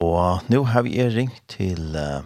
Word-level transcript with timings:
Og 0.00 0.40
nå 0.48 0.62
har 0.64 0.86
vi 0.86 0.96
ringt 1.12 1.42
til 1.52 1.92
uh, 1.92 2.24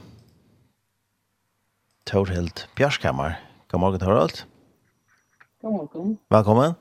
Torhild 2.07 2.69
Bjørskammer. 2.77 3.33
God 3.69 3.81
morgen, 3.81 4.01
Torhild. 4.01 4.45
God 5.63 5.73
morgen. 5.73 6.19
Velkommen. 6.31 6.77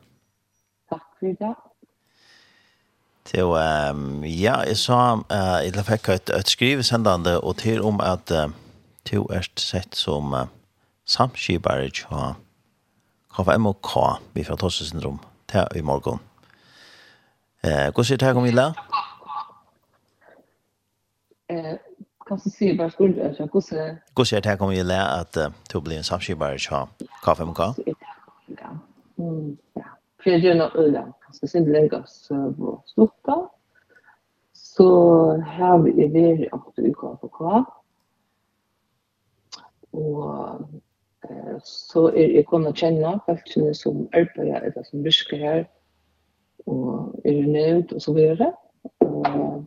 Takk 0.90 1.02
for 1.20 1.26
det. 1.40 1.54
Til, 3.26 3.44
um, 3.44 4.24
ja, 4.24 4.60
jeg 4.70 4.78
sa, 4.78 5.00
uh, 5.18 5.64
jeg 5.66 5.86
fikk 5.88 6.12
et, 6.14 6.30
et 6.30 6.52
skrivesendende, 6.54 7.40
og 7.42 7.58
til 7.64 7.82
om 7.82 7.98
at 7.98 8.30
uh, 8.30 8.54
to 9.10 9.26
er 9.34 9.50
sett 9.58 9.98
som 9.98 10.30
uh, 10.34 10.46
samskibare 11.10 11.90
til 11.90 12.38
KFM 13.34 13.66
og 13.66 13.82
K, 13.82 14.06
vi 14.38 14.46
fra 14.46 14.60
Tosse 14.62 14.86
syndrom, 14.86 15.18
til 15.50 15.66
i 15.76 15.82
morgen. 15.82 16.22
Uh, 17.66 17.90
hvordan 17.90 18.14
er 18.14 18.22
det 18.22 18.28
her 18.30 18.38
om 18.38 18.46
i? 18.46 18.54
Ja. 18.54 19.03
kan 22.26 22.40
du 22.44 22.50
se 22.50 22.74
bara 22.74 22.90
skulle 22.90 23.36
jag 23.38 23.52
kusse. 23.52 23.98
Kusse 24.16 24.40
det 24.40 24.58
kommer 24.58 24.74
ju 24.74 24.84
lära 24.84 25.08
att 25.08 25.38
du 25.74 25.82
blir 25.82 25.98
en 25.98 26.04
samskivare 26.04 26.60
så 26.60 26.90
kaffe 27.24 27.46
med 27.46 27.56
kaffe. 27.56 27.84
Mm 29.18 29.58
ja. 29.74 29.84
För 30.24 30.30
jag 30.30 30.58
nog 30.58 30.76
öla. 30.76 31.14
Så 31.32 31.48
sen 31.48 31.72
lägga 31.72 32.04
så 32.06 32.54
på 32.54 32.84
stoppa. 32.86 33.50
Så 34.54 35.38
här 35.38 35.78
vi 35.78 36.04
är 36.04 36.10
vi 36.10 36.50
att 36.52 36.74
vi 36.76 36.94
kan 36.94 37.18
få 37.18 37.28
kvar. 37.28 37.66
Och 39.92 40.62
eh 41.30 41.58
så 41.64 42.08
är 42.08 42.28
jag 42.28 42.46
kommer 42.46 42.74
känna 42.74 43.20
faktiskt 43.26 43.82
som 43.82 44.10
arbetar 44.12 44.44
eller 44.44 44.84
som 44.84 45.04
viskar 45.04 45.38
här 45.38 45.70
och 46.66 47.16
är 47.24 47.48
nämnt 47.48 47.92
och 47.92 48.02
så 48.02 48.14
vidare. 48.14 48.54
Och 48.98 49.64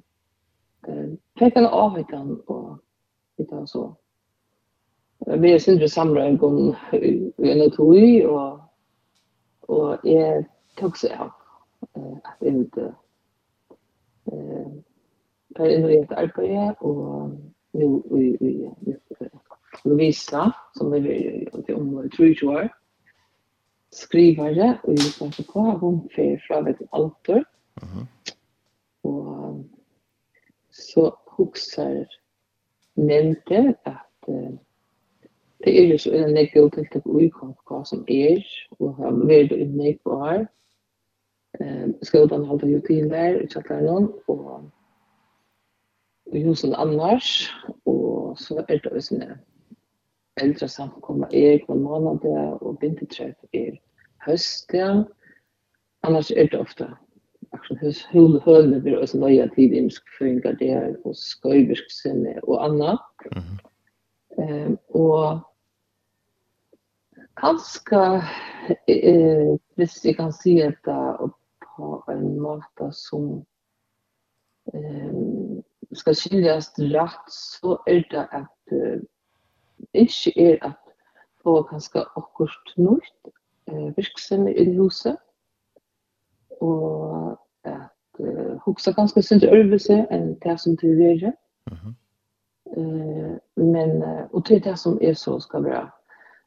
fikk 1.39 1.57
en 1.57 1.69
avvikan 1.71 2.37
og 2.47 2.77
hitta 3.39 3.65
så. 3.67 3.89
Vi 5.27 5.53
er 5.53 5.59
sindre 5.59 5.89
samra 5.89 6.27
en 6.27 6.39
gång 6.39 6.61
i 6.93 7.51
en 7.51 7.71
tog 7.75 7.97
og 8.31 8.63
og 9.69 10.05
jeg 10.07 10.45
tok 10.79 10.99
seg 11.01 11.17
av 11.19 11.33
at 11.97 12.45
jeg 12.45 12.67
ikke 12.67 12.91
per 15.57 15.73
inn 15.73 15.87
i 15.89 15.99
et 15.99 16.13
arbeid 16.15 16.83
og 16.85 17.33
nu 17.77 17.89
i 18.21 18.69
Lovisa 19.85 20.49
som 20.77 20.95
er 20.95 21.09
om 21.75 21.89
23 22.17 22.51
år 22.53 22.69
det 23.97 24.71
og 24.85 24.93
jeg 24.93 25.13
vet 25.21 25.39
ikke 25.41 25.47
hva 25.53 25.77
hun 25.81 26.03
fyrer 26.15 26.41
fra 26.47 26.61
et 26.69 26.83
alter 26.93 27.45
og 29.07 29.65
så 30.79 31.19
huxar 31.37 32.07
nämnde 32.95 33.75
att 33.83 34.29
eh, 34.29 34.51
det 35.59 35.81
är 35.81 35.87
ju 35.87 35.99
så 35.99 36.13
en 36.13 36.35
nekkel 36.35 36.71
till 36.71 36.89
det 36.93 37.03
vi 37.05 37.31
kan 37.31 37.55
gå 37.65 37.85
som 37.85 38.05
är 38.07 38.45
och 38.79 38.95
har 38.95 39.11
med 39.11 39.53
i 39.53 39.65
nekvar. 39.65 40.47
Eh 41.61 41.89
skolan 42.03 42.45
håller 42.45 42.69
ju 42.69 42.81
till 42.81 43.09
där 43.09 43.43
i 43.43 43.49
Chatlaren 43.49 44.13
och 44.27 44.61
i 46.33 46.39
husen 46.39 46.75
annars 46.75 47.51
och 47.85 48.39
så 48.39 48.59
är 48.59 48.81
det 48.83 48.97
också 48.97 49.15
en 49.15 49.39
äldre 50.41 50.69
samkomma 50.69 51.29
är 51.31 51.59
på 51.59 51.75
månader 51.75 52.63
och 52.63 52.83
vinterträff 52.83 53.37
är 53.53 53.81
hösten. 54.19 55.05
Annars 56.01 56.31
är 56.31 56.49
det 56.49 56.59
ofta 56.59 56.99
action 57.53 57.79
hus 57.79 58.05
hul 58.13 58.41
hul 58.45 58.81
vi 58.85 58.97
også 58.97 59.13
så 59.13 59.19
nya 59.19 59.47
tid 59.55 59.73
i 59.73 59.91
funkar 60.19 60.53
det 60.53 60.97
och 61.05 61.17
sköjbisk 61.43 61.91
sinne 61.91 62.41
och 62.43 62.65
annat. 62.65 63.01
Mm. 63.37 63.59
Um, 64.39 64.79
og 64.89 65.41
kanske 67.37 68.23
eh 68.89 69.59
hvis 69.77 70.05
jeg 70.05 70.17
kan 70.17 70.33
se 70.33 70.55
det 70.85 71.31
på 71.77 72.05
en 72.09 72.41
måte 72.41 72.93
som 72.93 73.45
ehm 74.75 75.63
skal 75.95 76.17
skiljas 76.19 76.73
rett 76.79 77.31
så 77.33 77.77
er 77.87 78.03
det 78.11 78.25
at 78.35 78.75
eh, 78.75 79.01
ikke 79.95 80.33
er 80.37 80.59
at 80.67 80.95
få 81.43 81.63
ganska 81.71 82.05
akkurat 82.17 82.73
nytt 82.77 83.31
eh, 83.71 83.97
virksomhet 83.97 84.59
i 84.59 84.75
huset 84.79 85.17
og 86.61 87.39
at 87.65 88.21
uh, 88.21 88.57
hugsa 88.65 88.93
ganske 88.93 89.23
sunt 89.23 89.45
øvelse 89.45 90.07
enn 90.11 90.35
det 90.45 90.61
som 90.61 90.77
til 90.77 90.99
det 90.99 91.23
er. 91.23 91.33
Mm 91.67 91.77
-hmm. 91.77 91.95
uh, 92.77 93.37
men, 93.57 94.03
uh, 94.03 94.35
og 94.35 94.47
til 94.47 94.65
det 94.65 94.79
som 94.79 94.99
er 95.03 95.13
så 95.13 95.41
skal 95.41 95.65
være 95.65 95.91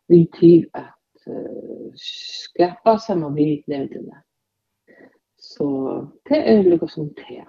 vi 0.08 0.30
til 0.40 0.70
at 0.74 0.94
uh, 1.28 1.94
skapa 1.96 2.98
samme 3.08 3.34
vi 3.34 3.64
nevnene. 3.68 4.16
Så 5.38 5.66
det 6.30 6.50
er 6.50 6.62
lukka 6.62 6.88
som 6.88 7.10
det. 7.10 7.46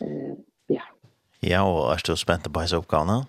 Uh, 0.00 0.36
ja. 0.68 0.82
Ja, 1.42 1.64
og 1.66 1.92
er 1.92 2.02
du 2.06 2.16
spent 2.16 2.52
på 2.52 2.60
hans 2.60 2.72
oppgavene? 2.72 3.26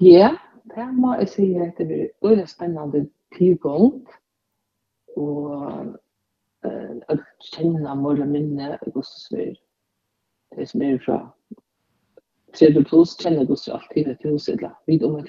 Ja, 0.00 0.30
det 0.76 0.94
må 0.94 1.14
jeg 1.14 1.28
si 1.28 1.54
at 1.54 1.78
det 1.78 1.86
blir 1.86 2.06
veldig 2.22 2.48
spennende 2.48 3.08
tilgående 3.36 4.06
og 5.16 5.98
eh 6.64 7.18
kjenna 7.52 7.94
morra 7.94 8.24
minne 8.24 8.78
gossur 8.94 9.54
det 10.56 10.68
som 10.68 10.82
er 10.82 10.98
fra 11.04 11.18
30 12.54 12.84
plus 12.84 13.16
kjenner 13.16 13.46
gossur 13.48 13.74
alltid 13.74 14.08
et 14.08 14.24
huset 14.24 14.56
eller 14.58 14.74
vid 14.86 15.02
om 15.04 15.16
et 15.16 15.28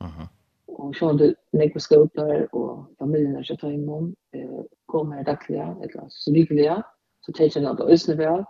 Mhm. 0.00 0.28
og 0.68 0.94
så 0.94 1.12
det 1.18 1.34
nekva 1.52 1.80
skåpar 1.80 2.48
og 2.52 2.86
familien 2.98 3.36
er 3.36 3.42
kjøtt 3.42 3.62
imom 3.64 4.14
eh, 4.32 4.64
kommer 4.88 5.22
dagliga 5.22 5.74
eller 5.82 6.08
så 6.08 6.32
lykkeliga 6.32 6.82
så 7.22 7.32
tenker 7.32 7.60
jeg 7.60 7.70
at 7.70 7.78
det 7.78 7.92
øsne 7.92 8.18
vel 8.18 8.44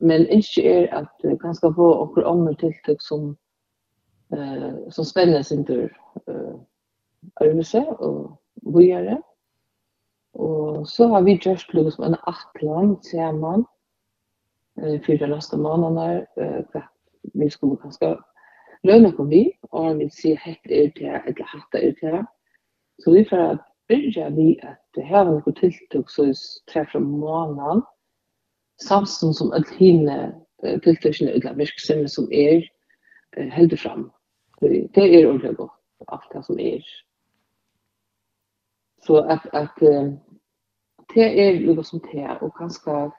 men 0.00 0.26
ikke 0.26 0.62
er 0.64 0.96
at 0.96 1.40
kan 1.40 1.54
skal 1.54 1.74
få 1.74 1.88
okkur 2.02 2.26
andre 2.26 2.54
tiltak 2.54 3.00
som 3.00 3.36
eh, 4.34 4.90
som 4.90 5.04
spennes 5.04 5.46
sin 5.46 5.64
tur 5.64 5.88
eh, 6.28 6.54
øvelse 7.40 7.86
og 7.98 8.40
bojere 8.72 9.22
Og 10.34 10.88
så 10.88 11.06
har 11.08 11.22
vi 11.22 11.40
just 11.44 11.74
liksom 11.74 12.04
en 12.04 12.16
atlan 12.22 12.96
sammen 13.02 13.64
eh, 14.82 15.00
för 15.00 15.18
de 15.18 15.26
nästa 15.26 15.56
månaderna 15.56 16.26
Eh, 16.36 16.82
vi 17.34 17.50
skulle 17.50 17.76
kanske 17.82 18.18
löna 18.82 19.12
på 19.12 19.24
vi 19.24 19.52
och 19.60 20.00
vi 20.00 20.10
ser 20.10 20.36
helt 20.36 20.66
ut 20.66 20.94
det 20.94 21.06
eller 21.06 21.44
hatta 21.44 21.78
ut 21.78 21.98
det. 22.00 22.26
Så 23.04 23.12
vi 23.12 23.24
för 23.24 23.38
att 23.38 23.60
börja 23.88 24.30
vi 24.30 24.60
att 24.62 24.88
det 24.94 25.02
här 25.02 25.24
var 25.24 25.32
något 25.32 25.56
tilltog 25.56 26.10
så 26.10 26.32
träffar 26.72 27.00
månaden 27.00 27.82
samsyn 28.82 29.32
som 29.32 29.52
att 29.52 29.68
hinna 29.68 30.32
tilltökna 30.82 31.30
ut 31.30 31.44
av 31.46 32.06
som 32.06 32.32
är 32.32 32.68
heldig 33.36 33.78
fram. 33.78 34.10
Det 34.60 34.96
är 34.96 35.26
ordentligt 35.26 35.56
gott, 35.56 35.80
allt 36.06 36.30
det 36.32 36.42
som 36.42 36.60
är 36.60 36.84
Så 39.06 39.18
att, 39.18 39.54
att 39.54 39.76
det 41.14 41.48
är 41.48 41.60
lika 41.60 41.82
som 41.82 41.98
det 41.98 42.20
är 42.20 42.42
och 42.42 42.54
ganska 42.54 43.12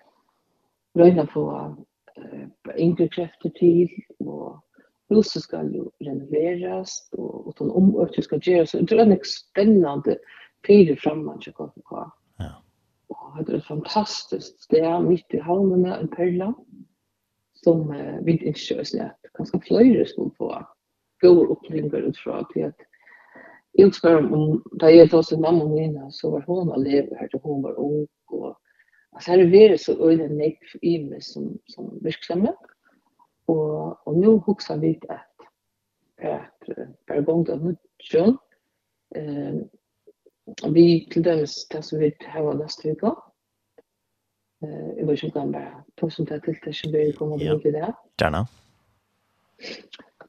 röjna 0.94 1.26
på 1.26 1.76
äh, 2.16 2.78
yngre 2.78 3.08
kräfter 3.08 3.50
till 3.50 3.90
och 4.20 4.62
huset 5.10 5.42
ska 5.42 5.64
ju 5.64 5.90
renoveras 6.00 7.10
och, 7.12 7.48
och 7.48 7.56
de 7.58 7.72
omöter 7.72 8.22
ska 8.22 8.40
göras. 8.42 8.72
Det 8.72 8.92
är 8.92 8.98
en 8.98 9.20
spännande 9.24 10.18
tid 10.68 11.00
framåt 11.00 11.46
jag 11.46 11.56
kommer 11.56 11.72
på. 11.72 12.12
Ja. 12.38 12.64
Och 13.08 13.46
det 13.46 13.56
är 13.56 13.60
fantastiskt. 13.60 14.66
Det 14.70 14.80
är 14.80 15.00
mitt 15.00 15.34
i 15.34 15.40
halmen 15.40 15.86
en 15.86 16.08
perla 16.08 16.54
som 17.54 17.92
eh, 17.92 18.20
vi 18.22 18.32
inte 18.32 18.60
kör 18.60 18.84
så 18.84 19.02
att 19.02 19.22
ganska 19.34 19.60
flöjre 19.60 20.06
skulle 20.06 20.32
få 20.38 20.68
goda 21.22 21.52
upplevelser 21.52 21.98
utifrån 21.98 22.46
till 22.54 22.66
att 22.66 22.76
utför 23.80 24.34
om 24.34 24.64
da 24.82 24.90
jeg 24.90 25.12
då 25.12 25.24
sin 25.24 25.42
mamma 25.42 25.66
mina 25.66 26.12
så 26.12 26.30
var 26.32 26.44
hun 26.48 26.70
och 26.70 26.84
leve 26.84 27.16
her 27.20 27.28
til 27.28 27.40
hun 27.44 27.64
var 27.64 27.80
ung 27.80 28.08
Og, 28.28 28.58
altså 29.14 29.32
her 29.32 29.40
er 29.40 29.70
det 29.70 29.80
så 29.80 29.94
öde 30.00 30.30
neck 30.30 30.60
i 30.82 30.98
meg 31.04 31.24
som 31.24 31.60
som 31.70 32.00
verksamma 32.02 32.54
Og, 33.48 33.98
og 34.08 34.16
nu 34.18 34.38
huxar 34.40 34.78
vi 34.78 35.00
att 35.10 35.36
at 36.18 36.76
per 37.08 37.22
gång 37.22 37.44
då 37.44 37.56
nu 37.56 37.76
John 38.14 38.38
eh 39.16 39.54
vi 40.74 41.08
til 41.12 41.24
dømes 41.24 41.66
det 41.72 41.86
som 41.86 42.00
vi 42.00 42.14
har 42.20 42.54
nästa 42.54 42.90
vecka 42.90 43.16
eh 44.64 44.98
jag 44.98 45.08
vill 45.08 45.24
ju 45.24 45.32
bare 45.32 45.52
bara 45.52 45.84
ta 45.96 46.10
sånt 46.10 46.30
där 46.30 46.40
til 46.40 46.56
det 46.66 46.76
som 46.76 46.92
vi 46.92 47.12
kommer 47.12 47.56
att 47.56 47.62
bli 47.62 47.72
där. 47.72 47.94
gjerne. 48.22 48.48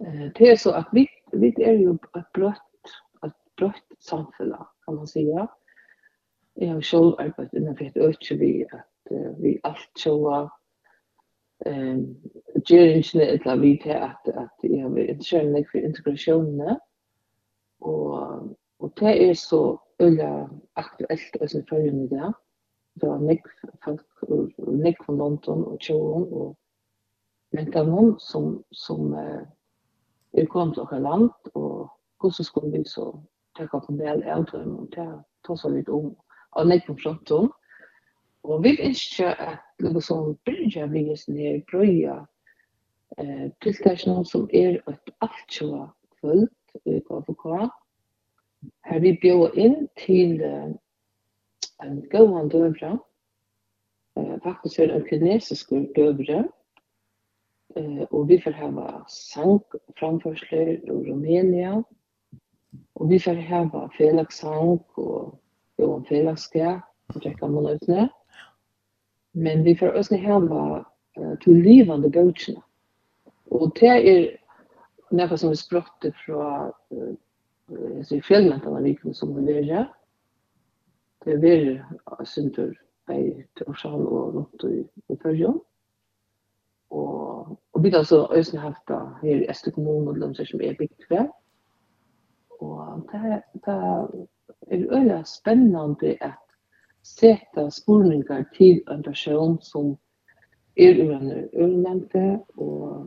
Eh 0.00 0.32
det 0.38 0.50
er 0.50 0.56
så 0.56 0.70
at 0.70 0.86
vi 0.92 1.08
vi 1.32 1.54
är 1.58 1.72
ju 1.72 1.98
att 2.14 2.32
bröt 2.32 2.65
brøtt 3.56 3.88
samfunnet, 4.00 4.66
kan 4.84 4.94
man 4.94 5.06
säga. 5.06 5.46
Jeg 6.56 6.72
har 6.72 6.80
selv 6.80 7.14
arbeidet 7.18 7.52
innan 7.52 7.76
för 7.76 7.92
øyne 7.96 8.38
vi 8.38 8.64
at 8.72 9.10
uh, 9.10 9.42
vi 9.42 9.60
alt 9.64 9.98
sjåa 9.98 10.48
själva 10.48 10.50
ehm 11.66 12.16
gerinchne 12.68 13.22
eller 13.22 13.56
vi 13.56 13.80
til 13.82 13.90
at, 13.90 14.22
at 14.26 14.70
jeg 14.70 14.82
har 14.82 14.88
vært 14.88 15.08
intresserad 15.08 15.64
for 15.70 15.78
integrasjonene. 15.78 16.78
Og, 17.80 18.56
og 18.78 18.92
det 19.00 19.28
er 19.28 19.34
så 19.34 19.78
ölla 19.98 20.48
aktuelt 20.76 21.36
og 21.40 21.50
så 21.50 21.62
följande 21.68 22.08
där. 22.16 22.32
Det 22.94 23.08
var 23.08 23.18
nek 23.18 23.42
folk 23.84 24.06
nek 24.58 25.04
från 25.04 25.18
London 25.18 25.64
och 25.64 25.80
Tjoen 25.80 26.24
och 26.32 26.56
noen 27.52 28.18
som 28.18 28.64
som 28.70 29.14
eh, 29.14 29.42
er 30.32 30.46
kommet 30.46 30.74
til 30.74 30.82
vårt 30.82 31.02
land 31.02 31.30
og 31.54 31.90
hvordan 32.20 32.44
skulle 32.44 32.78
vi 32.78 32.84
så 32.84 33.20
det 33.58 33.68
kan 33.70 33.84
en 33.88 33.98
del 33.98 34.22
eldre 34.22 34.50
til 34.50 34.64
dem, 34.64 34.88
det 34.94 35.06
tar 35.46 35.60
seg 35.60 35.76
litt 35.76 35.88
om, 35.92 36.12
og 36.56 36.68
nekk 36.68 36.90
om 36.92 36.98
sånt 37.02 37.30
om. 37.34 37.50
Og 38.46 38.62
vi 38.62 38.76
ønsker 38.82 39.34
at 39.42 39.82
noe 39.82 40.00
som 40.04 40.36
byrja 40.46 40.86
vi 40.92 41.08
er 41.10 41.18
sånn 41.18 41.38
her 41.40 41.62
brøya 41.70 42.20
eh, 43.18 43.48
tiltakene 43.64 44.22
som 44.28 44.46
er 44.54 44.78
et 44.78 44.86
alt 44.86 45.10
altjua 45.26 45.88
fullt 46.20 46.78
i 46.86 47.00
KFK. 47.08 47.46
Her 48.86 49.02
vi 49.02 49.16
bjør 49.22 49.56
inn 49.58 49.88
til 49.98 50.42
eh, 50.46 50.70
en 51.82 51.98
gåan 52.12 52.48
døvre. 52.52 52.98
eh, 54.16 54.36
faktisk 54.44 54.78
er 54.78 54.92
det 54.92 55.00
en 55.00 55.08
kinesisk 55.10 55.74
døvre. 55.96 56.44
eh, 57.76 58.04
og 58.10 58.28
vi 58.28 58.40
får 58.40 58.54
ha 58.62 59.02
sang 59.08 59.60
framførsler 59.98 60.68
i 60.76 60.90
Rumænia, 60.90 61.82
Og 62.94 63.10
vi 63.10 63.18
får 63.22 63.40
hava 63.48 63.86
felagssang 63.96 64.78
og 64.96 65.34
jo 65.78 65.90
en 65.96 66.06
felagskap, 66.08 66.86
og 67.14 67.22
tjekka 67.22 67.48
man 67.48 67.68
ut 67.74 67.86
det. 67.86 68.08
Men 69.36 69.64
vi 69.64 69.76
får 69.76 69.98
også 69.98 70.16
hava 70.16 70.62
uh, 71.18 71.34
til 71.44 71.60
livande 71.62 72.10
gautjene. 72.12 72.62
Og 73.52 73.70
det 73.78 73.92
er 73.92 74.24
noe 75.14 75.38
som 75.38 75.52
er 75.52 75.60
språttet 75.60 76.16
fra 76.24 76.70
uh, 76.72 77.12
uh, 77.70 78.16
fjellmentene 78.26 78.82
vikene 78.82 79.14
som 79.14 79.36
vi 79.36 79.46
verer. 79.46 79.86
Det 81.24 81.36
er 81.36 81.42
verer 81.44 82.26
synder 82.26 82.74
bei 83.06 83.44
Orsal 83.66 84.02
og 84.06 84.34
rundt 84.34 84.66
i, 84.66 84.82
i 85.12 85.16
Førjøen. 85.22 85.60
Og, 86.90 87.58
og 87.72 87.82
vi 87.82 87.90
har 87.90 87.98
altså 87.98 88.24
også 88.24 88.58
haft 88.58 88.82
da 88.88 89.00
her 89.22 89.42
i 89.42 89.50
Ester 89.50 89.74
kommune 89.74 90.10
og 90.10 90.38
de 90.38 90.46
som 90.46 90.60
er 90.62 90.78
bygd 90.78 91.08
ved. 91.10 91.28
Og 92.60 93.08
det, 93.12 93.42
det 93.66 93.76
er 94.70 94.98
øyla 94.98 95.22
spennende 95.24 96.16
at 96.20 96.42
seta 97.02 97.70
spurningar 97.70 98.44
til 98.56 98.82
en 98.90 99.02
person 99.02 99.60
som 99.62 99.96
er 100.76 101.04
urenner 101.04 101.48
ørnemte, 101.54 102.40
og 102.56 103.06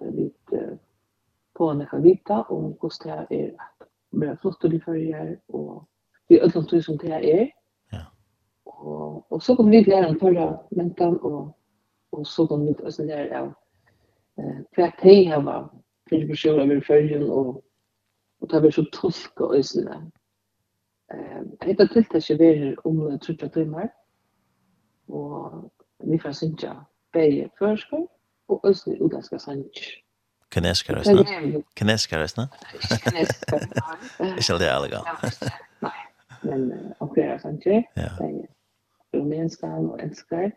det 0.00 0.14
litt 0.14 0.56
på 1.54 1.70
en 1.70 1.82
ekka 1.82 1.98
vita 2.02 2.42
om 2.50 2.72
hvordan 2.80 3.26
det 3.30 3.40
er 3.40 3.50
at 3.54 3.88
blir 4.14 4.36
flott 4.42 4.64
og 4.64 4.70
de 4.70 4.80
følger, 4.80 5.36
og 5.48 5.84
vi 6.28 6.38
er 6.38 6.50
tog 6.50 6.82
som 6.82 6.98
det 6.98 7.12
er. 7.12 7.46
Ja. 7.92 8.04
Og, 8.66 9.26
og 9.32 9.42
så 9.42 9.56
kom 9.56 9.70
vi 9.70 9.82
lære 9.82 10.08
om 10.08 10.20
førre 10.20 10.58
mentan, 10.70 11.18
og, 11.22 11.54
og 12.12 12.26
så 12.26 12.46
kom 12.46 12.66
vi 12.66 12.74
også 12.82 13.04
lære 13.04 13.40
av 13.40 13.52
eh, 14.38 14.60
hva 14.76 14.90
de 15.02 15.16
har 15.30 15.42
for 16.08 16.26
personer 16.28 16.64
over 16.64 16.80
fyrir 16.86 17.30
og 17.30 17.63
og 18.44 18.50
det 18.50 18.62
var 18.62 18.70
så 18.70 18.84
tolka 18.92 19.44
og 19.44 19.64
sinne. 19.64 19.94
Hetta 21.64 21.86
tiltaki 21.88 22.34
verður 22.36 22.80
um 22.84 22.98
30 23.18 23.48
tímar. 23.54 23.88
Og 25.08 25.70
vi 26.04 26.18
får 26.20 26.34
synja 26.36 26.74
bæði 27.16 27.46
førskur 27.58 28.04
og 28.52 28.66
øsni 28.68 28.98
utlandska 29.00 29.38
sanj. 29.40 29.64
Kaneskar, 30.52 31.00
ikke? 31.00 31.62
Kaneskar, 31.76 32.24
ikke? 32.28 32.42
Kaneskar, 33.04 33.64
ikke? 33.64 34.28
Ikke 34.36 34.52
aldri 34.52 34.68
elegant. 34.68 35.48
Nei, 35.82 35.96
men 36.44 36.68
opererer 37.00 37.40
sanj. 37.40 37.64
Ja. 37.96 38.12
Rumenska 39.14 39.72
og 39.80 39.96
enskar. 40.04 40.50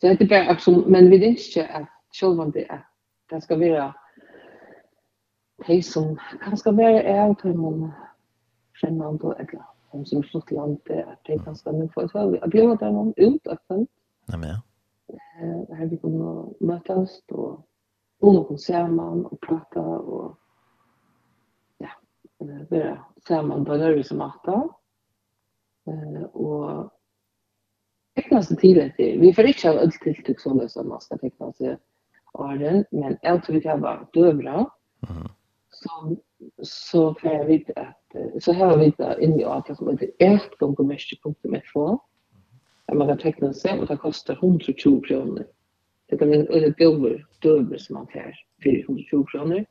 Så 0.00 0.12
det 0.20 0.28
er 0.28 0.28
bare, 0.28 0.80
men 0.90 1.10
vi 1.10 1.20
vet 1.24 1.40
ikke 1.48 1.64
at 1.80 1.88
selv 2.12 2.40
om 2.44 2.52
det 2.52 2.66
er, 2.68 2.84
det 3.30 3.42
skal 3.42 3.60
være 3.60 3.92
de 5.66 5.82
som 5.82 6.16
kanskje 6.42 6.76
være 6.76 7.02
er 7.02 7.22
av 7.26 7.34
til 7.40 7.56
man 7.58 7.90
kjenner 8.80 9.18
på 9.22 9.34
eller 9.38 9.64
de 9.92 10.04
som 10.08 10.22
er 10.22 10.28
slått 10.30 10.52
i 10.52 10.56
land, 10.56 10.78
at 10.90 11.18
de 11.28 11.36
kan 11.44 11.56
stemme 11.56 11.88
for 11.94 12.06
et 12.06 12.14
valg. 12.14 12.38
Jeg 12.38 12.54
glemmer 12.54 12.78
at 12.78 12.84
det 12.84 12.92
noen 12.94 13.12
ut 13.18 13.50
av 13.50 13.58
FN. 13.66 13.84
Ja, 14.32 14.38
men 14.38 14.48
ja. 14.54 14.60
Her 15.76 15.90
vi 15.90 15.98
kunne 16.00 16.32
møtes 16.64 17.18
og 17.36 17.60
og 18.22 18.36
noen 18.36 18.58
sammen 18.62 19.24
og 19.26 19.38
prate 19.42 19.82
og 19.82 20.34
ja, 21.82 21.90
være 22.70 22.96
sammen 23.26 23.64
på 23.66 23.76
nødvendig 23.76 24.06
som 24.06 24.22
maten. 24.22 24.68
Og 26.38 26.90
tekna 28.18 28.42
seg 28.46 28.60
til 28.62 28.82
etter. 28.84 29.18
Vi 29.18 29.32
får 29.34 29.50
ikke 29.50 29.72
ha 29.72 29.82
ødel 29.82 29.98
tiltak 30.04 30.42
sånn 30.42 30.62
det 30.62 30.70
som 30.70 30.90
man 30.92 31.02
skal 31.02 31.18
tekna 31.22 31.50
seg 31.58 31.80
åren, 32.38 32.84
men 32.94 33.18
jeg 33.18 33.42
tror 33.42 33.58
vi 33.58 33.64
kan 33.64 33.82
være 33.82 34.10
døvra. 34.14 34.66
Mhm 35.08 35.30
så 35.82 36.16
så 36.62 37.14
får 37.14 37.44
vi 37.44 37.64
att 37.76 38.42
så 38.42 38.52
här 38.52 38.66
har 38.66 38.78
vi 38.78 38.92
det 38.96 39.16
in 39.20 39.40
i 39.40 39.44
Arka 39.44 39.74
som 39.74 39.88
heter 39.88 40.10
ertgångomärke.fo 40.18 41.98
där 42.86 42.94
man 42.94 43.08
kan 43.08 43.18
teckna 43.18 43.52
sig 43.52 43.78
och 43.78 43.86
det 43.86 43.96
kostar 43.96 44.34
120 44.34 45.00
kronor. 45.00 45.46
Det 46.06 46.18
kan 46.18 46.32
en 46.32 46.48
eller 46.48 46.74
gåvor 46.78 47.26
döver 47.38 47.78
som 47.78 47.94
man 47.94 48.06
får 48.06 48.34
för 48.62 48.80
120 48.80 49.24
kronor. 49.24 49.64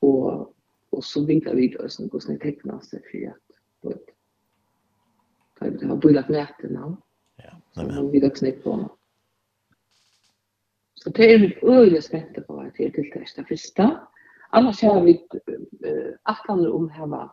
Och 0.00 0.54
och 0.94 1.04
så 1.04 1.24
vidare 1.24 1.54
vidare 1.54 1.88
som 1.88 2.08
går 2.08 2.20
det 2.20 2.38
teckna 2.38 2.80
sig 2.80 3.02
för 3.10 3.28
att 3.28 3.36
på 3.82 3.90
ett. 3.90 5.80
det 5.80 5.86
har 5.86 5.96
bullat 5.96 6.28
nätet 6.28 6.70
nu. 6.70 6.96
Ja, 7.36 7.60
nej 7.76 7.86
men. 7.86 8.10
Vi 8.10 8.20
dock 8.20 8.36
snitt 8.36 8.64
på. 8.64 8.96
Så 10.94 11.10
det 11.10 11.34
är 11.34 11.44
en 11.44 11.70
öliga 11.70 12.02
spänta 12.02 12.40
på 12.40 12.60
att 12.60 12.74
det 12.76 12.86
är 12.86 12.90
till 12.90 13.10
det 13.36 13.44
första. 13.44 14.08
Annars 14.54 14.80
har 14.80 15.00
vi 15.04 15.18
atlander 16.30 16.74
om 16.74 16.88
hava 16.90 17.24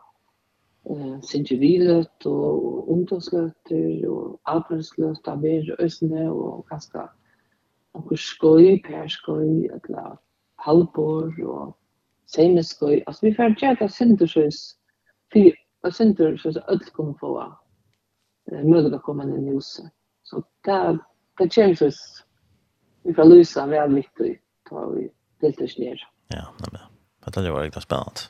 eh 0.90 1.20
sinjevilet 1.22 2.26
og 2.26 2.88
ungdomsløter 2.90 4.08
og 4.10 4.40
arbeidsløst 4.44 5.28
av 5.28 5.38
mer 5.38 5.68
øsne 5.78 6.24
og 6.32 6.64
kanskje 6.70 7.04
noen 7.94 8.18
skoj, 8.18 8.82
perskoj, 8.86 9.68
eller 9.70 10.18
halvbor 10.58 11.30
og 11.46 11.76
seimeskoj. 12.26 13.02
Altså 13.06 13.26
vi 13.26 13.34
får 13.36 13.54
gjøre 13.60 13.76
det 13.80 13.90
sindersøys, 13.92 14.60
for 15.32 15.52
og 15.82 15.94
sindersøys 15.94 16.56
ødel 16.56 16.90
kommer 16.94 17.14
få 17.20 17.32
mulig 18.64 18.94
å 18.94 19.02
komme 19.06 19.24
inn 19.24 19.48
i 19.48 19.54
huset. 19.54 19.90
Så 20.24 20.42
det 20.64 20.74
er 20.74 20.98
det 21.38 21.52
kjennes 21.52 21.98
vi 23.04 23.14
får 23.14 23.30
lyse 23.30 23.68
veldig 23.70 24.02
viktig 24.02 24.32
til 24.68 24.96
vi 24.96 25.10
deltøys 25.42 25.78
nere. 25.78 26.10
Ja, 26.34 26.46
nemlig. 26.64 26.91
Men 27.24 27.44
det 27.44 27.50
var 27.50 27.62
riktigt 27.62 27.82
spännande. 27.82 28.20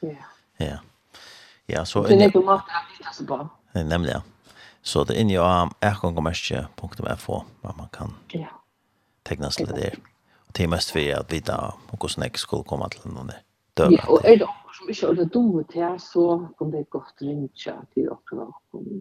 Ja. 0.00 0.16
Ja. 0.56 0.78
Ja, 1.66 1.84
så 1.84 2.02
det 2.02 2.14
är 2.14 2.30
ju 2.34 2.42
mat 2.42 2.60
att 2.60 2.98
hitta 2.98 3.12
så 3.12 3.24
bra. 3.24 3.48
Nej, 3.72 3.84
nämligen. 3.84 4.20
Så 4.82 5.04
det 5.04 5.20
är 5.20 5.24
ju 5.24 5.40
rkonkommerske.fo 5.90 7.42
vad 7.60 7.76
man 7.76 7.88
kan. 7.88 8.14
Ja. 8.28 8.62
Teckna 9.22 9.50
sig 9.50 9.66
där. 9.66 9.98
Och 10.34 10.52
det 10.52 10.64
är 10.64 10.68
mest 10.68 10.90
för 10.90 11.14
att 11.20 11.32
vita 11.32 11.74
och 11.90 12.02
hur 12.02 12.08
snäck 12.08 12.38
skulle 12.38 12.64
komma 12.64 12.88
till 12.88 13.10
någon 13.10 13.26
där. 13.74 13.90
Ja, 13.90 14.06
och 14.08 14.24
är 14.24 14.36
det 14.36 14.44
också 14.44 14.78
som 14.78 14.88
inte 14.88 15.06
håller 15.06 15.24
dumme 15.24 15.64
till 15.64 15.96
så 16.00 16.48
om 16.58 16.70
det 16.70 16.82
gott 16.88 17.14
rinja 17.20 17.86
till 17.94 18.08
och 18.08 18.22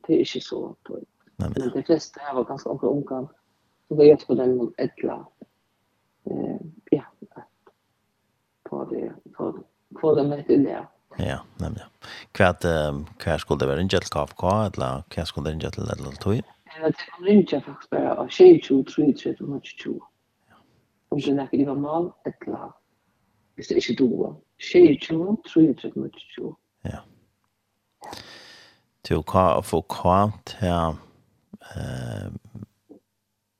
det 0.07 0.13
är 0.13 0.19
inte 0.19 0.41
så. 0.41 0.75
Nej, 1.35 1.49
men 1.55 1.69
de 1.73 1.83
flesta 1.83 2.19
här 2.23 2.33
var 2.33 2.43
ganska 2.43 2.69
unga. 2.69 3.27
Så 3.87 3.95
det 3.95 4.03
är 4.03 4.07
ju 4.07 4.17
på 4.17 4.35
den 4.35 4.73
ädla. 4.77 5.27
Eh, 6.25 6.57
ja, 6.91 7.03
få 8.85 8.85
det 8.93 9.13
vad 9.37 9.63
vad 9.89 10.17
det 10.17 10.23
med 10.23 10.43
det. 10.47 10.87
Ja, 11.17 11.39
nämligen. 11.57 11.89
Kvart 12.31 12.61
kvart 13.17 13.41
skulle 13.41 13.59
det 13.59 13.65
vara 13.65 13.79
en 13.79 13.87
gel 13.87 14.01
KFK, 14.01 14.43
eller 14.47 15.03
kvart 15.09 15.27
skulle 15.27 15.51
en 15.51 15.59
gel 15.59 15.71
eller 15.77 16.11
tog. 16.11 16.41
Ja, 16.79 16.87
det 16.87 16.95
kommer 17.11 17.29
inte 17.29 17.61
faktiskt 17.61 17.89
bara 17.89 18.15
av 18.15 18.27
22, 18.27 18.83
23, 18.83 19.13
22. 19.15 19.35
tjej 19.35 19.63
tjej 19.63 19.77
tjej. 19.83 19.99
Om 21.09 21.19
det 21.19 21.33
näka 21.33 21.65
var 21.65 21.75
mal 21.75 22.11
eller 22.25 22.71
hvis 23.55 23.67
det 23.67 23.77
ikke 23.77 23.95
doer. 23.95 24.35
Tjej 24.59 24.99
tjej 25.01 25.17
tjej. 26.35 26.53
Ja. 26.85 26.99
Til 29.03 29.23
hva 29.23 29.61
få 29.61 29.81
hva 29.81 30.31
til 30.45 30.97
eh 31.75 32.29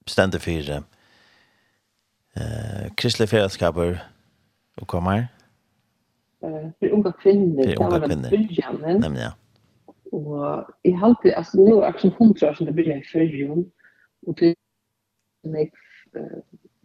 stendet 0.08 0.42
for 0.42 0.52
eh 2.36 2.96
kristelig 2.98 3.30
fellesskaper 3.30 3.98
Och 4.82 4.88
kommer? 4.88 5.28
Eh, 6.40 6.70
för 6.80 6.90
unga 6.90 7.12
kvinnor. 7.12 7.64
För 7.64 7.84
unga 7.84 8.30
kvinnor. 8.30 9.00
Nämligen, 9.00 9.16
ja. 9.16 9.34
Och 10.12 10.66
i 10.84 10.92
halvtid, 10.92 11.34
alltså 11.34 11.58
nu 11.58 11.72
är 11.72 11.96
det 12.02 12.14
hundra 12.18 12.50
år 12.50 12.54
sedan 12.54 12.68
det 12.68 12.74
började 12.74 13.00
i 13.00 13.04
förrjun. 13.04 13.72
Och 14.26 14.36
det 14.36 14.46
är 14.48 14.56
en 15.44 15.70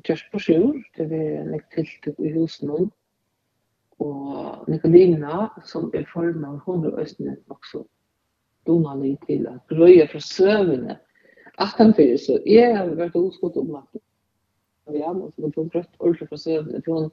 just 0.08 0.30
på 0.32 0.38
sjur, 0.38 0.82
det 0.96 1.12
er 1.12 1.40
en 1.42 1.60
tiltak 1.74 2.18
i 2.18 2.32
husen 2.34 2.68
nå. 2.68 2.88
Og 4.02 4.68
Nicolina, 4.68 5.48
som 5.64 5.90
er 5.94 6.06
formen, 6.10 6.58
hun 6.66 6.84
er 6.84 6.98
østene 6.98 7.36
også 7.52 7.84
donalig 8.66 9.18
til 9.26 9.46
at 9.46 9.62
grøye 9.70 10.08
fra 10.10 10.20
søvnene. 10.20 10.98
At 11.58 11.76
han 11.78 11.94
fyrir, 11.94 12.18
så 12.18 12.40
jeg 12.46 12.76
har 12.76 12.94
vært 12.98 13.18
uskott 13.18 13.56
om 13.56 13.76
at 13.82 14.02
Ja, 14.90 15.12
har 15.12 15.30
så 15.30 15.48
gå 15.54 15.62
grøtt 15.70 16.00
ordentlig 16.00 16.28
fra 16.28 16.36
søvnene, 16.36 16.82
for 16.84 17.00
hun 17.00 17.10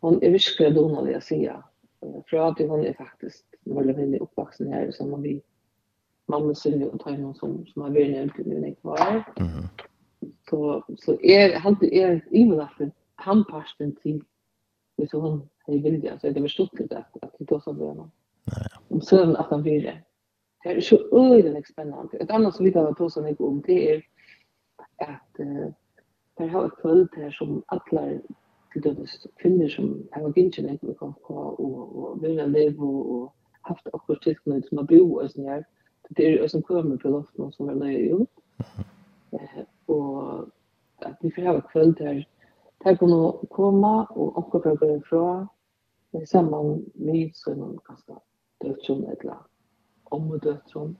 hon 0.00 0.22
är 0.22 0.30
virkelig 0.30 0.74
donad 0.74 1.10
jag 1.10 1.22
säga. 1.22 1.64
För 2.30 2.36
att 2.36 2.58
hon 2.58 2.86
är 2.86 2.92
faktiskt 2.92 3.44
väldigt 3.64 3.96
väldigt 3.96 4.20
uppvuxen 4.20 4.72
här 4.72 4.90
som 4.90 5.12
har 5.12 5.20
vi 5.20 5.42
mamma 6.26 6.54
Silvi 6.54 6.84
och 6.84 7.00
Tajman 7.00 7.34
som, 7.34 7.66
som 7.66 7.82
har 7.82 7.90
varit 7.90 8.10
nämnt 8.10 8.32
nu 8.38 8.60
när 8.60 8.68
jag 8.68 8.76
var. 8.80 9.24
Mm. 9.36 9.50
Så, 10.50 10.84
så 10.98 11.20
är, 11.20 11.58
han 11.58 11.76
är 11.80 12.24
han 12.30 12.90
handparsten 13.14 13.96
till 13.96 14.24
hvis 14.96 15.12
hon 15.12 15.48
är 15.66 15.78
vilja 15.78 16.18
så 16.18 16.26
är 16.26 16.30
det 16.30 16.40
förstått 16.40 16.78
lite 16.78 16.98
att, 16.98 17.24
att 17.24 17.34
vi 17.38 17.44
då 17.44 17.60
så 17.60 17.72
börjar 17.72 17.94
man. 17.94 18.10
Om 18.88 19.00
sömn 19.00 19.36
att 19.36 19.50
han 19.50 19.62
blir 19.62 19.82
det. 19.82 19.98
Det 20.62 20.68
är 20.68 20.80
så 20.80 21.18
öjligt 21.32 21.68
spännande. 21.68 22.18
Ett 22.18 22.30
annat 22.30 22.54
som 22.54 22.64
vi 22.64 22.72
kan 22.72 22.94
ta 22.94 23.10
så 23.10 23.22
mycket 23.22 23.40
om 23.40 23.62
det 23.66 23.94
är 23.94 24.02
att 24.96 25.40
uh, 25.40 25.68
det 26.34 26.46
har 26.46 26.66
ett 26.66 26.76
kvöld 26.80 27.08
här 27.16 27.30
som 27.30 27.62
alla 27.66 28.12
till 28.72 28.82
dömes 28.82 29.26
kvinner 29.36 29.68
som 29.68 30.08
har 30.12 30.22
vært 30.22 30.36
ikke 30.36 30.40
varit 30.40 30.44
inte 30.44 30.62
längre 30.62 30.86
med 30.86 30.96
og, 31.00 31.60
og 31.60 32.02
och 32.02 32.48
leve 32.48 32.82
og, 32.82 33.10
og 33.10 33.32
haft 33.62 33.88
akkurat 33.94 34.22
tilknytt 34.22 34.68
som 34.68 34.78
har 34.78 34.86
bo 34.86 35.18
og 35.18 35.30
sånn 35.30 35.48
her. 35.48 35.64
Det 36.16 36.24
er 36.26 36.42
är 36.42 36.48
som 36.48 36.62
kommer 36.62 36.96
på 36.96 37.08
loften 37.08 37.52
som 37.52 37.68
er 37.68 37.72
är 37.72 37.78
löj 37.78 38.26
Og 39.88 40.50
at 41.02 41.16
vi 41.22 41.30
får 41.30 41.42
ha 41.42 41.60
kväll 41.60 41.94
där 41.94 42.24
där 42.84 42.96
kommer 42.96 43.28
att 43.28 43.48
komma 43.50 44.04
och 44.04 44.38
också 44.38 44.60
för 44.60 44.70
att 44.72 44.80
gå 44.80 44.86
ifra 44.86 45.48
ifrån 46.12 46.26
samman 46.26 46.84
med 46.94 47.30
sådana 47.34 47.78
ganska 47.88 48.20
dödsrum 48.60 49.04
eller 49.04 49.36
om 50.04 50.30
och 50.30 50.40
dödsrum. 50.40 50.96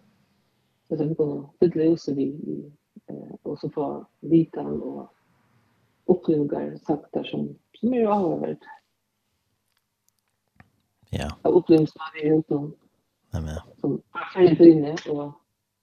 Så 0.89 0.97
det 0.97 1.15
kommer 1.15 1.41
att 1.41 1.51
fylla 1.59 1.93
oss 1.93 2.09
vi 2.09 2.73
Og 3.45 3.59
så 3.59 3.71
få 3.75 4.05
vite 4.21 4.61
og 4.61 5.09
upplevelser 6.09 6.79
sakta 6.87 7.25
som, 7.25 7.59
som 7.81 7.95
är 7.95 8.07
avhörd. 8.07 8.59
Ja. 11.11 11.31
Av 11.43 11.55
upplevs 11.55 11.93
när 11.97 12.23
vi 12.23 12.29
är 12.29 12.53
om. 12.53 12.75
Nej 13.31 13.43
men. 13.43 13.55
Som 13.81 14.03
är 14.37 14.55
för 14.55 14.67
inne 14.67 14.93
och 14.93 15.33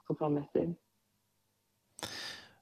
så 0.07 0.15
fram 0.15 0.37
efter. 0.37 0.75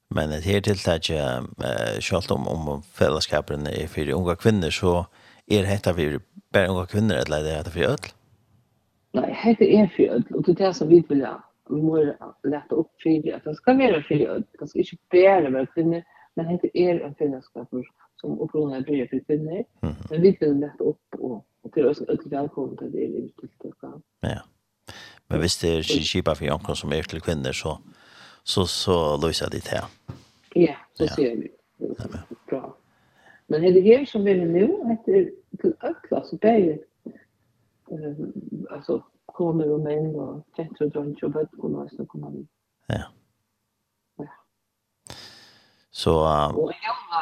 Men 0.08 0.30
det 0.30 0.40
här 0.40 0.62
tilltaget, 0.62 1.10
uh, 1.10 2.00
självt 2.02 2.32
om, 2.32 2.48
om 2.48 2.82
fällskapen 2.82 3.68
är 3.68 3.88
för 3.88 4.10
unga 4.10 4.36
kvinnor 4.36 4.70
så 4.70 5.06
är 5.46 5.64
det 5.64 5.70
detta 5.70 5.94
för 5.94 6.20
bara 6.54 6.68
unga 6.68 6.86
kvinnor 6.86 7.16
eller 7.16 7.38
är 7.38 7.44
det 7.44 7.58
detta 7.58 7.70
för 7.70 7.84
öll? 7.84 7.98
Nej, 9.12 9.56
det 9.60 9.76
är 9.76 9.88
för 9.88 10.04
öll 10.04 10.24
och 10.34 10.44
det 10.44 10.52
är 10.52 10.68
det 10.68 10.74
som 10.74 10.88
vi 10.88 11.04
vill 11.10 11.26
ha. 11.26 11.44
Vi 11.70 11.82
måste 11.82 12.18
lätta 12.44 12.76
upp 12.76 12.92
för 13.04 13.36
att 13.36 13.44
det 13.44 13.56
ska 13.56 13.74
vara 13.74 14.04
för 14.04 14.28
öll. 14.28 14.44
Det 14.60 14.68
ska 14.68 14.80
inte 14.80 14.98
bara 15.12 15.50
vara 15.50 15.66
kvinnor 15.66 16.04
men 16.34 16.60
det 16.62 16.78
är 16.78 17.00
en 17.00 17.16
fällskapur 17.16 17.88
som 18.16 18.40
upprona 18.40 18.82
blir 18.82 19.08
för 19.08 19.20
kvinnor. 19.20 19.64
Men 19.82 20.22
vi 20.22 20.38
vill 20.40 20.60
lätta 20.60 20.84
upp 20.84 21.16
och 21.20 21.46
och 21.64 21.72
till 21.72 21.86
oss 21.86 22.02
att 22.02 22.26
välkomna 22.26 22.78
till 22.78 22.92
det 22.92 23.04
i 23.04 23.32
tiltak. 23.40 24.02
Ja. 24.20 24.42
Men 25.28 25.42
visst 25.42 25.62
det 25.62 25.68
är 25.68 25.84
skipa 25.84 26.36
för 26.36 26.52
onkel 26.54 26.76
som 26.76 26.92
är 26.92 27.04
till 27.04 27.22
kvinnor 27.22 27.52
så 27.52 27.80
så 28.44 28.66
så 28.66 29.18
löser 29.18 29.50
det 29.50 29.68
här. 29.68 29.84
Ja, 30.54 30.76
så 30.94 31.08
ser 31.08 31.36
vi. 31.36 31.52
Bra. 32.48 32.78
Men 33.48 33.62
det 33.62 33.82
här 33.82 34.06
som 34.06 34.24
vi 34.24 34.46
nu 34.46 34.66
heter 34.90 35.32
till 35.62 35.74
ökla 35.82 36.24
så 36.24 36.36
bäj 36.36 36.84
eh 37.92 38.14
alltså 38.70 39.04
kommer 39.26 39.72
och 39.72 39.80
män 39.80 40.16
och 40.16 40.46
tvättar 40.56 40.86
och 40.86 40.92
drar 40.92 41.24
och 41.24 41.32
bötter 41.32 41.66
och 41.66 41.90
som 41.90 42.06
kommer 42.06 42.32
vi. 42.32 42.48
Ja. 42.88 43.04
Så... 45.96 46.14
Och 46.56 46.72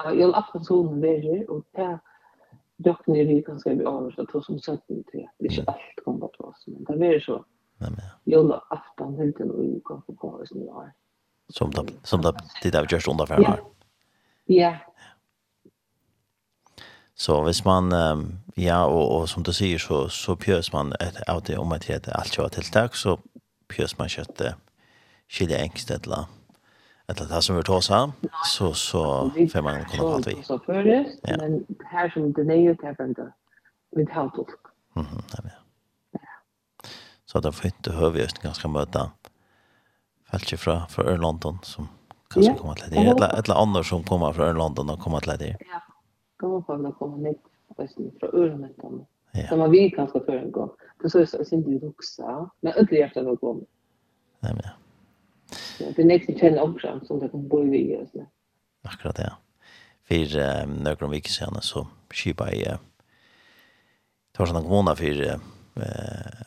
jag 0.04 0.16
jag 0.16 0.28
har 0.28 0.34
haft 0.34 0.66
sån 0.66 1.00
mer 1.00 1.50
och 1.50 1.64
där 1.72 2.00
dock 2.78 3.02
vi 3.06 3.42
kan 3.42 3.54
ganska 3.54 3.74
vi 3.74 3.86
avs 3.86 4.20
att 4.20 4.46
som 4.46 4.60
sagt 4.60 4.84
det 4.88 4.94
är 4.94 5.28
inte 5.40 5.64
allt 5.68 6.06
kommer 6.06 6.28
på 6.28 6.44
oss 6.44 6.64
men 6.68 7.00
det 7.00 7.16
är 7.16 7.20
så. 7.20 7.46
Nej 7.78 7.90
men. 7.92 8.00
Jag 8.24 8.44
har 8.44 8.64
haft 8.70 9.18
helt 9.18 9.40
och 9.40 9.64
i 9.64 9.82
kanske 9.86 10.14
på 10.14 10.28
oss 10.28 10.52
nu 10.52 10.70
här. 10.74 10.94
Som 11.50 11.72
det 11.72 11.94
som 12.04 12.22
det 12.22 12.34
det 12.64 12.72
där 12.72 12.88
just 12.92 13.08
under 13.08 13.26
fem. 13.26 13.44
Ja. 14.46 14.78
Så 17.14 17.44
hvis 17.44 17.66
man, 17.66 17.92
ja, 18.58 18.86
og, 18.86 19.12
og 19.12 19.30
som 19.30 19.44
du 19.44 19.54
sier, 19.54 19.78
så, 19.78 20.08
så 20.10 20.36
pjøs 20.36 20.74
man 20.74 20.94
et, 21.00 21.22
av 21.28 21.42
det 21.42 21.58
om 21.58 21.72
at 21.72 21.86
det 21.88 22.08
er 22.08 22.18
alt 22.18 22.34
kjøret 22.34 22.52
tiltak, 22.52 22.96
så 22.96 23.18
pjøs 23.70 23.98
man 24.00 24.10
kjøttet 24.10 24.56
skilje 25.30 25.60
engst 25.62 25.92
et 25.92 26.04
eller 26.04 26.24
annet 26.24 26.41
eller 27.12 27.30
det 27.36 27.42
som 27.44 27.56
vi 27.56 27.64
tar 27.64 27.82
sammen, 27.82 28.12
så, 28.46 28.74
så 28.74 29.32
får 29.54 29.62
man 29.62 29.86
kunna 29.86 30.04
prata 30.04 30.30
vi. 30.30 30.44
Så 30.44 30.60
før 30.66 30.84
det, 30.84 31.06
men 31.40 31.66
her 31.92 32.10
som 32.10 32.34
det 32.34 32.42
är 32.42 32.74
til 32.74 32.78
tävlande, 32.78 33.32
vi 33.96 34.06
tar 34.06 34.30
tolk. 34.36 34.60
Mm, 34.96 35.24
ja, 35.34 35.40
ja. 35.44 36.20
Så 37.26 37.40
det 37.40 37.48
er 37.48 37.56
fint 37.56 37.88
å 37.88 37.92
høre 37.96 38.12
vi 38.12 38.24
just 38.26 38.42
ganske 38.44 38.68
møte 38.68 39.10
fältje 40.32 40.58
fra, 40.58 40.88
fra 40.90 41.04
Örlondon 41.04 41.60
som 41.64 41.88
kanske 42.34 42.52
ja. 42.52 42.58
kommer 42.58 42.76
til 42.76 42.92
det. 42.92 42.98
Eller, 42.98 43.40
eller 43.40 43.56
andre 43.56 43.84
som 43.84 44.04
kommer 44.04 44.34
fra 44.34 44.50
Örlondon 44.50 44.90
og 44.90 45.00
kommer 45.00 45.20
til 45.20 45.40
det. 45.40 45.56
Ja, 45.72 45.80
kommer 46.40 46.62
fra 46.68 46.76
å 46.76 46.92
komme 47.00 47.18
ned 47.24 47.40
fra 48.20 48.28
Örlondon. 48.34 49.06
Ja. 49.32 49.48
Som 49.48 49.60
man 49.60 49.72
vill 49.72 49.96
kanske 49.96 50.20
för 50.20 50.38
en 50.38 50.52
gång. 50.52 50.70
Men 51.02 51.10
så 51.10 51.20
är 51.20 51.38
det 51.38 51.52
inte 51.52 51.86
vuxa, 51.86 52.50
men 52.60 52.74
ödligt 52.74 53.00
hjärtat 53.00 53.26
var 53.26 53.36
komma. 53.36 53.62
Nej, 54.40 54.54
men 54.54 54.62
ja. 54.64 54.72
Det 55.78 56.04
nästa 56.04 56.04
nästan 56.04 56.38
känner 56.40 56.62
också 56.62 57.00
som 57.08 57.20
det 57.20 57.30
kan 57.30 57.48
bo 57.48 57.74
i 57.74 57.98
oss. 57.98 58.10
Akkurat 58.84 59.20
ja. 59.20 59.38
För 60.04 60.38
eh, 60.38 60.68
några 60.68 61.08
veckor 61.08 61.30
sedan 61.30 61.62
så 61.62 61.88
skipa 62.10 62.52
i 62.52 62.68
eh, 62.68 62.78
Torsan 64.32 64.64
kommuna 64.64 64.96
för 64.96 65.22
eh, 65.22 65.40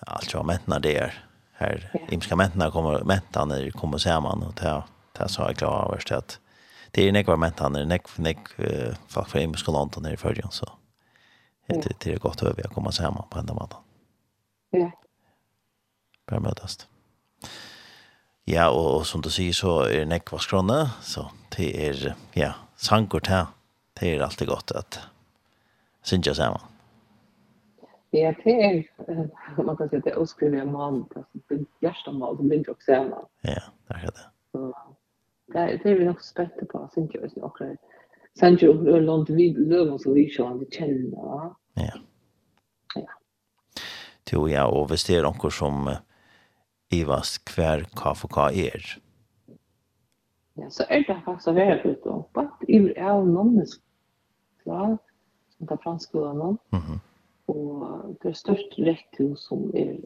allt 0.07 0.33
jag 0.33 0.47
mättnar 0.47 0.81
det 0.81 0.97
är 0.97 1.25
här 1.53 1.91
ja. 1.95 2.01
imska 2.11 2.37
mättnar 2.37 2.71
kommer 2.71 3.05
mättarna 3.05 3.71
kommer 3.71 3.99
samman 3.99 4.43
och 4.43 4.57
ta 4.57 4.85
ta 5.13 5.29
så 5.29 5.43
jag 5.43 5.57
klar 5.57 5.85
överst 5.85 6.13
att 6.13 6.41
det 6.91 7.09
är 7.09 7.13
nekvar 7.13 7.37
mättarna 7.37 7.85
nek 7.85 8.19
nek 8.19 8.39
folk 9.09 9.29
från 9.29 9.43
imska 9.43 9.73
landet 9.73 10.05
här 10.05 10.13
i 10.13 10.17
förrjun 10.17 10.51
så 10.51 10.67
det 11.67 12.01
det 12.01 12.13
är 12.13 12.19
gott 12.19 12.43
över 12.43 12.63
jag 12.65 12.73
kommer 12.73 12.91
samman 12.91 13.29
på 13.31 13.39
ända 13.39 13.55
maten. 13.55 13.79
Ja. 14.71 14.91
Bara 16.27 16.41
mötas. 16.41 16.89
Ja. 17.41 17.49
Ja, 18.47 18.69
og, 18.69 18.87
og 18.99 19.07
som 19.09 19.23
du 19.25 19.31
sier 19.33 19.57
så 19.57 19.79
er 19.89 20.05
nekva 20.09 20.37
skrone, 20.43 20.83
så 21.01 21.31
det 21.57 21.71
er, 21.81 22.03
ja, 22.37 22.53
sanger 22.77 23.25
til, 23.25 23.47
det 23.97 24.11
er 24.11 24.25
alltid 24.27 24.51
godt 24.51 24.75
at 24.77 24.99
synja 26.05 26.35
sammen. 26.37 26.61
Ja, 28.13 28.35
det 28.45 28.55
er, 28.65 28.83
man 29.65 29.77
kan 29.77 29.89
si 29.89 29.97
at 29.97 30.05
det 30.05 30.13
er 30.13 30.21
oskrivet 30.23 30.69
mal, 30.71 31.01
det 31.49 31.57
er 31.57 31.65
hjertemal 31.83 32.37
som 32.37 32.51
begynner 32.53 32.77
å 32.77 32.85
se 32.85 33.01
man. 33.09 33.27
Ja, 33.49 33.65
det 33.89 33.97
er 33.97 34.13
det. 34.13 34.27
Så, 34.53 34.69
det 35.55 35.63
er, 35.65 35.73
det 35.81 35.91
er 35.91 35.99
vi 35.99 36.07
nok 36.13 36.23
spette 36.23 36.69
på, 36.71 36.85
synja 36.95 37.25
hvis 37.25 37.35
vi 37.39 37.43
akkurat, 37.49 37.99
synja 38.39 38.71
og 38.71 38.85
lønne 38.93 39.39
vi 39.41 39.51
lønne 39.57 39.97
som 40.03 40.15
vi 40.15 40.29
kjenner, 40.31 40.69
kjenner, 40.69 41.17
ja. 41.17 41.51
Ja. 41.89 42.01
Ja. 43.01 43.21
Jo, 44.31 44.47
ja, 44.51 44.69
og 44.69 44.91
hvis 44.91 45.09
det 45.09 45.19
er 45.19 45.27
noen 45.27 45.53
som, 45.55 45.89
uh, 45.89 45.99
Ivas 46.93 47.39
hver 47.55 47.85
KFK 47.97 48.39
er. 48.67 48.99
Ja, 50.57 50.69
så 50.71 50.87
er 50.89 51.03
det 51.03 51.17
faktisk 51.25 51.51
å 51.51 51.57
være 51.57 51.81
ute 51.83 52.13
og 52.13 52.29
bare 52.37 52.69
i 52.71 52.79
av 53.01 53.25
noen 53.27 53.65
slag, 53.67 55.01
som 55.57 55.67
tar 55.67 55.81
franskolene, 55.83 56.57
mm 56.71 56.81
-hmm. 56.81 56.99
og 57.49 58.17
det 58.23 58.29
er 58.31 58.39
størst 58.39 58.79
rekke 58.79 59.37
som 59.37 59.71
er, 59.75 59.99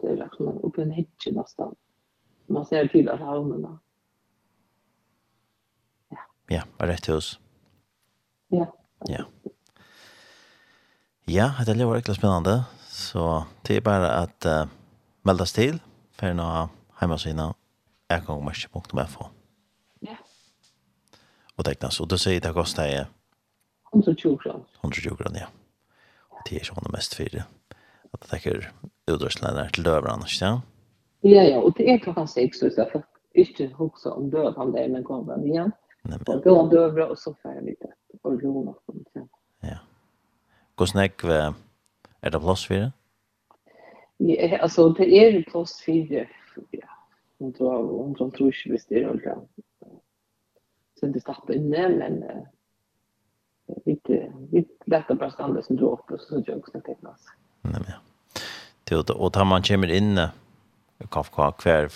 det 0.00 0.10
er 0.10 0.24
akkurat 0.24 0.64
oppe 0.64 0.82
en 0.82 0.92
hedge 0.92 1.32
nesten. 1.32 1.74
Man 2.48 2.64
ser 2.64 2.86
til 2.86 3.08
at 3.08 3.18
havnen 3.18 3.62
da. 3.62 3.74
Ja, 6.10 6.22
ja 6.50 6.62
rett 6.80 7.06
hus. 7.06 7.40
Ja. 8.50 8.66
Ja. 9.08 9.24
Ja, 11.28 11.50
det 11.66 11.76
lever 11.76 11.94
virkelig 11.94 12.16
spennende, 12.16 12.64
så 12.88 13.44
det 13.66 13.76
er 13.76 13.80
bare 13.80 14.22
at 14.22 14.46
uh, 14.46 14.70
meldes 15.24 15.52
til, 15.52 15.80
ferien 16.18 16.40
av 16.40 16.72
heimasina 17.00 17.52
ekongmerske.fo. 18.10 19.28
Ja. 20.06 20.16
Og 21.56 21.64
teknas, 21.64 21.98
så 21.98 22.06
du 22.06 22.16
sier 22.18 22.42
det 22.42 22.54
koster 22.56 22.88
jeg 22.88 23.06
120 23.92 24.38
kroner. 24.42 24.66
120 24.82 25.16
kroner, 25.16 25.46
ja. 25.46 25.50
Og 26.30 26.42
det 26.46 26.56
er 26.56 26.64
ikke 26.64 26.78
henne 26.78 26.94
mest 26.94 27.16
fire. 27.16 27.44
At 28.12 28.22
det 28.22 28.30
tekker 28.32 28.68
utdørslærer 29.08 29.70
til 29.74 29.84
døveren, 29.84 30.24
ikke 30.26 30.36
sant? 30.36 30.66
Ja, 31.24 31.42
ja, 31.42 31.58
og 31.58 31.74
det 31.78 31.88
er 31.90 31.98
klokka 32.02 32.26
6, 32.30 32.58
så 32.60 32.70
jeg 32.76 32.90
får 32.92 33.04
ikke 33.34 33.72
huske 33.78 34.12
om 34.12 34.30
døveren 34.30 34.74
der, 34.74 34.88
men 34.92 35.04
kommer 35.04 35.34
den 35.34 35.48
igjen. 35.48 35.72
Nej, 36.08 36.18
men... 36.18 36.36
Og 36.36 36.42
gå 36.42 36.60
om 36.60 36.70
dövra 36.70 37.06
och 37.06 37.18
så 37.18 37.34
får 37.42 37.52
jeg 37.52 37.64
litt 37.64 37.82
organer. 38.22 38.74
Ja. 39.60 39.78
Hvordan 40.76 41.02
är 42.20 42.30
det 42.30 42.40
plats 42.40 42.66
för 42.66 42.74
det? 42.74 42.92
Ja, 44.20 44.58
alltså 44.58 44.88
det 44.88 45.04
är 45.04 45.42
plus 45.42 45.82
4. 45.86 46.26
Ja. 46.70 46.88
Och 47.38 47.52
då 47.52 47.70
om 48.04 48.16
som 48.16 48.30
tror 48.30 48.54
jag 48.64 48.72
visst 48.72 48.88
det 48.88 49.02
är 49.02 49.08
alltså. 49.08 49.46
Så 51.00 51.06
det 51.06 51.20
startar 51.20 51.54
inne 51.54 51.88
men 51.88 52.24
inte 53.84 54.32
inte 54.52 54.72
lätta 54.84 55.14
bara 55.14 55.30
stanna 55.30 55.62
som 55.62 55.76
då 55.76 55.92
uppe 55.92 56.18
så 56.18 56.42
jag 56.46 56.58
också 56.58 56.80
tecknas. 56.80 57.26
Nej 57.62 57.80
men. 57.86 57.92
Det 58.84 59.10
och 59.10 59.32
tar 59.32 59.44
man 59.44 59.62
kommer 59.62 59.90
inne 59.90 60.30
kafka 61.10 61.52
kvar 61.52 61.88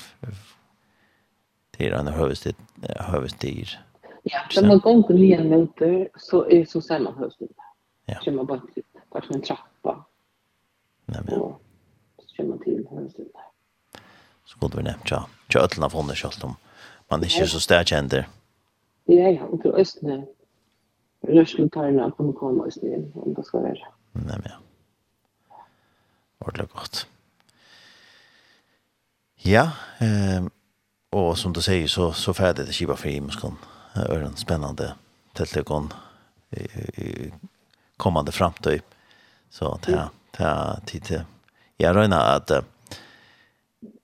till 1.70 1.90
den 1.90 2.06
hövstig 2.06 2.54
hövstig. 2.98 3.66
Ja, 4.22 4.38
så 4.50 4.66
man 4.66 4.78
går 4.78 4.92
inte 4.92 5.14
ner 5.14 5.44
mot 5.44 5.78
så 6.16 6.48
är 6.48 6.64
så 6.64 6.80
sällan 6.80 7.18
hövstig. 7.18 7.48
Ja. 8.04 8.18
Så 8.18 8.24
Kommer 8.24 8.44
bara 8.44 9.22
som 9.22 9.34
en 9.34 9.42
trappa. 9.42 10.04
Nej 11.06 11.20
men 11.24 11.54
kommer 12.36 12.56
till 12.56 12.84
den 12.84 12.98
här 12.98 13.08
stunden. 13.08 13.42
Så 14.44 14.58
kunde 14.58 14.76
vi 14.76 14.82
nämnt, 14.82 15.10
ja. 15.10 15.28
Kjötlarna 15.48 15.90
från 15.90 16.06
det 16.06 16.16
kjölt 16.16 16.44
om 16.44 16.56
man 17.08 17.24
inte 17.24 17.40
är 17.42 17.46
så 17.46 17.60
stärkänder. 17.60 18.28
Ja, 19.04 19.28
ja, 19.28 19.44
och 19.44 19.62
till 19.62 19.70
östnä. 19.70 20.26
Rörslutarna 21.20 22.10
kommer 22.10 22.32
komma 22.32 22.64
östnä 22.66 22.94
in 22.94 23.12
om 23.14 23.34
det 23.34 23.44
ska 23.44 23.58
vara. 23.60 23.74
Nej, 24.12 24.38
men 24.42 24.42
ja. 24.44 24.56
Ordentligt 26.38 26.72
gott. 26.72 27.06
Ja, 29.36 29.70
ehm 29.98 30.50
og 31.12 31.38
som 31.38 31.52
du 31.52 31.60
sier, 31.60 31.86
så 31.88 32.12
så 32.12 32.32
ferdig 32.32 32.66
det 32.66 32.72
kiba 32.72 32.96
för 32.96 33.08
Imskon. 33.08 33.58
Ören 33.94 34.36
spännande 34.36 34.94
tältlekon 35.32 35.92
kommande 37.96 38.32
framtøy. 38.32 38.80
Så 39.50 39.78
det 39.86 40.08
er 40.38 40.80
tid 40.86 41.00
til 41.00 41.24
jag 41.76 41.96
röna 41.96 42.16
att 42.16 42.50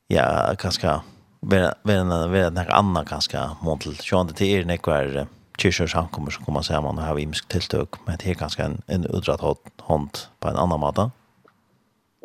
ja 0.07 0.55
kanske 0.59 1.01
vera 1.41 1.75
vera 1.83 2.27
vera 2.27 2.51
några 2.51 2.73
andra 2.73 3.05
kanske 3.05 3.39
mot 3.63 3.81
till 3.81 3.97
sjönde 3.97 4.33
till 4.33 4.47
er 4.47 4.65
nekvar 4.65 5.27
kyrkors 5.59 5.95
han 5.95 6.09
kommer 6.09 6.31
så 6.31 6.43
kommer 6.43 6.63
säga 6.63 6.81
man 6.81 6.99
har 6.99 7.19
imsk 7.19 7.49
tilltök 7.49 7.89
men 8.07 8.17
det 8.19 8.31
är 8.31 8.35
ganska 8.35 8.65
en 8.65 8.83
en 8.87 9.05
udrat 9.05 9.41
hand 9.81 10.11
på 10.39 10.49
en 10.49 10.57
annan 10.57 10.81
måte. 10.81 11.11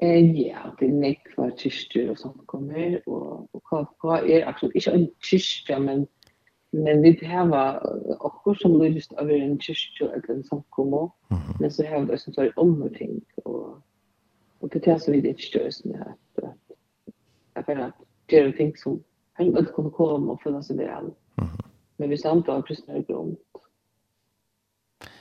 Eh 0.01 0.31
ja, 0.31 0.75
det 0.79 0.85
är 0.85 0.91
nekvar 0.91 1.51
kyrkor 1.57 2.09
och 2.11 2.17
sånt 2.17 2.41
kommer 2.45 3.09
och 3.09 3.55
och 3.55 3.99
kvar 3.99 4.17
är 4.17 4.47
absolut 4.47 4.75
inte 4.75 4.91
en 4.91 5.07
kyrka 5.19 5.79
men 5.79 6.07
men 6.71 7.01
vi 7.01 7.25
har 7.25 7.79
också 8.25 8.55
som 8.55 8.81
lyst 8.81 9.13
av 9.13 9.31
en 9.31 9.59
kyrka 9.59 10.05
eller 10.13 10.35
en 10.35 10.43
samkomma 10.43 11.11
men 11.59 11.71
så 11.71 11.85
har 11.85 12.05
det 12.05 12.17
sånt 12.17 12.35
så 12.35 12.51
omting 12.55 13.21
och 13.43 13.77
Och 14.63 14.69
det 14.69 14.87
är 14.87 14.97
så 14.97 15.11
vi 15.11 15.21
det 15.21 15.39
störs 15.39 15.83
med 15.83 16.01
att 16.01 16.43
att 17.53 17.65
för 17.65 17.75
att 17.75 17.93
det 18.25 18.39
är 18.39 18.51
ting 18.51 18.77
som 18.77 19.03
han 19.33 19.45
inte 19.45 19.65
kommer 19.65 19.89
komma 19.89 20.31
och 20.31 20.41
för 20.41 20.55
oss 20.55 20.67
det 20.67 20.85
är. 20.85 21.03
Men 21.97 22.09
vi 22.09 22.17
samtalar 22.17 22.61
precis 22.61 22.87
när 22.87 22.95
det 22.95 23.01
går. 23.01 23.35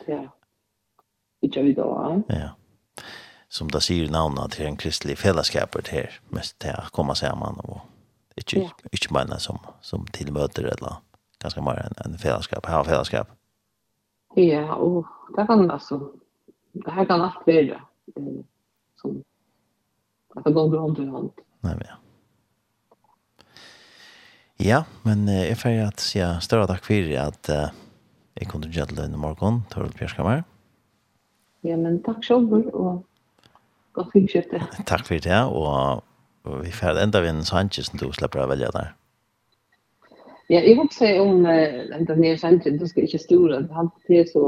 Ja. 0.07 0.29
Inte 1.41 1.63
vi 1.63 1.73
då. 1.73 2.23
Ja. 2.29 2.49
Som 3.49 3.69
där 3.69 3.81
sier 3.81 4.11
navnet 4.11 4.53
til 4.53 4.67
en 4.67 4.77
kristelig 4.77 5.19
fellesskap 5.19 5.77
er 5.77 5.91
här 5.91 6.21
mest 6.31 6.61
til 6.61 6.71
å 6.79 6.91
komme 6.93 7.15
sammen 7.15 7.59
og 7.65 7.81
ikke, 8.37 8.61
ja. 8.61 8.71
ikke 8.93 9.15
bare 9.15 9.41
som 9.41 9.59
som 9.81 10.07
tilmøter 10.07 10.63
eller 10.63 11.03
ganske 11.39 11.61
mer 11.61 11.83
en, 11.83 12.13
en 12.13 12.19
fellesskap, 12.19 12.67
ha 12.67 12.85
fellesskap. 12.85 13.29
Ja, 14.37 14.75
och 14.75 15.07
det 15.37 15.47
kan 15.47 15.71
alltså 15.71 16.13
det 16.73 16.91
här 16.91 17.05
kan 17.05 17.21
allt 17.21 17.47
vara 17.47 17.81
som 18.97 19.25
att 20.35 20.45
det 20.45 20.53
går 20.53 20.71
runt 20.71 20.99
i 20.99 21.07
hand. 21.07 21.31
Nej, 21.61 21.75
men 21.75 21.87
ja. 21.89 21.97
Ja, 24.63 24.85
men 25.03 25.29
eh, 25.29 25.49
jeg 25.49 25.59
får 25.59 25.79
at 25.89 26.03
si 26.03 26.21
større 26.45 26.69
takk 26.71 26.85
for 26.87 27.15
at 27.19 27.49
uh, 27.51 27.73
jeg 28.39 28.49
kom 28.49 28.63
til 28.63 28.71
Gjødle 28.77 29.09
i 29.09 29.19
morgen, 29.19 29.65
Torvald 29.73 29.97
Bjørskammer. 29.99 30.45
Ja, 31.67 31.77
men 31.77 31.99
takk 32.07 32.23
selv, 32.25 32.53
og 32.71 33.03
godt 33.93 34.13
finskjøpte. 34.15 34.63
Takk 34.91 35.07
for 35.07 35.19
det, 35.19 35.41
og, 35.51 36.05
og 36.45 36.65
vi 36.65 36.71
får 36.75 37.01
enda 37.03 37.21
vi 37.23 37.33
en 37.33 37.45
Sanchez 37.47 37.91
som 37.91 37.99
du 37.99 38.07
slipper 38.15 38.45
å 38.45 38.49
velge 38.51 38.71
der. 38.75 38.95
Ja, 40.51 40.61
jeg 40.61 40.77
vil 40.79 40.91
si 40.95 41.11
om 41.19 41.47
uh, 41.47 41.97
enda 41.99 42.17
nye 42.19 42.39
Sanchez, 42.39 42.79
du 42.79 42.87
skal 42.87 43.09
ikke 43.09 43.23
store, 43.23 43.65
han 43.75 43.91
til 44.07 44.25
så 44.31 44.47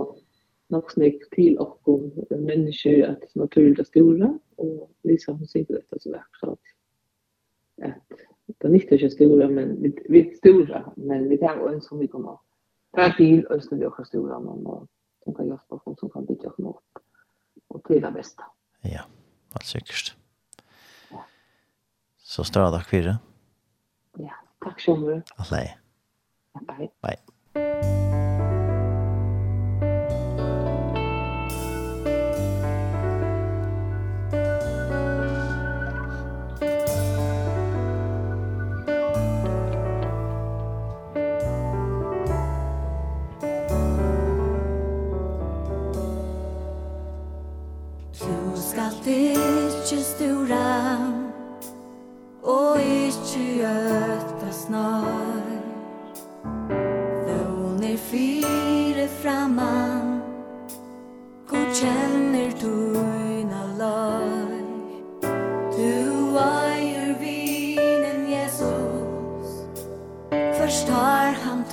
nog 0.69 0.93
snyggt 0.93 1.33
till 1.33 1.59
och 1.59 1.89
om 1.89 2.27
människor 2.31 3.03
att 3.03 3.35
naturligt 3.35 3.87
stora 3.87 4.39
och 4.57 4.91
Lisa 5.03 5.33
hon 5.33 5.47
ser 5.47 5.65
detta 5.69 5.99
så 5.99 6.11
vackert 6.13 6.41
så 6.41 6.51
att 6.53 6.61
det 8.47 8.69
är 8.69 8.75
inte 8.75 8.99
så 8.99 9.11
stora 9.11 9.49
men 9.49 9.83
vi, 9.83 10.05
vi 10.09 10.31
är 10.31 10.35
stora 10.35 10.93
men 10.97 11.29
vi 11.29 11.39
kan 11.39 11.69
en 11.69 11.81
som 11.81 11.99
vi 11.99 12.09
kommer 12.09 12.39
ta 12.97 13.13
till 13.17 13.45
och 13.47 13.63
stödja 13.63 13.89
oss 13.89 14.09
stora 14.09 14.41
men 14.41 14.67
och 14.67 14.89
som 15.25 15.35
kan 15.35 15.47
hjälpa 15.47 15.81
folk 15.85 16.01
som 16.01 16.11
kan 16.11 16.25
bygga 16.25 16.49
oss 16.49 16.59
upp 16.59 16.99
och 17.69 17.85
till 17.85 18.03
det 18.03 18.11
bästa. 18.11 18.45
Ja, 18.81 19.01
alt 19.53 19.65
sikkert. 19.65 20.17
Ja. 21.11 21.25
Så 22.19 22.45
større 22.45 22.71
takk 22.71 22.91
for 22.91 22.97
det. 22.97 23.17
Ja, 24.19 24.35
tack 24.65 24.81
så 24.81 24.97
mycket. 24.97 25.25
Alla. 25.37 25.69
Bye. 26.61 26.91
Bye. 27.03 27.94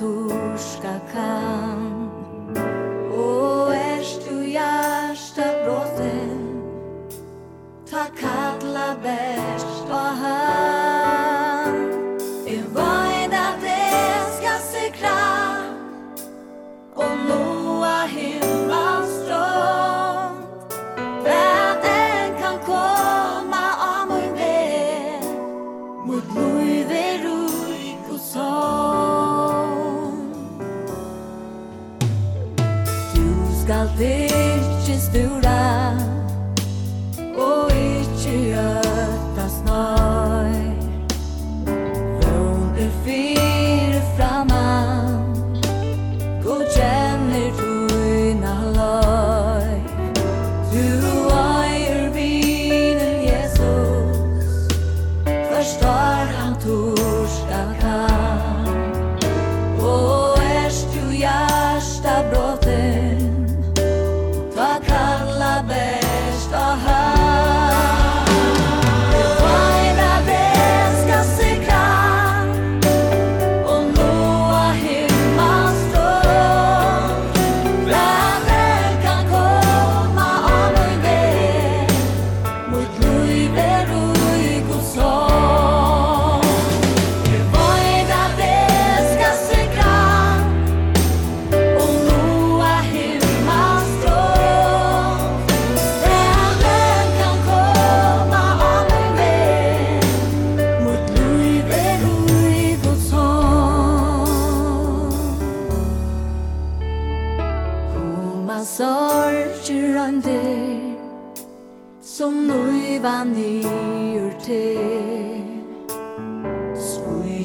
turska 0.02 0.98
kall. 1.12 1.41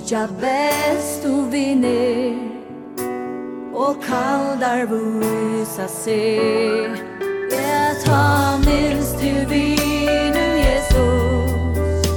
Ja 0.09 0.25
best 0.25 1.23
du 1.23 1.49
viner 1.51 2.35
O 3.73 3.93
kaldar 3.93 4.85
vusa 4.85 5.87
se 5.87 6.47
Ja 7.51 7.93
ta 8.05 8.57
minns 8.57 9.11
du 9.19 9.45
vinu 9.45 10.47
Jesus 10.67 12.07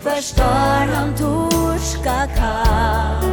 Förstar 0.00 0.86
han 0.94 1.14
torska 1.14 2.28
kall. 2.36 3.27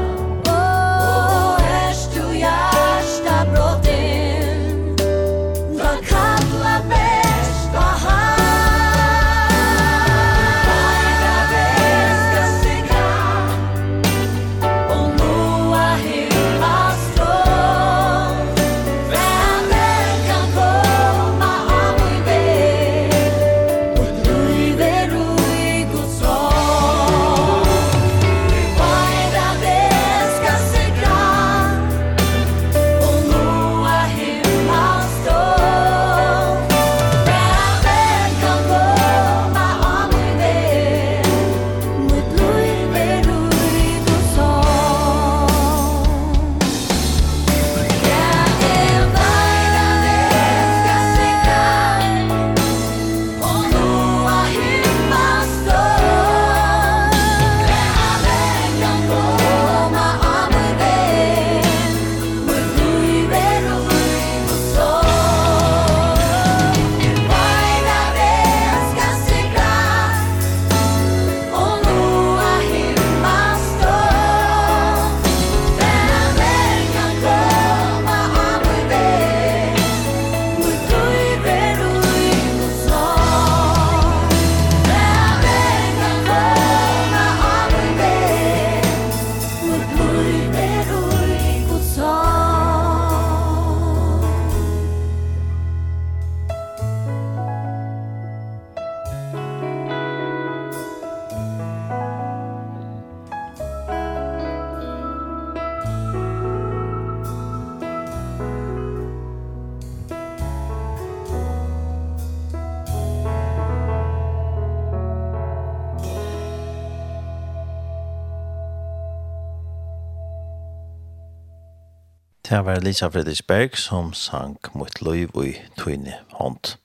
Det 122.49 122.65
var 122.65 122.79
Lisa 122.79 123.07
Fredriksberg 123.09 123.73
som 123.77 124.11
sang 124.13 124.59
mot 124.77 124.99
liv 125.01 125.31
i 125.41 125.55
tøyne 125.79 126.13
hånd. 126.37 126.75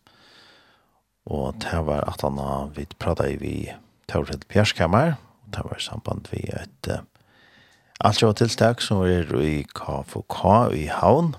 Og 1.29 1.59
det 1.61 1.83
var 1.85 2.07
at 2.09 2.23
han 2.25 2.39
har 2.41 2.71
vidt 2.79 2.95
pratet 2.97 3.35
i 3.35 3.37
vi 3.37 3.73
Taurid 4.09 4.47
Pjerskammer. 4.49 5.19
Og 5.45 5.51
det 5.53 5.65
var 5.67 5.77
i 5.77 5.85
samband 5.85 6.31
vi 6.33 6.41
et 6.49 6.89
uh, 6.89 7.03
alt 8.01 8.23
jo 8.23 8.33
tiltak 8.33 8.81
som 8.81 9.03
er 9.05 9.29
i 9.37 9.67
KFK 9.69 10.73
i 10.81 10.87
havn. 10.89 11.35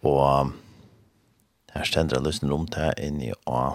Og 0.00 0.40
um, 0.40 0.54
her 1.74 1.84
stender 1.84 2.16
jeg 2.16 2.24
løsning 2.30 2.54
om 2.54 2.64
det 2.64 2.94
inn 2.96 3.20
i 3.20 3.34
A. 3.44 3.74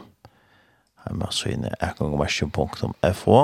Her 1.05 1.13
må 1.13 1.29
så 1.29 1.53
inne 1.53 1.77
akkurat.fo. 1.77 3.37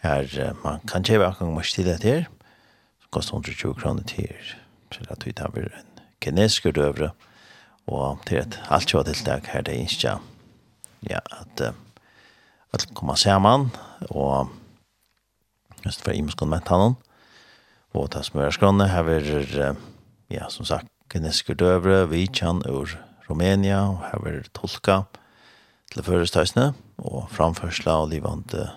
Her 0.00 0.32
uh, 0.32 0.64
man 0.64 0.80
kan 0.88 1.04
kjøpe 1.04 1.28
akkurat.fo 1.28 1.68
til 1.76 1.92
det 1.92 2.00
her 2.08 2.24
kost 3.16 3.32
120 3.32 3.74
kroner 3.80 4.04
til. 4.04 4.34
Så 4.92 5.04
det 5.08 5.24
vi 5.24 5.32
tar 5.32 5.54
en 5.56 6.02
kinesisk 6.20 6.68
døvre, 6.76 7.10
og 7.86 8.20
til 8.26 8.42
et 8.42 8.58
alt 8.70 8.92
jo 8.92 9.02
tiltak 9.02 9.48
her 9.52 9.64
det 9.64 9.74
er 9.74 9.86
ikke, 9.86 10.18
ja, 11.08 11.20
at 11.40 11.62
alt 12.74 12.94
kommer 12.94 13.14
sammen, 13.14 13.70
og 14.10 14.50
just 15.84 16.02
for 16.04 16.12
imenskunn 16.12 16.50
med 16.50 16.66
tannen, 16.66 16.96
og 17.94 18.10
ta 18.12 18.22
smørskronne, 18.22 18.88
her 18.92 19.08
er, 19.08 19.76
ja, 20.30 20.48
som 20.50 20.68
sagt, 20.68 20.90
kinesisk 21.08 21.54
døvre, 21.56 22.04
vi 22.10 22.26
kjenn 22.26 22.64
ur 22.68 22.98
Romania 23.30 23.80
og 23.88 24.02
her 24.10 24.28
er 24.28 24.50
tolka 24.52 25.02
til 25.92 26.04
førestøysene, 26.04 26.74
og 26.98 27.30
framførsla 27.30 28.00
og 28.02 28.10
livande 28.12 28.70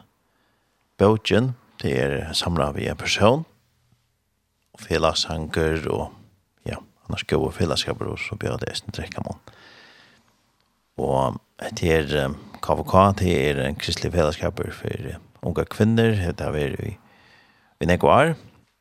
bøtjen, 0.98 1.56
det 1.82 1.96
er 1.98 2.34
samla 2.34 2.72
vi 2.76 2.88
en 2.88 3.00
person, 3.00 3.46
felasanger 4.80 5.88
og 5.92 6.10
ja, 6.68 6.80
annars 7.08 7.26
gode 7.30 7.52
felaskaper 7.58 8.12
og 8.12 8.20
så 8.22 8.38
blir 8.40 8.58
det 8.60 8.72
eisen 8.72 8.96
drekka 8.96 9.24
mån. 9.26 9.42
Og 11.00 11.40
det 11.80 11.92
er 11.96 12.34
KVK, 12.64 12.96
det 13.20 13.36
er 13.36 13.62
en 13.64 13.80
kristelig 13.80 14.12
felaskaper 14.16 14.72
for 14.76 15.12
unga 15.48 15.64
kvinner, 15.72 16.16
det 16.16 16.44
har 16.44 16.56
vært 16.56 16.82
i 16.84 16.98
i 17.80 17.88
nekko 17.88 18.12
men 18.12 18.36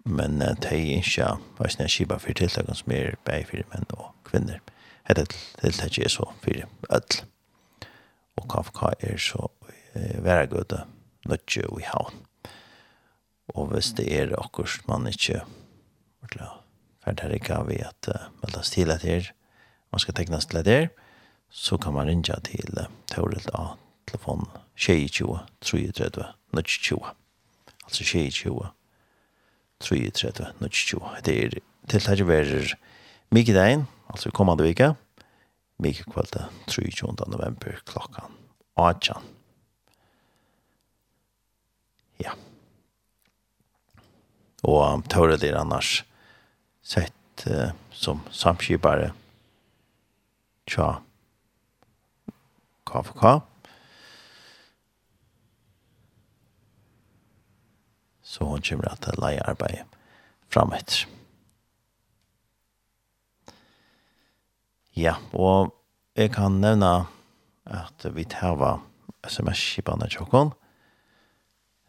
men 0.05 0.39
det 0.41 0.73
er 0.73 0.99
ikke 0.99 1.27
veisne 1.59 1.89
skiba 1.89 2.17
for 2.19 2.33
tiltakene 2.33 2.75
som 2.75 2.93
er 2.93 3.19
bei 3.25 3.45
for 3.45 3.63
menn 3.71 3.85
og 3.93 4.15
kvinner. 4.25 4.59
Det 5.09 5.29
tiltak 5.61 5.99
er 5.99 6.09
så 6.09 6.25
for 6.43 6.65
ødel. 6.91 7.21
Og 8.37 8.49
KVK 8.49 8.83
er 9.01 9.19
så 9.19 9.51
være 9.95 10.47
gøyde 10.47 10.85
nødje 11.29 11.67
og 11.69 11.81
i 11.81 11.85
havn. 11.85 12.15
Og 13.55 13.67
hvis 13.67 13.93
det 13.97 14.09
er 14.13 14.35
akkurat 14.39 14.89
man 14.89 15.07
ikke 15.07 15.43
ordentlig 16.29 16.49
ferdig 17.05 17.25
her 17.25 17.35
ikke 17.35 17.59
vi 17.69 17.79
at 17.83 18.09
uh, 18.09 18.29
meldes 18.43 18.71
til 18.71 18.91
etter, 18.91 19.31
man 19.93 20.01
skal 20.01 20.15
tegnes 20.15 20.47
til 20.47 20.61
etter, 20.61 20.89
så 21.49 21.79
kan 21.81 21.95
man 21.95 22.09
rinja 22.09 22.37
til 22.45 22.69
uh, 22.77 22.89
Toril 23.09 23.49
A, 23.55 23.77
telefon 24.07 24.49
22 24.77 25.39
33 25.61 26.25
20 26.63 27.01
altså 27.85 28.05
22 28.05 28.69
33 29.81 30.69
20 30.69 31.25
det 31.25 31.45
er 31.45 31.59
tiltaket 31.89 32.29
verer 32.29 32.75
mye 33.33 33.55
dagen, 33.55 33.87
altså 34.09 34.31
kommande 34.31 34.65
vika, 34.65 34.93
mye 35.79 36.05
kvalitet 36.09 36.49
23. 36.69 37.13
november 37.29 37.81
klokkan 37.87 38.33
18. 38.77 39.17
Ja. 42.21 42.33
Og 44.65 45.05
Tore 45.09 45.37
er 45.39 45.61
annars 45.61 46.05
sett 46.89 47.47
uh, 47.51 47.71
som 47.93 48.21
samskipare 48.31 49.13
tja 50.67 51.03
KFK. 52.85 53.41
Så 58.23 58.45
hon 58.45 58.63
kommer 58.63 58.93
att 58.93 59.19
leie 59.19 59.43
arbeid 59.43 59.85
fram 60.49 60.73
etter. 60.73 61.09
Ja, 64.91 65.15
og 65.33 65.71
jeg 66.17 66.33
kan 66.35 66.59
nevne 66.61 67.07
at 67.69 68.07
vi 68.17 68.25
tar 68.25 68.81
sms-skipene 69.29 70.09
til 70.11 70.51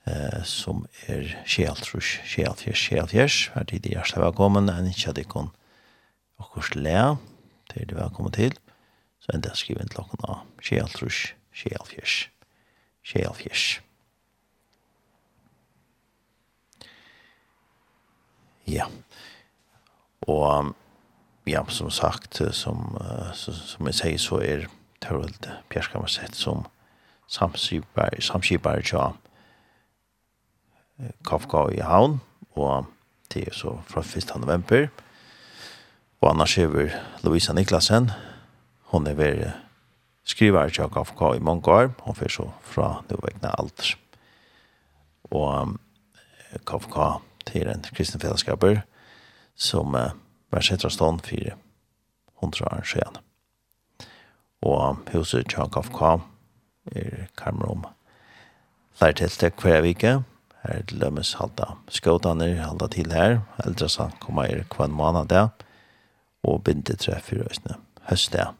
eh, 0.07 0.43
som 0.43 0.85
er 1.07 1.27
kjeltrus, 1.49 2.19
kjeltjers, 2.27 2.85
kjeltjers. 2.89 3.39
Her 3.55 3.67
tid 3.69 3.85
er 3.85 3.97
hjertelig 3.97 4.23
velkommen, 4.23 4.69
en 4.71 4.89
ikke 4.89 5.11
hadde 5.11 5.27
kun 5.29 5.51
okkurs 6.39 6.73
lea, 6.75 7.17
til 7.71 7.89
det 7.89 7.97
velkommen 7.97 8.33
til. 8.35 8.55
Så 9.19 9.35
enda 9.35 9.53
skriver 9.55 9.83
en 9.83 9.93
klokken 9.93 10.23
av 10.23 10.43
kjeltrus, 10.63 11.33
kjeltjers, 11.53 12.29
kjeltjers. 13.03 13.67
Ja, 18.69 18.85
og 20.29 20.75
ja, 21.49 21.63
som 21.73 21.89
sagt, 21.89 22.41
som, 22.53 22.97
som, 23.33 23.53
som 23.53 23.87
jeg 23.89 23.97
sier, 23.97 24.19
så 24.21 24.37
er 24.45 24.67
Tørvald 25.01 25.47
Pjerskamer 25.71 26.11
sett 26.11 26.35
som 26.37 26.65
samskipar, 27.31 28.13
samskipar 28.21 28.83
til 28.85 29.15
Kafka 31.25 31.67
i 31.71 31.79
havn, 31.83 32.19
og 32.57 32.85
det 33.33 33.47
er 33.47 33.53
så 33.55 33.77
fra 33.87 34.01
1. 34.01 34.33
november. 34.41 34.87
Og 36.21 36.29
annars 36.31 36.57
er 36.57 36.91
Lovisa 37.23 37.53
Niklasen, 37.53 38.11
hon 38.91 39.07
er 39.07 39.13
ved 39.13 39.45
skriver 40.23 40.69
til 40.69 40.89
Kafka 40.93 41.33
i 41.35 41.39
mange 41.39 41.71
år, 41.71 41.91
hun 41.99 42.15
fyrer 42.15 42.29
så 42.29 42.49
fra 42.61 43.03
Novegna 43.09 43.53
Alter. 43.57 43.95
Og 45.31 45.77
Kafka 46.67 47.19
til 47.45 47.69
en 47.69 47.85
kristen 47.95 48.21
fellesskaper, 48.21 48.81
som 49.55 49.95
uh, 49.95 50.11
var 50.51 50.65
settra 50.65 50.89
stånd 50.89 51.21
for 51.25 51.55
hundra 52.41 52.77
år 52.77 52.85
siden. 52.87 53.17
Og 54.61 54.97
huset 55.13 55.47
Tjankafka 55.47 56.17
er 56.91 57.27
kamerom. 57.37 57.85
flere 58.93 59.13
tilstek 59.13 59.61
hver 59.61 59.81
vike, 59.81 60.23
her 60.63 60.79
er 60.79 60.81
det 60.87 60.97
lømmes 60.99 61.33
halda 61.39 61.73
skåtene, 61.91 62.49
halda 62.59 62.87
til 62.91 63.11
her, 63.15 63.39
eldre 63.65 63.89
så 63.89 64.09
kommer 64.19 64.49
er 64.49 64.65
hver 64.75 64.91
måned 64.91 65.29
der, 65.31 65.49
og 66.43 66.63
binde 66.63 66.95
tre 66.95 67.19
fire 67.21 67.47
øsne 67.49 67.77
høst 68.09 68.33
der. 68.33 68.53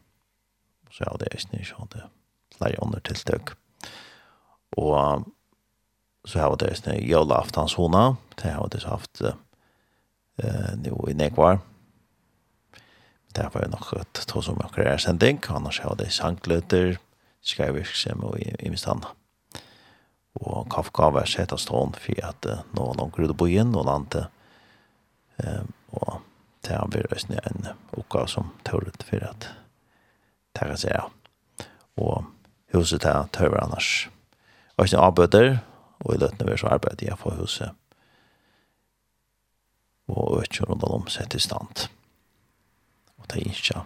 Så 0.92 1.04
ja, 1.06 1.18
det 1.18 1.28
er 1.28 1.38
ikke 1.38 1.60
ikke 1.60 1.88
det. 1.94 2.04
flere 2.58 2.84
under 2.84 3.00
tiltøk. 3.00 3.56
Og 4.78 5.26
så 6.26 6.40
har 6.40 6.56
det 6.56 6.72
øsne 6.72 7.00
jøla 7.00 7.40
aftans 7.40 7.74
hona, 7.74 8.16
det 8.36 8.52
har 8.52 8.68
det 8.68 8.82
så 8.82 8.90
haft 8.90 9.22
uh, 9.22 9.34
nå 10.78 11.08
i 11.10 11.14
nekvar. 11.14 11.60
Det 13.36 13.46
var 13.54 13.64
jo 13.64 13.70
nok 13.70 13.94
et 14.00 14.26
to 14.28 14.42
som 14.42 14.60
akkurat 14.64 14.94
er 14.94 14.98
sending, 14.98 15.40
annars 15.50 15.80
har 15.80 15.96
det 15.96 16.12
sangløter, 16.12 16.98
skrevirksem 17.42 18.24
og 18.24 18.40
i, 18.40 18.52
i 18.60 18.70
mistanda 18.70 19.14
og 20.40 20.70
Kafka 20.72 21.10
var 21.10 21.28
sett 21.28 21.52
av 21.52 21.60
stånd 21.60 21.98
for 22.00 22.24
at 22.24 22.48
uh, 22.48 22.64
nå 22.76 22.92
noen 22.96 23.14
grudde 23.16 23.36
på 23.38 23.50
inn 23.52 23.76
og 23.76 23.88
landet. 23.90 24.30
Um, 25.44 25.72
og 25.92 26.22
det 26.68 26.76
har 26.76 26.92
vært 26.92 27.14
østene 27.16 27.42
en 27.50 27.72
oppgave 27.98 28.28
som 28.32 28.54
tør 28.68 28.88
ut 28.88 29.04
for 29.08 29.24
at 29.26 29.50
det 30.56 30.68
kan 30.68 30.80
si 30.80 30.92
ja. 30.92 31.06
Og 32.00 32.26
huset 32.74 33.04
her 33.08 33.28
tør 33.36 33.58
annars. 33.60 34.10
Og 34.78 34.88
ikke 34.88 35.04
avbøter, 35.04 35.50
og 36.00 36.16
i 36.16 36.20
løtene 36.20 36.48
vi 36.48 36.58
så 36.60 36.72
arbeider 36.72 37.12
jeg 37.12 37.20
for 37.20 37.36
huset. 37.40 37.76
Og 40.10 40.44
ikke 40.44 40.66
rundt 40.70 40.88
om 40.88 41.08
sett 41.12 41.36
i 41.36 41.44
stand. 41.44 41.88
Og 43.20 43.28
det 43.30 43.42
er 43.42 43.52
ikke 43.52 43.84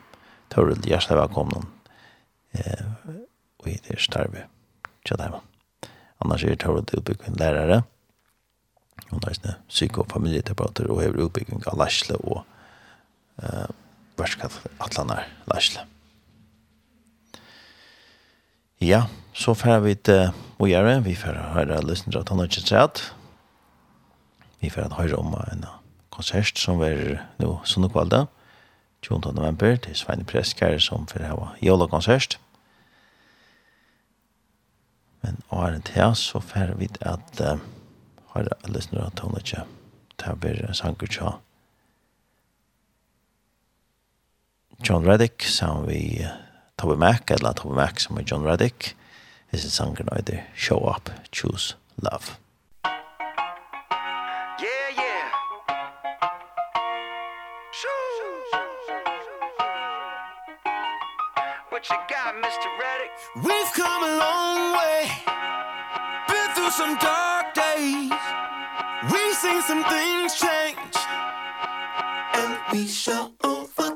tør 0.54 0.74
ut 0.74 0.86
hjertelig 0.86 1.18
velkommen 1.18 1.66
eh, 2.54 2.86
og 3.60 3.72
i 3.72 3.80
det 3.88 4.00
starve. 4.02 4.46
Tja, 5.04 5.18
det 5.18 5.32
Annars 6.24 6.44
er 6.44 6.56
det 6.56 6.66
att 6.66 6.94
utbygga 6.94 7.26
lærere. 7.28 7.68
lärare. 7.68 7.84
Hon 9.10 9.20
har 9.24 9.34
sina 9.34 9.54
psyko- 9.70 10.02
og 10.02 10.12
familieterapeuter 10.12 10.92
og 10.92 11.02
hever 11.02 11.26
utbyggning 11.26 11.64
av 11.68 11.78
Larsle 11.78 12.16
och 12.16 12.46
eh, 13.44 13.68
världskallatlanar 14.18 15.28
Larsle. 15.48 15.80
Ja, 18.80 19.08
så 19.34 19.54
får 19.54 19.80
vi 19.80 19.96
til 19.96 20.32
å 20.60 20.68
gjøre. 20.68 21.04
Vi 21.04 21.16
får 21.16 21.38
høre 21.54 21.82
lysten 21.88 22.12
til 22.12 22.20
at 22.20 22.30
han 22.30 22.40
har 22.40 22.50
ikke 22.50 22.68
sett. 22.68 23.14
Vi 24.62 24.70
får 24.70 24.94
høre 24.98 25.20
om 25.20 25.36
en 25.52 25.66
konsert 26.10 26.60
som 26.60 26.82
er 26.82 27.24
nå 27.40 27.48
nu 27.48 27.66
sönderkvalda. 27.66 28.26
20 29.04 29.34
november 29.36 29.76
til 29.76 29.96
Svein 29.96 30.26
Preskare 30.26 30.80
som 30.80 31.08
får 31.08 31.28
ha 31.28 31.48
jola 31.62 31.88
konsert. 31.88 32.38
Men 35.24 35.40
åren 35.50 35.82
til 35.88 36.16
så 36.20 36.42
får 36.44 36.76
vi 36.80 36.90
at 37.02 37.42
uh, 37.42 37.60
har 38.34 38.50
lyssnare 38.68 39.08
at 39.08 39.24
hon 39.24 39.40
ikke 39.40 39.64
Ta 40.18 40.36
blir 40.38 40.74
sanger 40.78 41.10
tja. 41.10 41.30
John 44.84 45.08
Reddick 45.08 45.44
som 45.48 45.88
vi 45.88 46.22
uh, 46.22 46.36
Tobbe 46.78 46.98
Mac, 47.00 47.32
eller 47.32 47.54
Tobbe 47.54 47.76
Mac 47.76 48.04
som 48.04 48.18
er 48.18 48.28
John 48.30 48.46
Reddick, 48.46 48.96
is 49.52 49.66
en 49.66 49.72
sanger 49.72 50.06
nå 50.06 50.40
Show 50.56 50.86
Up, 50.90 51.10
Choose 51.32 51.76
Love. 51.98 52.43
what 61.90 62.10
you 62.10 62.16
got, 62.16 62.36
Mr. 62.36 62.68
Reddick? 62.80 63.12
We've 63.36 63.74
come 63.74 64.04
a 64.04 64.18
long 64.18 64.78
way 64.78 65.10
Been 66.28 66.56
through 66.56 66.72
some 66.72 66.98
dark 66.98 67.54
days 67.54 68.12
We've 69.12 69.36
seen 69.36 69.62
some 69.64 69.84
things 69.86 70.36
change 70.36 70.96
And 72.34 72.58
we 72.72 72.88
shall 72.88 73.34
overcome 73.44 73.93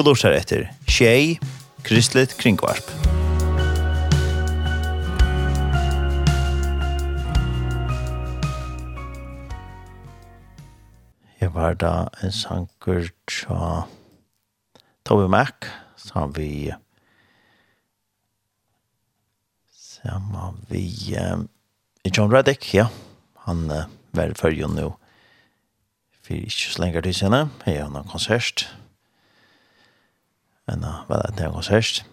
Du 0.00 0.04
lortar 0.04 0.32
etter 0.32 0.62
Tjei, 0.88 1.36
Kristelig 1.84 2.30
Kringvarp. 2.40 2.86
Jeg 11.36 11.52
var 11.52 11.76
da 11.76 11.92
en 12.24 12.32
sanker 12.32 13.10
tja 13.28 13.84
Toby 15.04 15.28
Mac, 15.28 15.68
som 16.00 16.32
vi 16.32 16.72
samma 19.68 20.54
vi 20.72 20.88
um, 21.20 21.50
John 22.08 22.32
Reddick, 22.32 22.72
ja. 22.72 22.88
Han 23.44 23.68
uh, 23.68 23.84
var 24.16 24.32
förrjun 24.32 24.80
nå 24.80 24.94
for 26.24 26.40
ikke 26.40 26.70
så 26.72 26.86
länge 26.86 27.02
til 27.04 27.14
senare. 27.14 27.50
Jeg 27.66 27.84
har 27.84 27.98
en 28.00 28.08
konsert. 28.08 28.70
Men 30.70 30.84
uh, 30.86 31.02
vel, 31.10 31.26
det 31.34 31.46
er 31.46 31.54
konsert. 31.54 32.04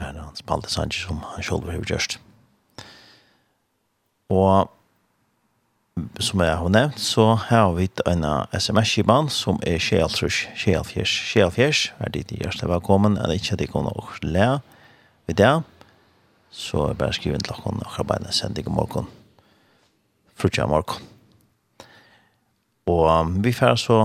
Her 0.00 0.10
er 0.10 0.24
han 0.24 0.38
spalte 0.38 0.70
sanger 0.72 0.98
som 0.98 1.20
han 1.22 1.44
selv 1.46 1.68
har 1.70 1.78
gjort. 1.86 2.16
Og 4.34 4.70
som 6.18 6.42
jeg 6.42 6.56
har 6.58 6.72
nevnt, 6.74 6.98
så 6.98 7.36
har 7.38 7.70
vi 7.76 7.86
en 8.10 8.24
sms-kiban 8.58 9.28
som 9.30 9.60
er 9.62 9.78
Kjeltrus, 9.78 10.40
Kjelfjers, 10.58 11.12
Kjelfjers. 11.30 11.84
Er 12.02 12.10
dit 12.10 12.34
hjertelig 12.34 12.72
velkommen, 12.72 13.14
eller 13.14 13.38
ikke 13.38 13.54
at 13.54 13.62
de 13.62 13.70
kommer 13.70 13.94
å 13.94 14.08
le 14.26 14.48
ved 15.28 15.38
det. 15.38 15.54
Så 16.50 16.88
jeg 16.88 16.98
bare 16.98 17.14
skriver 17.14 17.38
inn 17.38 17.46
til 17.46 17.54
dere 17.54 17.78
og 17.78 18.00
arbeidene 18.02 18.34
sender 18.34 18.58
deg 18.58 18.72
i 18.72 18.74
morgen. 18.74 19.06
Frutja 20.34 20.66
morgen. 20.66 21.06
Og 22.90 23.38
vi 23.46 23.54
får 23.54 23.78
så 23.86 24.00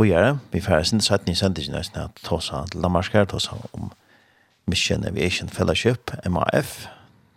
bojare, 0.00 0.38
vi 0.52 0.60
færre 0.60 0.84
sin 0.84 1.00
sætning 1.00 1.36
sender 1.36 1.62
sin 1.62 1.72
næsten 1.72 2.00
at 2.00 2.10
tåsa 2.24 2.64
til 2.72 2.82
Danmarkar, 2.82 3.24
tåsa 3.24 3.50
om 3.72 3.92
Mission 4.66 5.04
Aviation 5.04 5.48
Fellowship, 5.48 6.10
MAF, 6.30 6.86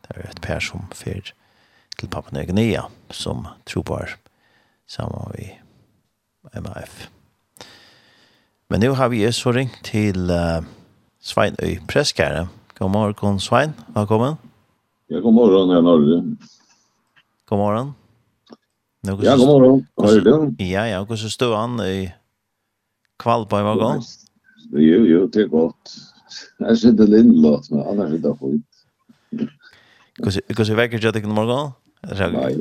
det 0.01 0.15
er 0.15 0.29
et 0.29 0.41
per 0.41 0.59
som 0.59 0.79
fyrt 0.93 1.33
til 1.99 2.07
Papua 2.07 2.31
Nya 2.31 2.45
Guinea, 2.45 2.81
som 3.11 3.47
trobar 3.65 4.09
sammen 4.87 5.31
vi 5.35 5.51
MAF. 6.61 7.09
Men 8.69 8.79
nu 8.79 8.93
har 8.93 9.07
vi 9.07 9.31
så 9.31 9.51
ringt 9.51 9.79
til 9.83 10.31
uh, 10.31 10.63
Svein 11.21 11.55
Øy 11.63 11.75
Preskare. 11.93 12.47
God 12.79 12.89
morgen, 12.89 13.39
Svein, 13.39 13.71
velkommen. 13.95 14.35
Ja, 15.09 15.15
god 15.15 15.33
morgen, 15.33 15.69
jeg 15.69 15.77
er 15.77 15.81
Norge. 15.81 16.37
God 17.45 17.57
morgen. 17.57 17.91
Någon 19.03 19.23
ja, 19.23 19.35
god 19.35 19.45
morgen. 19.45 19.87
Hva 19.97 20.07
er 20.07 20.19
det? 20.19 20.69
Ja, 20.69 20.83
ja, 20.83 21.03
hvordan 21.03 21.29
stod 21.29 21.55
han 21.55 21.79
i 22.01 22.22
Kvalpa 23.21 23.61
i 23.61 23.63
morgon? 23.63 24.01
Jo, 24.73 25.03
jo, 25.05 25.27
det 25.27 25.45
er 25.45 25.47
godt. 25.51 25.93
Jeg 26.59 26.77
sitter 26.77 27.09
lindlåt, 27.09 27.69
men 27.71 27.83
annars 27.85 28.13
er 28.13 28.21
det 28.23 28.33
fint. 28.39 29.49
Hvordan 30.23 30.77
vekker 30.77 31.01
du 31.01 31.09
deg 31.11 31.25
i 31.25 31.33
morgon? 31.33 31.73
Nei, 32.03 32.51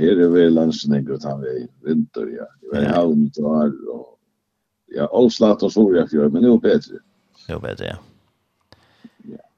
her 0.00 0.22
er 0.24 0.30
vi 0.32 0.46
landsning 0.48 1.10
og 1.12 1.20
tar 1.20 1.40
vi 1.42 1.66
vinter, 1.84 2.30
ja. 2.32 2.46
Vi 2.70 2.78
er 2.80 2.94
havn 2.94 3.26
og 3.26 3.34
tar, 3.36 3.74
og 3.92 4.06
ja, 4.94 5.08
Åslat 5.20 5.64
og 5.66 5.72
Soria 5.74 6.06
fjør, 6.08 6.30
men 6.32 6.46
jo 6.48 6.56
bedre. 6.62 7.02
Jo 7.50 7.58
bedre, 7.60 7.92
ja. 7.92 7.98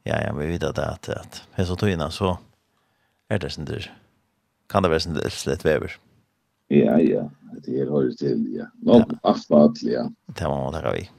Ja, 0.03 0.17
ja, 0.19 0.33
vi 0.35 0.49
vet 0.51 0.65
at 0.67 0.77
det 0.77 0.83
at, 0.89 1.09
at, 1.09 1.43
at, 1.55 1.69
at, 1.71 1.79
tog 1.79 1.89
at, 1.89 2.13
så 2.13 2.35
er 3.31 3.39
det 3.39 3.53
at, 3.53 3.59
at, 3.61 3.69
at, 3.69 3.91
at, 4.75 4.91
at, 4.91 5.47
at, 5.47 5.67
at, 5.67 5.83
at, 5.85 6.12
Ja, 6.73 6.97
ja. 7.03 7.27
Det 7.63 7.83
er 7.83 7.91
høyre 7.93 8.15
til, 8.17 8.41
ja. 8.57 8.67
Nå, 8.87 9.03
aftenat, 9.29 9.83
ja. 9.85 10.07
Det 10.33 10.49
må 10.49 10.57
man 10.65 10.75
takke 10.75 10.95
vi. 10.97 11.05
i. 11.05 11.11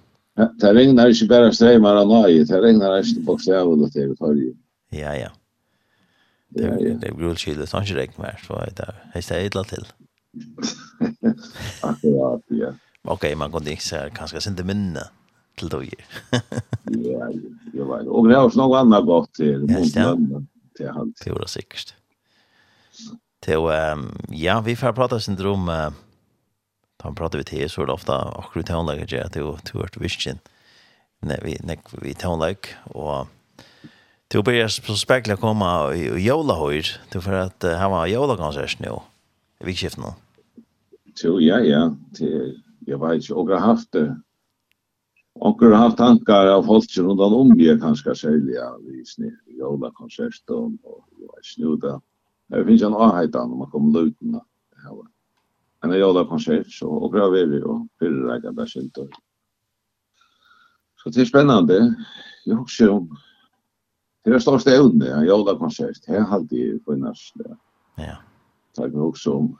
Det 0.59 0.71
regner 0.73 1.13
ikke 1.13 1.29
bare 1.29 1.53
streimere 1.53 2.01
av 2.01 2.09
nøye, 2.09 2.45
det 2.49 2.61
regner 2.63 2.97
ikke 2.99 3.21
på 3.27 3.37
stedet 3.43 3.91
til 3.93 4.13
det 4.13 4.19
høyre. 4.19 4.53
Ja, 4.93 5.13
ja. 5.17 5.29
Det 6.53 6.65
er 6.65 6.73
ja, 6.77 6.93
ja. 6.93 6.97
er 7.09 7.17
grulkylet, 7.17 7.69
sånn 7.69 7.85
ikke 7.85 7.99
regn 7.99 8.17
mer, 8.21 8.41
så 8.45 8.59
det 8.77 8.89
er 8.89 9.25
stedet 9.25 9.67
til. 9.69 9.87
Akkurat, 11.89 12.43
ja. 12.53 12.73
Ok, 13.09 13.27
man 13.37 13.51
kunne 13.53 13.73
ikke 13.73 13.85
se 13.85 14.01
kanskje 14.15 14.41
sinde 14.45 14.65
minne 14.65 15.05
til 15.59 15.69
døyer. 15.73 16.05
ja, 16.33 17.29
ja, 17.29 17.29
ja. 17.73 18.03
Og 18.07 18.29
det 18.29 18.37
er 18.37 18.41
også 18.41 18.61
noe 18.61 18.79
annet 18.79 19.05
godt 19.09 19.33
til. 19.37 19.65
Ja, 19.69 19.83
ja. 19.83 20.13
Det 20.73 20.87
er 20.89 20.95
han. 20.95 21.11
Det 21.19 21.33
var 21.35 21.49
sikkert. 21.51 21.93
Til, 23.43 23.67
um, 23.67 24.07
ja, 24.31 24.61
vi 24.63 24.75
får 24.79 24.95
prata 24.95 25.19
sin 25.19 25.35
syndrom 25.35 25.67
uh, 25.67 25.91
han 27.03 27.15
pratar 27.15 27.41
vi 27.41 27.43
til, 27.43 27.69
så 27.69 27.81
er 27.81 27.85
det 27.85 27.93
ofta 27.93 28.17
och 28.39 28.53
hur 28.53 28.63
tonläget 28.63 29.13
är 29.13 29.29
till 29.29 29.57
till 29.63 29.79
vart 29.79 29.97
visken, 29.97 30.39
Nej, 31.21 31.39
vi 31.43 31.57
nej 31.63 31.77
vi 32.01 32.13
tøvnlegger, 32.13 32.75
og 32.85 33.27
til 34.29 34.39
å 34.39 34.43
begynne 34.43 34.69
så 34.69 34.95
spekla 34.95 35.35
komma 35.35 35.93
i 35.95 36.25
Jola 36.25 36.55
til 37.11 37.21
for 37.21 37.33
at 37.33 37.63
uh, 37.63 37.75
her 37.79 37.89
var 37.89 38.07
Jola 38.07 38.35
konsert 38.35 38.79
nu. 38.79 38.99
Vi 39.63 39.73
skift 39.73 39.97
nu. 39.97 40.13
Jo 41.23 41.39
ja 41.39 41.59
ja, 41.59 41.95
till 42.15 42.61
jag 42.87 42.97
var 42.97 43.13
ju 43.13 43.33
och 43.33 43.59
haft 43.59 43.91
det. 43.91 44.15
Och 45.35 45.61
har 45.61 45.73
haft 45.73 45.97
tankar 45.97 46.47
av 46.47 46.63
folk 46.63 46.97
runt 46.97 47.19
om 47.19 47.47
mig 47.57 47.79
kanske 47.79 48.15
sälja 48.15 48.77
vi 48.79 49.05
snir 49.05 49.39
Jola 49.59 49.91
konsert 49.93 50.49
och 50.49 50.71
jag 51.19 51.67
vet 51.67 51.73
inte 51.73 51.99
Det 52.47 52.65
finns 52.65 52.81
en 52.81 52.93
avhajtan 52.93 53.51
om 53.51 53.57
man 53.57 53.71
kommer 53.71 54.01
luten. 54.01 54.41
Men 55.81 55.91
jag 55.91 55.99
gjorde 55.99 56.25
konsert 56.25 56.71
så 56.71 56.89
och 56.89 57.11
bra 57.11 57.29
väder 57.29 57.63
och 57.63 57.87
pyrräka 57.99 58.51
där 58.51 58.65
skylt. 58.65 58.97
Så 61.03 61.09
det 61.09 61.21
är 61.21 61.25
spännande. 61.25 61.95
Jag 62.45 62.61
också 62.61 62.91
om 62.91 63.17
det 64.23 64.29
är 64.29 64.39
största 64.39 64.71
ävne. 64.71 65.05
Jag 65.05 65.25
gjorde 65.25 65.55
konsert. 65.55 66.07
Här 66.07 66.19
har 66.19 66.35
alltid 66.35 66.83
funnits 66.85 67.31
det. 67.35 67.57
Ja. 67.95 68.17
Tack 68.75 68.91
mig 68.91 69.01
också 69.01 69.31
om 69.31 69.57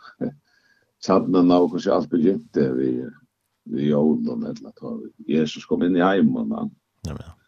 tjadnarna 1.06 1.56
av 1.56 1.70
kanske 1.70 1.94
allt 1.94 2.10
begynte 2.10 2.74
vi 2.74 3.10
vi 3.64 3.90
jorden 3.90 4.44
eller 4.44 4.72
tar 4.72 5.00
Jesus 5.18 5.66
kom 5.66 5.84
in 5.84 5.96
i 5.96 6.02
heimen. 6.02 6.50
Ja, 6.50 6.70
ja 7.02 7.43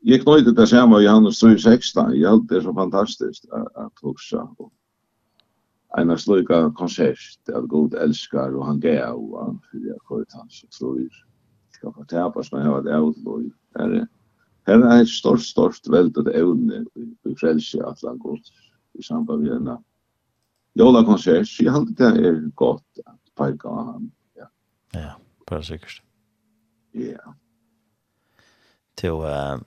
jag 0.00 0.22
knöjde 0.22 0.52
det 0.52 0.66
samma 0.66 1.00
i 1.00 1.04
Johannes 1.04 1.42
3.16. 1.42 2.14
Jag 2.14 2.30
hade 2.30 2.54
det 2.54 2.62
så 2.62 2.74
fantastiskt 2.74 3.44
att 3.74 3.92
huxa. 4.02 4.48
En 5.98 6.18
slöka 6.18 6.70
konsert 6.70 7.48
att 7.54 7.68
god 7.68 7.94
älskar 7.94 8.56
och 8.56 8.66
han 8.66 8.80
gav 8.80 9.16
och 9.16 9.44
han 9.44 9.60
fyra 9.72 9.94
sköt 10.04 10.32
hans 10.32 10.64
tror 10.78 11.08
ska 11.70 11.92
få 11.92 12.04
tapas 12.04 12.52
men 12.52 12.64
jag 12.64 12.70
var 12.70 12.82
det 12.82 13.10
utloj. 13.10 13.50
Här 14.66 14.78
är 14.80 15.02
ett 15.02 15.08
stort, 15.08 15.42
stort 15.42 15.88
väldigt 15.88 16.26
evne 16.26 16.84
i 17.24 17.34
frälse 17.34 17.84
att 17.84 18.02
han 18.02 18.18
gått 18.18 18.52
i 18.92 19.02
samband 19.02 19.42
med 19.42 19.50
denna 19.50 19.82
jola 20.74 21.04
konsert. 21.04 21.60
Jag 21.60 21.72
hade 21.72 21.92
det 21.92 22.28
är 22.28 22.50
gott 22.54 22.98
att 23.04 23.34
peka 23.36 23.68
han. 23.68 24.10
Ja, 24.92 25.14
bara 25.46 25.62
sikkert. 25.62 26.02
Ja 26.92 27.34
till 28.98 29.10
och 29.10 29.60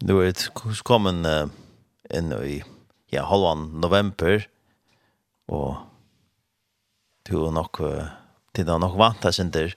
nu 0.00 0.22
er 0.22 0.32
det 0.32 0.84
kommet 0.84 1.26
uh, 1.26 1.50
inn 2.14 2.32
i 2.32 2.62
ja 3.12 3.24
halvan 3.28 3.80
november 3.82 4.46
og 5.48 5.76
du 7.28 7.36
er 7.36 7.48
är 7.48 7.52
nog 7.52 7.78
det 8.56 8.68
er 8.68 8.78
nok 8.78 8.98
vant 8.98 9.34
sen 9.34 9.50
där 9.50 9.74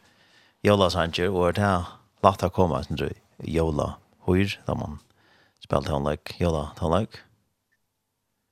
Jola 0.63 0.89
Sanchez 0.89 1.29
og 1.29 1.55
det 1.55 1.63
er 1.63 1.99
lagt 2.23 2.43
å 2.43 2.49
komme 2.49 2.83
sen 2.83 2.97
du 2.97 3.09
Jola 3.43 3.97
Høyr 4.27 4.59
da 4.67 4.73
man 4.73 4.99
spiller 5.59 5.81
spelar 5.81 5.93
han 5.93 6.03
like 6.03 6.35
Jola 6.39 6.73
han 6.77 6.99
like 6.99 7.17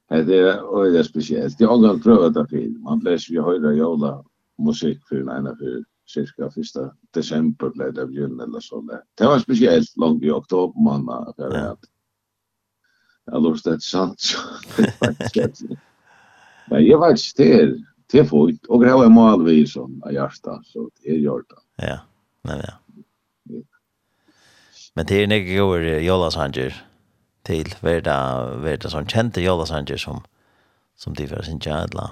Det 0.10 0.40
är 0.40 0.82
öjda 0.82 1.04
speciellt. 1.04 1.58
Det 1.58 1.64
är 1.64 1.72
ångan 1.72 2.02
prövat 2.02 2.38
av 2.38 2.46
film. 2.46 2.82
Man 2.82 3.00
blir 3.00 3.18
sig 3.18 3.36
ju 3.36 3.42
höjda 3.42 3.72
jola 3.72 4.26
musik 4.58 5.00
för 5.10 5.16
en 5.16 5.30
ena 5.30 5.56
för 5.56 5.84
cirka 6.10 6.52
första 6.52 6.92
december 7.12 7.70
blev 7.70 7.94
det 7.94 8.08
bjuden 8.08 8.40
eller 8.40 8.60
så 8.60 8.82
där. 8.82 9.02
Det 9.16 9.26
var 9.26 9.40
speciellt 9.40 9.98
långt 9.98 10.24
i 10.24 10.32
oktober 10.32 10.82
månad 10.82 11.34
för 11.36 11.52
att 11.52 11.80
jag 13.26 13.44
lust 13.44 13.66
det 13.66 13.82
sant. 13.82 14.22
Men 16.70 16.86
jag 16.86 16.98
var 16.98 17.38
det 17.38 17.84
till 18.08 18.26
fot 18.26 18.66
och 18.68 18.86
det 18.86 18.94
var 18.94 19.10
mål 19.10 19.46
vi 19.46 19.68
som 19.68 20.04
är 20.06 20.12
hjärta 20.12 20.62
så 20.64 20.90
det 21.02 21.10
är 21.10 21.16
gjort. 21.16 21.46
Ja. 21.76 22.00
Nej 22.42 22.64
ja. 22.68 22.74
Men 24.94 25.06
det 25.06 25.24
är 25.24 25.28
några 25.28 25.64
gånger 25.66 26.00
Jolas 26.00 26.36
Hanger 26.36 26.86
till 27.44 27.76
värda 27.82 28.48
värda 28.56 28.90
som 28.90 29.08
kände 29.08 29.42
Jolas 29.42 29.72
Hanger 29.72 29.98
som 29.98 30.22
som 30.96 31.14
de 31.14 31.28
var 31.28 31.42
sin 31.42 31.60
jävla. 31.60 32.12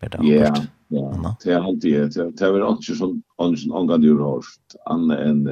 Ja. 0.00 0.24
Yeah. 0.24 0.54
Ja, 0.94 1.36
det 1.44 1.52
är 1.52 1.60
alltid 1.60 1.94
det. 1.94 2.30
Det 2.30 2.44
är 2.44 2.52
väl 2.52 2.62
också 2.62 2.94
som 2.94 3.22
ansen 3.38 3.72
angående 3.72 4.06
ju 4.06 4.18
hårt 4.18 4.44
annat 4.84 5.18
än 5.18 5.48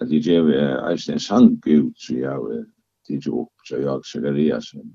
att 0.00 0.08
det 0.08 0.16
ger 0.16 0.48
är 0.48 1.10
en 1.10 1.20
sang 1.20 1.60
ut 1.66 1.98
så 1.98 2.14
jag 2.14 2.64
det 3.08 3.14
ju 3.14 3.30
upp 3.30 3.52
så 3.64 3.76
jag 3.76 4.06
Zacharias 4.06 4.68
som 4.68 4.94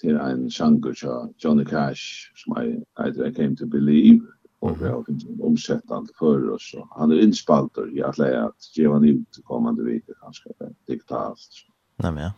till 0.00 0.16
en 0.16 0.50
sank 0.50 0.86
av 1.04 1.34
Johnny 1.38 1.64
Cash 1.64 2.32
som 2.34 2.62
I 2.62 2.84
I 3.28 3.34
came 3.34 3.56
to 3.56 3.66
believe 3.66 4.26
och 4.58 4.82
vi 4.82 4.88
har 4.88 5.04
omsättande 5.42 6.12
för 6.18 6.50
oss 6.50 6.70
så 6.70 6.88
han 6.90 7.10
är 7.10 7.20
inspalter 7.20 7.96
i 7.96 8.02
att 8.02 8.18
lära 8.18 8.44
att 8.44 8.76
ge 8.76 8.88
han 8.88 9.04
ut 9.04 9.38
kommande 9.44 9.82
vecka 9.84 10.12
kanske 10.20 10.50
diktast. 10.86 11.52
Nej 11.96 12.12
men 12.12 12.22
ja. 12.22 12.32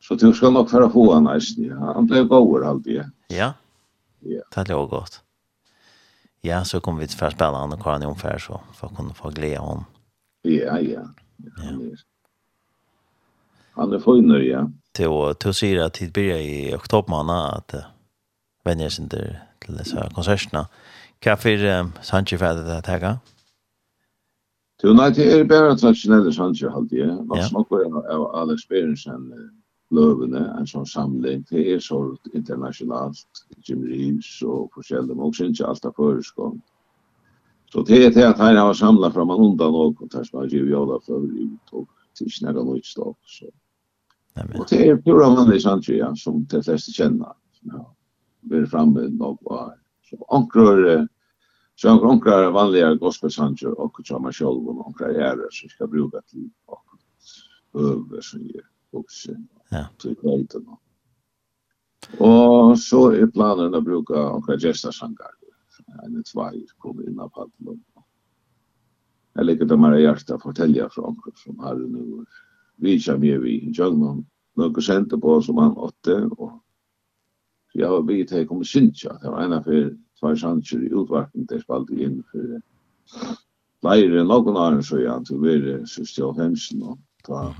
Så 0.00 0.14
du 0.14 0.32
ska 0.32 0.50
nog 0.50 0.70
föra 0.70 0.88
på 0.88 1.12
han 1.12 1.24
nästan. 1.24 1.70
Han 1.70 2.06
blev 2.06 2.26
gåvor 2.26 2.64
alltid. 2.64 3.02
Ja. 3.28 3.52
Ja. 4.20 4.42
Det 4.54 4.68
låg 4.68 4.90
gott. 4.90 5.22
Ja, 6.40 6.64
så 6.64 6.80
kommer 6.80 7.00
vi 7.00 7.08
till 7.08 7.18
förspelaren 7.18 7.72
och 7.72 7.82
Karin 7.82 8.02
ungefär 8.02 8.38
så 8.38 8.60
för 8.74 8.86
att 8.86 8.96
kunna 8.96 9.14
få 9.14 9.30
glädje 9.30 9.58
hon. 9.58 9.84
Ja, 10.42 10.80
ja. 10.80 11.00
ja. 11.36 11.96
Han 13.72 13.92
är 13.92 13.98
finner, 13.98 14.38
ja. 14.38 14.70
Till 14.92 15.34
till 15.38 15.54
säger 15.54 15.84
att 15.84 15.94
det 15.94 16.12
blir 16.12 16.36
i 16.36 16.74
oktober 16.74 17.10
månad 17.10 17.54
att 17.54 17.74
vänjer 18.64 18.88
sig 18.88 19.02
inte 19.02 19.40
till 19.58 19.76
dessa 19.76 20.10
konserterna. 20.10 20.68
Kaffe 21.18 21.80
um, 21.80 21.92
Sanche 22.02 22.38
för 22.38 22.54
det 22.54 22.78
att 22.78 22.84
ta. 22.84 23.18
Du 24.82 24.94
nei, 24.94 25.10
det 25.10 25.32
är 25.32 25.44
bara 25.44 25.76
traditionella 25.76 26.32
Sanche 26.32 26.68
halt, 26.68 26.92
ja. 26.92 27.14
Hva 27.24 27.42
snakker 27.48 27.80
jeg 27.80 27.92
av 28.12 28.26
Alex 28.36 28.68
Berensen 28.68 29.30
løvene, 29.94 30.42
en 30.58 30.66
sånn 30.66 30.86
samling, 30.88 31.44
det 31.50 31.62
er 31.74 31.82
så 31.82 32.00
internasjonalt, 32.34 33.44
Jim 33.66 33.84
Reeves 33.86 34.40
og 34.42 34.70
forskjellige, 34.74 35.14
men 35.14 35.28
også 35.28 35.50
ikke 35.50 35.68
alt 35.68 35.86
av 35.86 35.94
føreskånd. 35.98 36.58
Så 37.72 37.82
det 37.86 37.98
er 38.04 38.14
det 38.14 38.24
at 38.24 38.40
her 38.40 38.58
har 38.58 38.74
samlet 38.78 39.14
fra 39.14 39.24
man 39.26 39.42
undan 39.42 39.74
og 39.74 39.96
kontakt 39.98 40.34
har 40.34 40.50
givet 40.50 40.70
Jola 40.70 40.98
for 41.06 41.24
i 41.26 41.48
og 41.72 41.86
til 42.16 42.30
snakka 42.32 42.62
noe 42.64 42.82
ståk. 42.84 43.18
Så. 43.26 43.50
Og 44.58 44.64
det 44.70 44.80
er 44.84 45.02
pura 45.02 45.28
vanlig 45.34 45.62
Sandria 45.64 46.12
som 46.16 46.44
de 46.50 46.62
fleste 46.62 46.94
kjenner. 46.94 47.34
Ja, 47.66 47.82
vi 48.50 48.62
er 48.62 48.70
framme 48.70 49.08
nok 49.10 49.42
var. 49.48 49.74
Så 50.06 50.18
ankrør, 50.30 51.06
så 51.76 51.90
han 51.90 52.06
ankrør 52.06 52.52
vanliga 52.54 52.94
gospelsanger 52.94 53.80
och 53.80 53.96
som 53.96 54.04
kjama 54.04 54.32
själv 54.32 54.68
och 54.68 54.86
ankrør 54.86 55.20
ære 55.20 55.48
som 55.50 55.68
ska 55.68 55.86
bruka 55.86 56.20
till 56.30 56.50
och 56.66 56.84
över 57.74 58.20
som 58.20 58.40
ger 58.40 58.66
också. 58.92 59.32
Ja. 59.68 59.86
Så 59.98 60.08
det 60.08 60.16
var 60.22 60.38
inte 60.38 60.58
något. 60.58 60.80
Och 62.18 62.78
så 62.78 63.10
är 63.10 63.26
planen 63.26 63.74
att 63.74 63.84
bruka 63.84 64.14
några 64.14 64.56
gäster 64.56 64.90
sankar. 64.90 65.26
En 66.06 66.20
ett 66.20 66.34
varje 66.34 66.66
kommer 66.78 67.08
in 67.08 67.20
av 67.20 67.28
paddeln. 67.28 67.82
Jag 69.32 69.46
lägger 69.46 69.64
det 69.64 69.78
här 69.78 69.96
hjärta 69.96 70.34
att 70.34 70.42
fortälja 70.42 70.88
från 70.90 71.04
omkring 71.04 71.34
som 71.36 71.58
har 71.58 71.74
nu. 71.74 72.24
Vi 72.76 73.00
kör 73.00 73.18
med 73.18 73.40
vi 73.40 73.50
i 73.50 73.72
Jögman. 73.72 74.26
Några 74.54 74.80
center 74.80 75.16
på 75.16 75.42
som 75.42 75.58
han 75.58 75.76
åtte. 75.76 76.14
Och 76.14 76.52
jag 77.72 77.88
har 77.88 78.02
vi 78.02 78.26
till 78.26 78.48
kommer 78.48 78.64
synsja. 78.64 79.18
Det 79.22 79.30
var 79.30 79.44
ena 79.44 79.62
för 79.62 79.96
två 80.20 80.36
chanser 80.36 80.82
i 80.82 80.86
utvartning. 80.86 81.46
Det 81.46 81.60
spalt 81.60 81.90
in 81.90 82.22
för 82.32 82.62
Leire, 83.82 84.24
någon 84.24 84.56
annan 84.56 84.82
så 84.82 85.00
jag 85.00 85.14
antog 85.14 85.46
vi 85.46 85.58
det 85.58 85.86
sista 85.86 86.26
och 86.26 86.36
hemsen. 86.36 86.82
Och 86.82 86.98
ta 87.24 87.54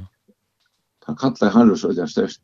han 1.06 1.16
kallar 1.16 1.50
han 1.50 1.76
så 1.76 1.92
där 1.92 2.06
störst 2.06 2.42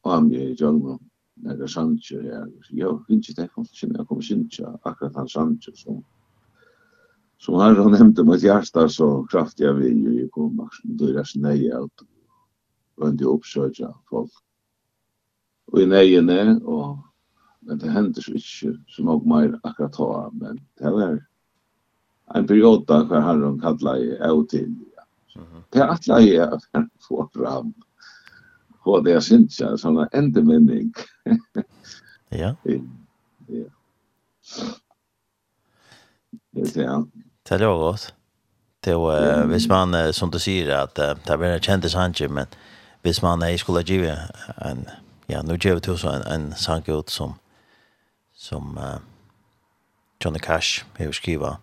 om 0.00 0.32
i 0.32 0.54
jungle 0.60 0.98
när 1.34 1.56
det 1.56 1.68
sant 1.68 2.00
är 2.10 2.48
jag 2.70 3.04
inte 3.08 3.32
det 3.32 3.48
funktion 3.54 3.94
jag 3.94 4.08
kommer 4.08 4.32
inte 4.32 4.78
akkurat 4.82 5.16
han 5.16 5.28
sant 5.28 5.64
så 5.74 6.02
så 7.38 7.56
har 7.56 7.74
han 7.74 7.92
nämnt 7.92 8.26
med 8.26 8.38
hjärta 8.38 8.88
så 8.88 9.26
kraftiga 9.30 9.72
vi 9.72 9.88
ju 9.88 10.28
kom 10.28 10.56
max 10.56 10.76
då 10.84 11.06
är 11.06 11.12
det 11.12 11.24
nej 11.34 11.72
allt 11.72 12.02
och 12.96 13.14
det 13.14 13.24
uppsöka 13.24 13.94
folk 14.10 14.32
och 15.66 15.80
i 15.80 15.86
nejene 15.86 16.56
och 16.56 16.98
men 17.60 17.78
det 17.78 17.90
händer 17.90 18.22
så 18.22 18.32
inte 18.32 18.84
så 18.88 19.02
nog 19.02 19.26
mer 19.26 19.60
akkurat 19.62 19.92
ta 19.92 20.30
men 20.32 20.60
det 20.78 20.90
var 20.90 21.26
en 22.34 22.46
period 22.46 22.86
där 22.86 23.20
han 23.20 23.60
kallar 23.60 23.96
jag 23.96 24.48
till 24.48 24.74
Det 25.70 25.78
är 25.78 25.88
att 25.88 26.06
lägga 26.06 26.50
att 26.50 26.88
få 27.08 27.30
fram 27.34 27.74
på 28.84 29.00
det 29.04 29.14
jeg 29.16 29.22
synes 29.22 29.60
jeg, 29.60 29.78
sånn 29.80 30.00
en 30.02 30.12
endemenning. 30.12 30.92
ja. 32.42 32.54
Ja. 32.64 33.68
Det 36.54 36.76
er 36.76 36.90
han. 36.90 37.08
Det 37.48 37.60
er 37.60 37.64
godt. 37.64 38.14
Det 38.84 38.92
er, 38.92 39.46
hvis 39.46 39.68
man, 39.68 39.96
som 40.12 40.30
du 40.30 40.38
sier, 40.38 40.68
at 40.76 40.96
det 40.96 41.32
er 41.32 41.40
bare 41.40 41.60
kjent 41.60 41.88
sannsyn, 41.90 42.32
men 42.36 42.46
hvis 43.02 43.22
man 43.22 43.42
er 43.42 43.56
skulle 43.56 43.82
ge 43.84 44.12
en, 44.64 44.84
ja, 45.28 45.42
nu 45.42 45.56
ger 45.56 45.74
vi 45.74 45.80
till 45.80 45.98
så 45.98 46.12
en, 46.12 46.26
en 46.28 46.52
sannsyn 46.56 46.98
ut 46.98 47.10
som, 47.10 47.34
som 48.36 48.78
uh, 48.78 49.00
Johnny 50.24 50.38
Cash 50.38 50.84
har 50.98 51.12
skrivet, 51.12 51.56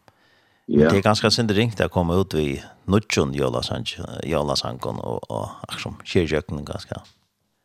Ja. 0.74 0.90
Det 0.90 0.98
är 0.98 1.02
ganska 1.02 1.32
synd 1.32 1.52
ringt 1.52 1.82
att 1.82 1.92
komma 1.92 2.16
ut 2.16 2.34
vid 2.34 2.62
Nutjon 2.86 3.34
Jola 3.34 3.62
Sanch 3.62 4.00
Jola 4.24 4.56
Sankon 4.56 5.00
och 5.00 5.32
och 5.32 5.50
action 5.68 5.94
kyrjöken 6.04 6.66
ganska. 6.66 7.02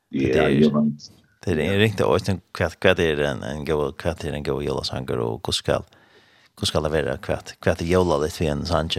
Ja, 0.08 0.48
ja. 0.48 0.86
Det 1.44 1.66
är 1.66 1.78
ringt 1.78 2.00
att 2.00 2.14
östen 2.16 2.40
kvart 2.52 2.80
kvart 2.80 2.98
är 2.98 3.18
en 3.20 3.42
en 3.42 3.64
gå 3.64 3.92
kvätt 3.92 4.24
är 4.24 4.32
en 4.32 4.42
gå 4.42 4.62
Jola 4.62 4.82
Sankon 4.84 5.18
och 5.18 5.42
kuskal. 5.42 5.82
Kuskal 6.56 6.84
är 6.84 6.90
vara 6.90 7.16
kvart 7.16 7.60
kvätt 7.60 7.82
Jola 7.82 8.18
det 8.18 8.30
för 8.30 8.44
en 8.44 8.66
Sanch. 8.66 8.98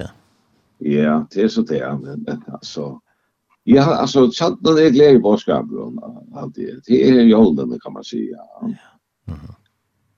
Ja, 0.78 1.28
det 1.32 1.42
är 1.42 1.48
så 1.48 1.62
det 1.62 1.80
är 1.80 1.94
men 1.94 2.44
alltså 2.48 3.02
Ja, 3.70 3.84
alltså 3.84 4.32
chatten 4.32 4.78
är 4.78 4.90
glädje 4.90 5.10
i 5.10 5.20
då. 5.70 5.94
Alltid. 6.36 6.82
Det 6.86 7.10
är 7.10 7.22
ju 7.22 7.36
kan 7.80 7.94
man 7.94 8.04
säga. 8.04 8.38
Ja. 8.38 8.70
Mhm. 9.26 9.38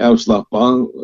avslappa 0.00 0.58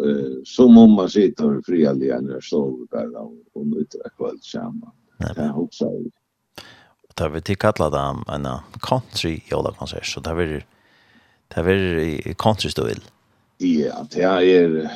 eh, 0.06 0.42
som 0.44 0.78
om 0.78 0.92
man 0.92 1.10
sitter 1.10 1.56
och 1.56 1.64
frialliga 1.64 2.20
när 2.20 2.32
jag 2.32 2.44
står 2.44 2.86
där 2.90 3.16
och, 3.16 3.32
nyter 3.54 3.64
njuter 3.64 4.00
kväll 4.16 4.38
samman. 4.42 4.92
Det 5.18 5.40
är 5.40 5.58
också 5.58 5.84
är 5.84 6.06
Och 7.08 7.14
där 7.14 7.28
vi 7.28 7.40
tillkallar 7.40 7.90
det 7.90 8.34
en 8.34 8.48
country 8.80 9.40
jordakonsert, 9.50 10.06
så 10.06 10.20
där 10.20 10.34
vi 10.34 10.44
det 10.44 10.62
där 11.54 11.62
vi 11.62 12.34
country 12.38 12.70
stil. 12.70 13.00
Ja, 13.58 14.06
det 14.10 14.22
är 14.22 14.90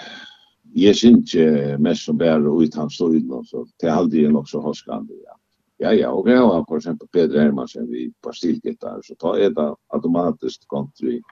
jag 0.72 0.96
syns 0.96 1.34
inte 1.34 1.76
mest 1.78 2.04
som 2.04 2.16
bär 2.16 2.62
ut 2.62 2.74
han 2.74 2.90
stil 2.90 3.30
så 3.46 3.66
det 3.80 3.86
är 3.86 3.90
alltid 3.90 4.32
så 4.46 4.60
hoskande. 4.60 5.14
Ja. 5.26 5.34
Ja, 5.80 5.92
ja, 5.92 6.08
och 6.08 6.30
jag 6.30 6.48
har 6.48 6.64
för 6.68 6.76
exempel 6.76 7.08
Peter 7.08 7.40
Hermansen 7.40 7.90
vid 7.90 8.14
på 8.20 8.32
stilgitarr 8.32 9.00
så 9.04 9.14
tar 9.14 9.36
jag 9.36 9.54
det 9.54 9.74
automatiskt 9.88 10.68
country 10.68 11.22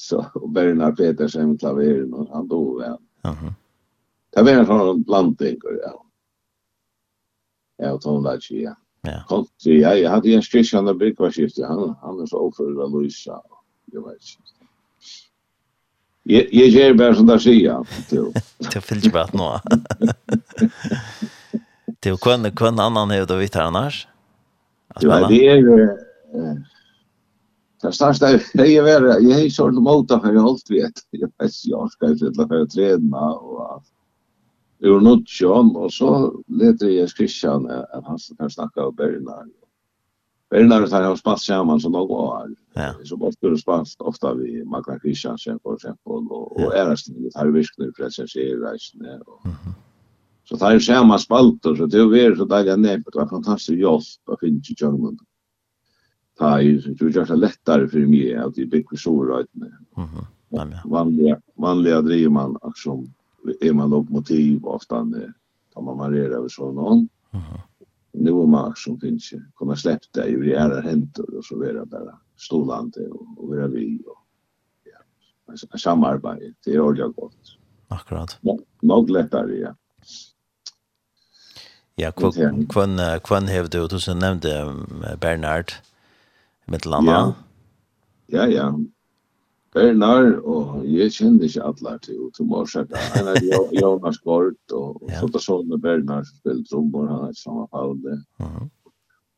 så 0.00 0.26
och 0.34 0.50
Bernard 0.50 0.96
Petersen 0.96 1.48
med 1.48 1.60
klaveren 1.60 2.14
och 2.14 2.28
han 2.32 2.48
dog 2.48 2.80
väl. 2.80 2.96
Mhm. 3.24 3.54
Det 4.30 4.42
var 4.42 4.52
en 4.52 4.66
sån 4.66 5.02
blandning 5.02 5.58
ja. 5.82 6.04
Ja, 7.76 7.92
och 7.92 8.02
hon 8.02 8.22
där 8.22 8.40
ja. 8.50 8.76
Ja. 9.02 9.24
Country, 9.28 9.80
ja, 9.80 9.94
jag 9.94 10.10
hade 10.10 10.34
en 10.34 10.42
station 10.42 10.84
där 10.84 10.94
brickvaskift, 10.94 11.58
han 11.62 11.94
han 12.02 12.20
är 12.20 12.26
så 12.26 12.38
offer 12.38 12.82
av 12.82 12.90
Luisa. 12.90 13.42
Jag 13.84 14.08
vet 14.08 14.12
inte. 14.12 14.50
Jag 16.22 16.54
jag 16.54 16.68
ger 16.68 16.94
bara 16.94 17.14
sån 17.14 17.26
där 17.26 17.38
sia. 17.38 17.84
Det 18.72 18.80
finns 18.80 19.06
ju 19.06 19.10
bara 19.10 19.28
nå. 19.32 19.60
Det 22.00 22.20
kunde 22.20 22.50
kunde 22.50 22.82
annan 22.82 23.10
hur 23.10 23.26
då 23.26 23.36
vi 23.36 23.48
här 23.54 23.62
annars. 23.62 24.08
Ja, 25.00 25.28
det 25.28 25.48
är 25.48 25.56
ju 25.56 25.96
Det 27.82 27.92
största 27.92 28.26
det 28.54 28.76
är 28.76 28.82
väl 28.82 29.02
jag 29.30 29.38
har 29.38 29.48
kört 29.48 29.74
mota 29.74 30.20
för 30.20 30.32
jag 30.32 30.40
hållt 30.40 30.70
vet. 30.70 30.92
Jag 31.10 31.32
vet 31.38 31.52
jag 31.64 31.92
ska 31.92 32.08
ju 32.08 32.16
till 32.16 32.46
för 32.48 32.60
att 32.60 32.70
träna 32.70 33.34
och 33.34 33.72
allt. 33.72 33.84
Ur 34.78 35.00
något 35.00 35.28
sjön 35.28 35.76
och 35.76 35.92
så 35.92 36.34
leder 36.46 36.88
jag 36.88 37.10
Christian 37.10 37.70
att 37.70 38.04
han 38.04 38.18
kan 38.38 38.50
snacka 38.50 38.86
om 38.86 38.94
Bernard. 38.94 39.48
Bernard 40.50 40.88
har 40.88 41.02
jag 41.02 41.18
spass 41.18 41.44
samman 41.44 41.80
så 41.80 41.88
något 41.88 42.10
år. 42.10 42.54
Ja. 42.74 42.94
Så 43.04 43.16
måste 43.16 43.46
du 43.46 43.58
spass 43.58 43.96
ofta 43.98 44.34
vi 44.34 44.64
Magna 44.64 44.98
Christiansen 45.00 45.58
för 45.62 45.74
exempel 45.74 46.12
och 46.12 46.52
och 46.52 46.74
är 46.76 46.84
det 46.84 47.38
har 47.38 47.46
visst 47.46 47.74
för 47.96 48.04
att 48.04 48.12
se 48.12 48.40
reisne 48.56 49.18
och 49.26 49.46
Så 50.48 50.56
tar 50.56 50.72
jag 50.72 50.82
samma 50.82 51.18
spalt 51.18 51.66
och 51.66 51.76
så 51.76 51.86
det 51.86 51.98
är 51.98 52.34
så 52.34 52.44
där 52.44 52.64
jag 52.64 52.80
nämnt 52.80 53.06
det 53.12 53.18
var 53.18 53.28
fantastiskt 53.28 53.80
jobb 53.80 54.02
att 54.26 54.40
finna 54.40 54.58
i 54.58 54.74
Jörgmund 54.80 55.20
ta 56.40 56.60
i 56.60 56.80
som 56.80 56.96
tror 56.96 57.16
jag 57.16 57.38
lättare 57.38 57.88
för 57.88 57.98
mig 57.98 58.34
att 58.34 58.54
det 58.54 58.66
blir 58.66 58.96
så 58.96 59.24
rätt 59.24 59.48
med. 59.52 59.72
Mhm. 59.96 60.26
Vanliga 60.84 61.40
vanliga 61.54 62.02
driver 62.02 62.30
man 62.30 62.58
som 62.76 63.14
är 63.60 63.72
man 63.72 63.90
lokomotiv 63.90 64.64
ofta 64.66 64.96
tar 65.74 65.82
man 65.82 65.96
man 65.96 66.14
över 66.14 66.48
så 66.48 66.72
någon. 66.72 67.08
Mhm. 67.30 67.58
Nu 68.12 68.30
är 68.30 68.46
man 68.46 68.72
som 68.76 69.00
finns 69.00 69.32
ju 69.32 69.40
kommer 69.54 69.74
släppa 69.74 70.04
det 70.12 70.28
ju 70.28 70.42
det 70.44 70.54
är 70.54 70.82
hänt 70.82 71.18
och 71.18 71.44
så 71.44 71.58
vidare 71.58 71.86
bara 71.86 72.18
stolande 72.36 73.08
och 73.08 73.26
och 73.38 73.52
vidare 73.52 73.68
vi 73.68 73.98
och 74.06 74.18
ja. 74.84 75.78
Samarbete 75.78 76.54
det 76.64 76.74
är 76.74 76.80
ordentligt 76.80 77.16
gott. 77.16 77.58
Akkurat. 77.88 78.38
Nog 78.82 79.10
lättare 79.10 79.60
ja. 79.60 79.74
Ja, 81.94 82.12
kvann 82.68 83.20
kvann 83.24 83.48
hevde 83.48 83.88
du 83.88 84.00
så 84.00 84.14
nämnde 84.14 84.74
Bernard 85.20 85.72
med 86.66 86.86
landa. 86.86 87.20
Ja, 88.28 88.46
ja. 88.46 88.48
ja. 88.56 88.72
Bernar, 89.70 90.32
og 90.42 90.82
jeg 90.90 91.12
kjenner 91.14 91.46
ikke 91.46 91.62
alle 91.68 91.92
til 92.02 92.18
til 92.34 92.46
Morsaka. 92.50 92.98
Han 93.14 93.28
er 93.30 93.38
Jonas 93.78 94.18
Gård, 94.18 94.56
og 94.74 95.04
ja. 95.06 95.20
tar 95.22 95.44
sånn 95.44 95.68
med 95.70 95.78
Bernar 95.84 96.24
som 96.26 96.40
spiller 96.40 96.64
trommer, 96.66 97.06
han 97.06 97.28
er 97.28 97.36
samme 97.38 97.68
falde. 97.70 98.16
Uh. 98.42 98.64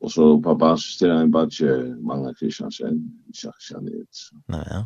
Og 0.03 0.11
så 0.11 0.31
på 0.43 0.55
bass 0.59 0.87
til 0.99 1.13
en 1.13 1.29
badge 1.31 1.75
Magna 2.01 2.33
Kristiansen, 2.39 2.97
Jack 3.29 3.61
Janet. 3.69 4.25
Nei, 4.51 4.63
ja. 4.71 4.81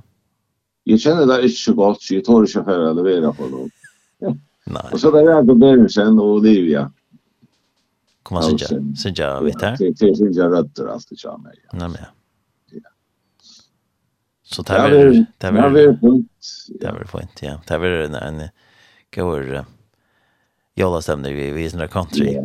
Jeg 0.88 1.02
kjenner 1.04 1.32
det 1.32 1.40
ikke 1.48 1.62
så 1.62 1.74
godt, 1.80 2.04
så 2.04 2.14
jeg 2.18 2.28
tør 2.28 2.46
ikke 2.48 2.66
for 2.68 2.90
å 2.90 2.92
levere 3.00 3.32
på 3.40 3.48
noe. 3.54 3.72
Ja. 4.24 4.36
Nei. 4.68 4.84
Og 4.92 5.00
så 5.00 5.14
det 5.16 5.24
er 5.32 5.48
det 5.48 5.56
Bergensen 5.64 6.20
og 6.20 6.42
Olivia. 6.42 6.86
Kommer 8.28 8.44
man 8.44 8.60
synge, 8.60 8.84
synge, 9.00 9.32
vet 9.48 9.66
du? 9.80 10.14
Synge 10.20 10.52
rødder, 10.52 10.92
alt 10.92 11.08
det 11.08 11.20
kjenner 11.24 11.56
jeg. 11.56 11.64
Nei, 11.72 11.88
men 11.88 12.00
ja. 12.04 12.12
Så 14.50 14.62
det 14.62 14.74
var 14.74 14.90
det 15.38 15.52
var 15.52 15.70
det 16.80 16.92
var 16.92 17.20
fint, 17.20 17.42
ja. 17.42 17.62
Det 17.68 17.78
var 17.78 17.88
en 17.88 18.16
en 18.16 18.50
går 19.16 19.66
jolla 20.76 21.02
stämde 21.02 21.34
vi 21.34 21.52
vi 21.52 21.70
såna 21.70 21.88
country. 21.88 22.38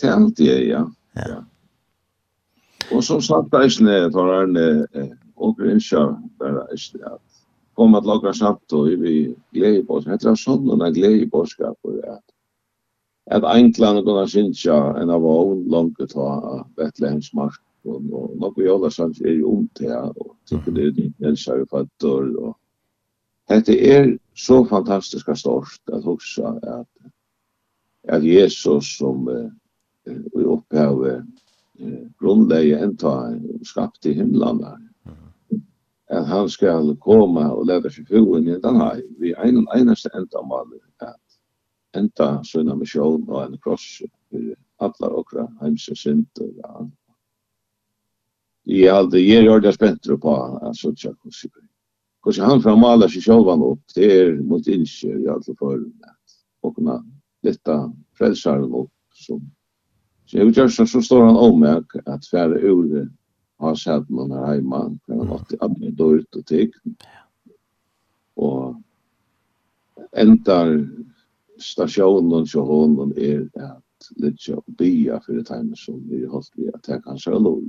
Tänt 0.00 0.36
det 0.36 0.64
ja. 0.64 0.90
Ja. 1.12 1.44
Och 2.90 3.04
som 3.04 3.22
sagt 3.22 3.50
där 3.50 3.60
är 3.60 4.10
för 4.10 4.42
en 4.42 4.86
och 5.34 5.60
en 5.60 5.80
show 5.80 6.22
där 6.38 6.48
är 6.48 6.98
det 6.98 7.18
kom 7.74 7.94
att 7.94 8.06
laga 8.06 8.32
samt 8.32 8.72
och 8.72 8.88
vi 8.88 9.34
glädje 9.50 9.84
på 9.84 9.94
oss. 9.94 10.04
Det 10.04 10.24
är 10.24 10.86
en 10.86 10.92
glädje 10.92 11.30
på 11.30 11.38
oss 11.38 11.56
att 11.60 11.76
att 13.30 13.56
England 13.56 14.04
kunna 14.04 14.26
synja 14.26 14.96
en 14.96 15.10
av 15.10 15.20
vår 15.20 15.70
långt 15.70 16.10
ta 16.10 16.66
Betlehems 16.76 17.32
mark 17.32 17.60
och 17.88 18.02
något 18.36 18.56
jag 18.56 18.78
har 18.78 18.90
sagt 18.90 19.20
är 19.20 19.30
ju 19.30 19.42
ont 19.42 19.78
här 19.80 20.22
och 20.22 20.36
tycker 20.44 20.72
det 20.72 21.26
är 21.26 21.28
en 21.28 21.66
fattor, 21.66 22.36
og 22.36 22.56
det 23.48 23.88
er 23.88 24.18
så 24.36 24.64
fantastiska 24.64 25.34
stort 25.34 25.80
at 25.92 26.04
huxa 26.04 26.58
at, 26.62 27.12
at 28.08 28.24
Jesus 28.24 28.96
som 28.98 29.28
eh, 29.28 29.50
upphav 30.34 31.06
eh, 31.06 31.22
grundlägger 32.18 32.84
en 32.84 32.96
ta 32.96 33.34
skapt 33.64 34.06
i 34.06 34.12
himlarna 34.12 34.78
at 36.10 36.26
han 36.26 36.48
skal 36.48 36.96
komme 37.04 37.44
og 37.52 37.66
leva 37.68 37.90
seg 37.92 38.08
fjoen 38.08 38.48
i 38.48 38.60
den 38.62 38.80
her, 38.80 39.00
vi 39.20 39.34
er 39.36 39.48
en 39.48 39.66
eneste 39.76 40.10
enda 40.16 40.42
mal 40.48 40.70
at 41.04 41.18
enda 41.96 42.28
sønna 42.44 42.76
misjon 42.76 43.26
og 43.28 43.42
en 43.44 43.58
kross 43.64 44.02
for 44.30 44.54
alle 44.84 45.10
okra 45.20 45.46
heimse 45.60 45.96
synd 45.96 46.42
og 46.44 46.88
i 48.68 48.88
allt 48.88 49.10
det 49.10 49.20
ger 49.20 49.42
jag 49.42 49.62
det 49.62 49.72
spänt 49.72 50.20
på 50.20 50.34
alltså 50.36 50.94
tjocka 50.96 51.28
och 52.20 52.34
så 52.34 52.44
han 52.44 52.62
fram 52.62 52.84
alla 52.84 53.08
sig 53.08 53.22
själva 53.22 53.54
upp 53.54 53.80
det 53.94 54.20
är 54.20 54.32
mot 54.32 54.66
inse 54.66 55.08
i 55.08 55.28
alla 55.28 55.42
fall 55.58 55.92
och 56.60 56.76
kunna 56.76 57.04
detta 57.42 57.92
frälsaren 58.18 58.74
upp 58.74 58.90
som 59.14 59.50
så 60.26 60.38
jag 60.38 60.50
gör 60.50 60.68
så 60.68 60.86
så 60.86 61.02
står 61.02 61.24
han 61.24 61.36
om 61.36 61.60
mig 61.60 61.82
att 62.04 62.26
färre 62.26 62.60
ur 62.60 63.10
har 63.56 63.74
sett 63.74 64.08
man 64.08 64.30
här 64.30 64.54
hemma 64.54 64.98
kan 65.06 65.18
han 65.18 65.28
alltid 65.28 65.62
använda 65.62 66.04
ut 66.04 66.34
och 66.34 66.46
tek 66.46 66.70
och 68.34 68.74
ändar 70.12 70.88
stationen 71.60 72.46
så 72.46 72.60
hon 72.60 73.12
är 73.16 73.48
att 73.54 73.82
lite 74.16 74.60
bya 74.66 75.20
för 75.20 75.32
det 75.32 75.44
time 75.44 75.76
som 75.76 76.08
vi 76.08 76.24
har 76.24 76.32
hållit 76.32 76.52
vi 76.54 76.68
att 76.74 76.82
ta 76.82 77.00
kanske 77.00 77.30
lov 77.30 77.64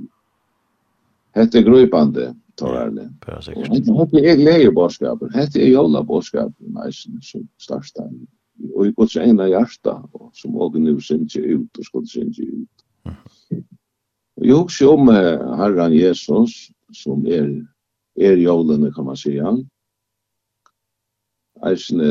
Hette 1.36 1.60
er 1.60 1.66
grøypande, 1.66 2.32
torrarlig. 2.58 3.06
Ja, 3.28 3.38
hette 3.38 4.22
er 4.22 4.38
glede 4.40 4.72
borskapen, 4.74 5.30
hette 5.34 5.62
er 5.62 5.70
jola 5.70 6.02
borskapen, 6.06 6.74
næsen 6.74 7.20
som 7.22 7.46
starsta. 7.62 8.08
Og 8.74 8.88
i 8.88 8.94
gods 8.96 9.16
ena 9.16 9.46
hjarta, 9.48 9.96
og 10.12 10.30
som 10.36 10.56
og 10.60 10.76
nu 10.80 10.98
sindsje 11.00 11.42
ut, 11.54 11.78
og 11.78 11.86
skod 11.86 12.08
sindsje 12.10 12.48
ut. 12.50 13.14
Og 14.40 14.48
jo, 14.48 14.58
som 14.68 15.08
herran 15.08 15.94
Jesus, 15.94 16.70
som 16.92 17.24
er, 17.26 17.48
er 18.20 18.36
jolene, 18.36 18.92
kan 18.92 19.06
man 19.06 19.16
sija, 19.16 19.54
eisen, 21.66 22.02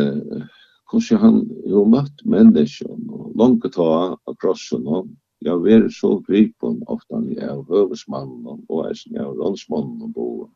hvordan 0.90 1.22
han 1.22 1.40
jo 1.70 1.84
møtt 1.86 2.24
menneskjon, 2.26 3.10
og 3.14 3.34
langt 3.38 3.68
ta 3.76 3.90
av 4.16 4.38
krossen, 4.42 4.88
og 4.88 5.10
Jeg 5.42 5.54
var 5.54 5.90
så 5.90 6.20
gripen 6.20 6.84
ofte 6.88 7.20
när 7.20 7.42
jag 7.42 7.56
var 7.56 7.78
hövesmannen 7.78 8.66
och 8.68 8.92
äsen 8.92 9.14
jag 9.14 9.26
var 9.26 9.36
landsmannen 9.36 10.02
och 10.02 10.10
bo. 10.10 10.50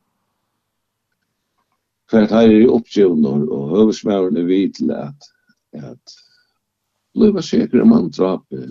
För 2.09 2.21
att 2.21 2.31
här 2.31 2.47
är 2.47 2.51
ju 2.51 2.67
uppgivnor 2.67 3.49
och 3.49 3.77
hövesmannen 3.77 4.37
är 4.37 4.43
vid 4.43 4.73
till 4.73 4.91
att, 4.91 5.21
att 5.83 6.03
bliva 7.13 7.41
säker 7.41 7.81
om 7.81 7.91
han 7.91 8.09
drape. 8.09 8.67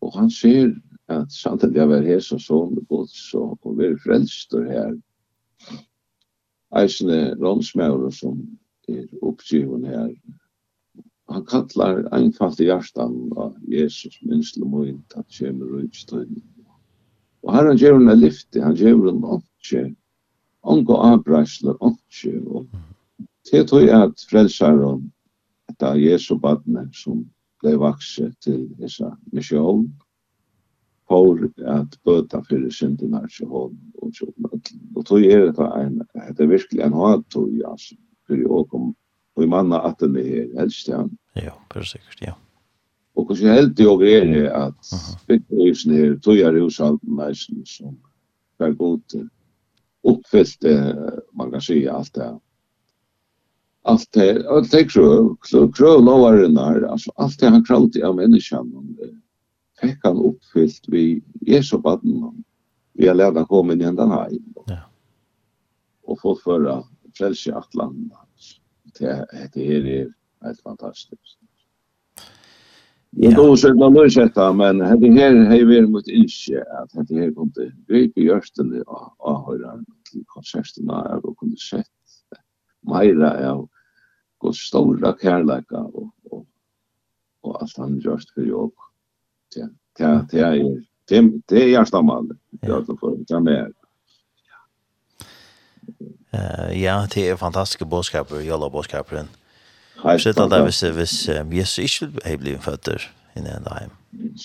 Och 0.00 0.14
han 0.14 0.30
ser 0.30 0.76
att 1.06 1.32
samtidigt 1.32 1.76
jag 1.76 1.86
var 1.86 2.02
här 2.02 2.20
som 2.20 2.38
son 2.38 2.86
och 2.88 3.08
så 3.08 3.58
och 3.62 3.76
var 3.76 3.96
frälster 3.96 4.64
här. 4.64 5.00
Eisen 6.80 7.08
är 7.10 7.36
landsmannen 7.36 8.12
som 8.12 8.58
er 8.86 9.08
uppgivna 9.22 9.88
här 9.88 10.16
han 11.28 11.44
kallar 11.46 12.04
einfalt 12.14 12.60
i 12.60 12.68
hjartan 12.68 13.14
av 13.36 13.54
Jesus 13.68 14.18
minnsle 14.22 14.66
moin 14.68 15.00
at 15.16 15.28
kjemur 15.32 15.80
ut 15.80 15.96
støyne. 15.96 16.42
Og 17.44 17.52
her 17.52 17.68
han 17.68 17.80
gjør 17.80 17.98
en 18.00 18.20
lyfte, 18.20 18.62
han 18.62 18.76
gjør 18.76 19.10
en 19.10 19.24
åndsje, 19.36 19.84
ångo 20.64 20.96
avbreisler 21.04 21.76
åndsje, 21.84 22.38
og 22.46 22.68
til 23.44 23.66
tog 23.68 23.90
at 23.92 24.24
frelsaren, 24.30 25.10
etter 25.68 26.00
Jesu 26.00 26.36
badne 26.40 26.86
som 26.96 27.24
ble 27.60 27.74
vakse 27.80 28.30
til 28.44 28.66
disse 28.80 29.08
misjon, 29.32 29.86
for 31.08 31.40
at 31.68 31.98
bøta 32.04 32.40
fyrir 32.48 32.72
syndina 32.72 33.20
til 33.28 33.48
hånd 33.52 33.76
og 34.00 34.12
tjotnadlen. 34.16 34.84
Og 34.96 35.04
tog 35.08 35.24
er 35.24 35.50
det 35.52 35.70
en, 35.80 35.98
det 36.36 36.40
er 36.40 36.52
virkelig 36.52 36.84
en 36.84 36.96
hatt 36.96 37.26
hattog, 37.26 37.50
altså, 37.68 37.96
fyrir 38.28 38.48
åkom 38.48 38.94
og 39.34 39.44
i 39.44 39.50
manna 39.50 39.80
at 39.88 40.00
den 40.00 40.16
her, 40.16 40.46
helst 40.58 40.88
ja. 40.88 41.02
Ja, 41.34 41.54
bare 41.72 41.86
sikkert, 41.86 42.20
ja. 42.22 42.34
Og 43.14 43.26
hvordan 43.26 43.54
helt 43.54 43.76
det 43.78 43.86
også 43.86 44.06
er 44.10 44.24
det 44.30 44.46
at 44.50 44.94
bygghusen 45.28 45.94
her, 45.94 46.16
tøyere 46.22 46.62
hushalten 46.62 47.16
næsten 47.16 47.66
som 47.66 47.96
var 48.58 48.74
god 48.78 49.28
oppfyllt, 50.04 50.66
man 51.34 51.50
kan 51.50 51.62
si 51.62 51.84
alt 51.86 52.14
det. 52.14 52.32
Alt 53.84 54.08
det, 54.14 54.46
alt 54.48 54.72
det 54.72 54.88
krøv, 54.90 55.36
krøv 55.76 56.00
lovaren 56.04 56.56
her, 56.56 56.86
altså 56.90 57.12
alt 57.18 57.40
det 57.40 57.50
han 57.50 57.64
kravde 57.64 58.02
av 58.06 58.16
menneskene, 58.16 59.10
fikk 59.80 60.06
han 60.06 60.18
oppfyllt 60.18 60.88
vi 60.88 61.22
Jesu 61.46 61.78
baden, 61.78 62.44
vi 62.94 63.08
har 63.10 63.18
lært 63.18 63.38
å 63.38 63.46
komme 63.46 63.74
inn 63.74 63.82
i 63.82 63.88
hendene 63.88 64.16
her. 64.16 64.34
Ja. 64.70 64.82
Og 66.08 66.18
få 66.22 66.34
føre 66.42 66.80
frelse 67.18 67.50
i 67.50 67.56
atlandet 67.56 68.18
det 68.98 69.12
här 69.12 69.58
är 69.58 70.12
helt 70.42 70.60
fantastiskt. 70.60 71.38
Ja. 73.10 73.28
Det 73.28 73.34
går 73.36 73.56
så 73.56 73.68
då 73.72 73.88
lös 73.88 74.14
detta, 74.14 74.52
men 74.52 74.78
det 74.78 75.10
här 75.10 75.46
har 75.46 75.54
ju 75.54 75.66
varit 75.66 75.90
mot 75.90 76.08
inse 76.08 76.64
att 76.82 77.08
det 77.08 77.14
här 77.14 77.30
kom 77.34 77.52
till 77.52 77.72
gripa 77.88 78.20
i 78.20 78.30
östen 78.30 78.82
och 79.16 79.46
höra 79.46 79.84
till 80.12 80.24
konserterna 80.26 81.20
och 81.22 81.38
kunde 81.38 81.56
sett 81.56 81.86
mera 82.80 83.52
av 83.52 83.68
Guds 84.40 84.58
stora 84.58 85.16
kärleka 85.22 85.78
och, 85.78 86.10
och, 86.22 86.46
och 87.40 87.62
allt 87.62 87.76
han 87.76 87.98
gjort 87.98 88.30
för 88.34 88.42
jag. 88.42 88.72
ja 89.56 89.68
det, 89.98 90.26
det 90.30 90.40
är 90.40 90.84
det, 91.08 91.40
det 91.46 91.64
är 91.64 91.72
jag 91.72 91.88
stammande. 91.88 92.36
jag 92.60 92.86
då 92.86 92.96
för 92.96 93.16
det 93.28 93.40
med 93.40 93.72
Uh, 96.34 96.82
ja, 96.82 97.06
det 97.14 97.28
er 97.30 97.36
fantastiske 97.36 97.86
bådskaper, 97.86 98.36
jolla 98.36 98.48
jalla 98.48 98.68
bådskaperen. 98.68 99.28
Sett 100.18 100.36
det, 100.36 100.62
hvis, 100.62 100.80
hvis 100.80 101.28
um, 101.28 101.52
Jesus 101.52 101.78
ikke 101.78 102.08
er 102.24 102.40
blivet 102.40 102.64
føtter 102.64 103.04
i 103.36 103.42
den 103.44 103.46
en 103.52 103.68
heim, 103.70 103.92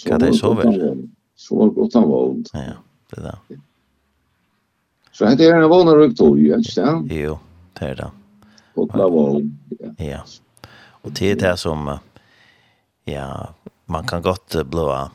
hva 0.04 0.20
det 0.22 0.30
så 0.38 0.54
vel? 0.54 0.78
Så 1.40 1.58
var 1.58 1.72
godt 1.74 1.98
han 1.98 2.06
var 2.12 2.28
ond. 2.30 2.52
Ja, 2.54 2.76
det 3.10 3.24
er 3.24 3.26
det. 3.26 3.60
Så 5.12 5.32
hette 5.32 5.48
er 5.48 5.58
en 5.58 5.70
vana 5.72 5.98
røyk 5.98 6.14
tog, 6.20 6.38
ikke 6.38 6.76
sant? 6.76 7.10
Jo, 7.12 7.40
det 7.80 7.90
er 7.90 8.00
det. 8.04 8.12
Godt 8.78 8.96
han 8.96 9.04
var 9.18 9.34
ond, 9.40 9.52
ja. 10.04 10.22
Og 11.04 11.16
det 11.18 11.34
er 11.34 11.42
det 11.42 11.58
som, 11.60 11.90
ja, 13.08 13.28
man 13.90 14.08
kan 14.08 14.22
godt 14.22 14.62
blåa, 14.70 15.08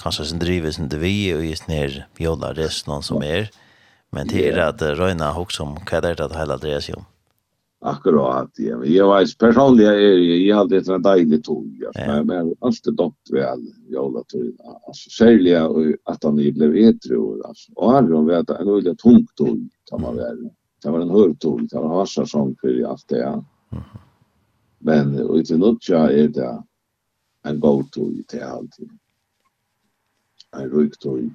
kanskje 0.00 0.30
sin 0.30 0.40
drives 0.40 0.80
sin 0.80 0.88
vi, 1.02 1.34
og 1.36 1.44
just 1.44 1.68
ned 1.68 2.00
jolla 2.18 2.54
resten 2.56 3.02
som 3.02 3.20
er, 3.22 3.50
ja 3.52 3.67
Men 4.10 4.26
det 4.28 4.48
är 4.48 4.58
att 4.58 4.82
röjna 4.82 5.38
också 5.38 5.62
om 5.62 5.74
vad 5.92 6.02
det 6.02 6.08
är 6.08 6.20
att 6.20 6.36
hela 6.36 6.56
det 6.56 6.80
sig 6.80 6.94
om. 6.94 7.04
Akkurat, 7.80 8.50
ja. 8.56 8.84
Jag 8.84 9.18
vet 9.18 9.38
personligen 9.38 9.92
är 9.92 10.46
jag 10.48 10.58
alltid 10.58 10.90
ett 10.90 11.02
dejligt 11.02 11.44
tog. 11.44 11.84
Men 11.94 12.26
men 12.26 12.36
har 12.36 12.54
alltid 12.60 12.96
dött 12.96 13.14
väl 13.32 13.60
i 13.88 13.96
alla 13.96 14.22
tog. 14.24 14.56
Alltså, 14.86 15.10
särliga 15.10 15.68
att 16.04 16.24
han 16.24 16.36
blev 16.36 16.76
etro. 16.76 17.42
Alltså, 17.44 17.72
och 17.72 17.92
han 17.92 18.12
har 18.12 18.22
varit 18.22 18.50
en 18.50 18.74
väldigt 18.74 18.98
tung 18.98 19.26
tog 19.36 19.68
kan 19.90 20.00
man 20.00 20.16
väl. 20.16 20.50
Det 20.82 20.90
var 20.90 21.00
en 21.00 21.10
hörtog, 21.10 21.68
det 21.68 21.78
var 21.78 21.98
harsa 21.98 22.26
sång 22.26 22.56
för 22.60 22.82
allt 22.82 23.08
det. 23.08 23.18
ja. 23.18 23.44
Men 24.78 25.14
utan 25.14 25.58
något 25.58 25.88
är 25.88 26.28
det 26.28 26.62
en 27.42 27.60
god 27.60 27.90
tog 27.90 28.26
till 28.28 28.42
alltid. 28.42 28.90
En 30.56 30.70
rik 30.70 30.98
tog, 30.98 31.30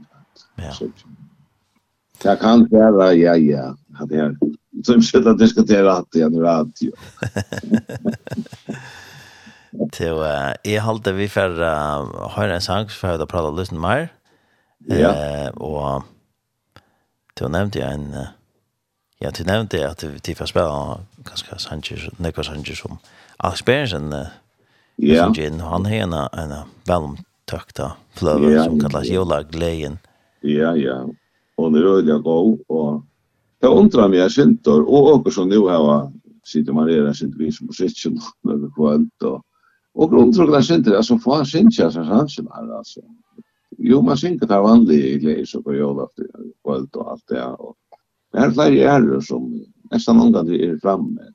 Ja. 0.55 0.71
Så, 0.71 0.87
Det 2.23 2.37
kan 2.41 2.67
vara, 2.69 3.13
ja, 3.13 3.35
ja. 3.35 3.77
Det 4.05 4.15
är 4.15 4.35
som 4.83 5.01
skit 5.01 5.25
att 5.25 5.37
diskutera 5.37 5.93
att 5.93 6.11
det 6.11 6.21
är 6.21 6.29
radio, 6.29 6.41
radio. 6.41 6.91
Till 9.91 10.07
jag 10.73 10.81
hållde 10.81 11.11
vi 11.11 11.29
för 11.29 11.49
har 12.29 12.47
en 12.47 12.61
sang 12.61 12.89
för 12.89 13.19
att 13.19 13.29
prata 13.29 13.51
lite 13.51 13.75
mer. 13.75 14.09
Ja. 14.77 15.49
Och 15.51 16.03
til 17.33 17.49
nämnde 17.49 17.79
jag 17.79 17.93
en 17.93 18.15
ja, 19.19 19.31
till 19.31 19.45
nämnde 19.45 19.89
att 19.89 20.03
vi 20.03 20.35
får 20.35 20.45
spela 20.45 20.99
ganska 21.17 21.57
Sanchez, 21.57 22.19
Nico 22.19 22.43
Sanchez 22.43 22.79
som 22.79 22.97
Aspersen. 23.37 24.15
Ja. 24.95 25.33
Som 25.33 25.59
han 25.59 25.85
har 25.85 25.91
en 25.93 26.55
välomtökta 26.85 27.91
flöver 28.13 28.63
som 28.63 28.79
kallas 28.79 29.05
Jola 29.07 29.43
Gleien. 29.43 29.97
Ja, 30.41 30.75
ja 30.75 31.09
hon 31.57 31.75
er 31.75 31.89
øyelig 31.95 32.19
god, 32.23 32.57
og 32.69 33.03
det 33.61 33.71
undrar 33.71 34.11
meg 34.11 34.31
sintor, 34.31 34.83
og 34.83 35.09
åker 35.15 35.31
som 35.31 35.49
nu 35.49 35.67
hava, 35.69 36.11
sitter 36.45 36.75
man 36.75 36.89
er 36.89 37.07
en 37.07 37.15
sintor 37.15 37.45
vis 37.45 37.61
på 37.63 37.73
sitsen, 37.73 38.19
når 38.43 38.69
kvöld, 38.77 39.09
og 39.29 39.41
og 39.93 40.13
undrar 40.17 40.49
meg 40.49 40.65
sintor, 40.65 40.95
altså 40.97 41.19
få 41.21 41.35
han 41.37 41.45
sintor, 41.45 41.85
altså 41.85 42.03
hansen 42.07 42.47
her, 42.49 42.77
altså. 42.77 43.03
Jo, 43.77 44.01
man 44.01 44.17
sintor 44.17 44.49
tar 44.49 44.63
vanlig 44.65 44.99
i 45.11 45.19
gleis 45.21 45.53
og 45.57 45.65
på 45.67 45.75
jólafti, 45.77 46.25
kvöld 46.65 46.89
og 46.97 47.11
alt 47.11 47.29
det, 47.29 47.43
og 47.43 47.75
det 48.33 48.41
er 48.41 48.55
flere 48.55 48.87
ærer 48.95 49.21
som 49.21 49.45
nesten 49.91 50.21
omgang 50.21 50.49
er 50.49 50.79
framme. 50.81 51.29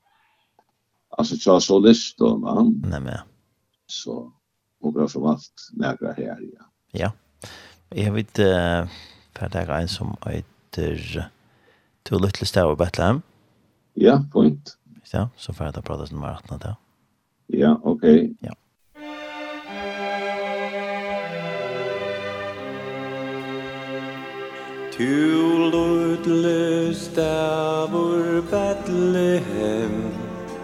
Altså, 1.19 1.39
tja 1.39 1.59
solist 1.62 2.21
og 2.23 2.41
mann. 2.43 2.75
Nei, 2.91 3.01
men. 3.03 3.23
Så, 3.91 4.16
og 4.83 4.95
bra 4.95 5.07
som 5.11 5.27
alt, 5.31 5.69
nægra 5.79 6.12
her, 6.19 6.43
ja. 6.43 6.66
Ja. 6.95 7.11
Jeg 7.95 8.12
vet, 8.14 8.43
uh, 8.43 8.91
for 9.39 9.49
det 9.49 9.62
er 9.68 9.74
en 9.76 9.89
som 9.89 10.14
heter 10.26 11.28
to 12.05 12.18
lytte 12.18 12.47
stav 12.47 12.72
i 12.72 12.76
Bethlehem. 12.76 13.22
Ja, 13.97 14.18
point. 14.32 14.76
Ja, 15.12 15.26
så 15.36 15.53
får 15.53 15.64
jeg 15.64 15.74
da 15.74 15.80
prate 15.80 16.07
som 16.07 16.18
nummer 16.18 16.36
18 16.36 16.59
da. 16.59 16.74
Ja, 17.49 17.74
ok. 17.82 18.05
Ja. 18.43 18.55
Tu 24.99 25.70
lutle 25.70 26.95
stavur 26.95 28.43
Bethlehem 28.51 30.11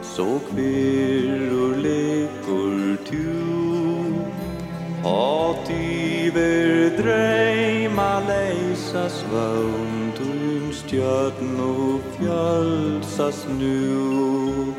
Så 0.03 0.41
kvirror 0.51 1.77
lekur 1.79 2.97
tu 3.07 3.31
Hat 5.05 5.71
iver 5.71 6.91
dreim 6.99 7.94
Sas 8.95 9.25
vant 9.27 10.19
un 10.21 10.71
stjörn 10.73 11.57
og 11.59 12.01
fjöld 12.15 13.03
sas 13.03 13.41
nu. 13.59 14.71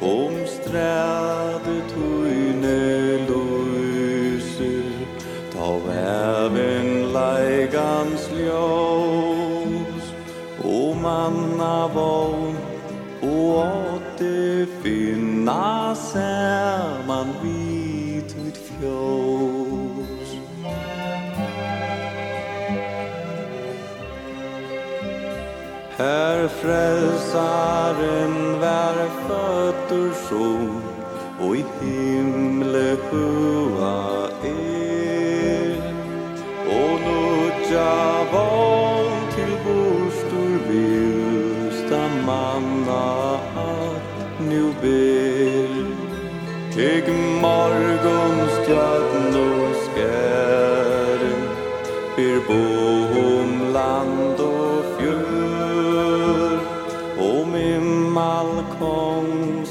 Om 0.00 0.34
stræde 0.46 1.76
tøyne 1.90 2.78
løyser 3.26 4.92
Ta 5.50 5.68
væven 5.86 6.88
leigans 7.16 8.30
ljós. 8.38 10.06
O 10.64 10.94
manna 10.94 11.90
vogn 11.94 12.54
og 13.22 13.46
åtte 13.66 14.66
finna 14.82 15.94
saman 15.94 17.28
vid 17.42 18.30
ut 18.46 18.58
fjós. 18.68 19.49
Herr 26.00 26.48
frälsaren 26.48 28.34
vär 28.60 29.08
fötter 29.28 30.10
sol 30.28 30.80
och 31.40 31.56
i 31.56 31.64
himle 31.80 32.96
hua 33.10 34.28
er. 34.44 35.82
Och 36.66 37.00
nudja 37.00 38.24
vån 38.32 39.12
till 39.34 39.54
borstor 39.64 40.52
vilsta 40.68 42.02
manna 42.26 43.34
att 43.54 44.40
nu 44.40 44.62
ber. 44.82 45.72
Teg 46.74 47.04
morgonstjärnor 47.42 49.64
skären 49.94 51.42
ber 52.16 52.38
bor 52.48 52.99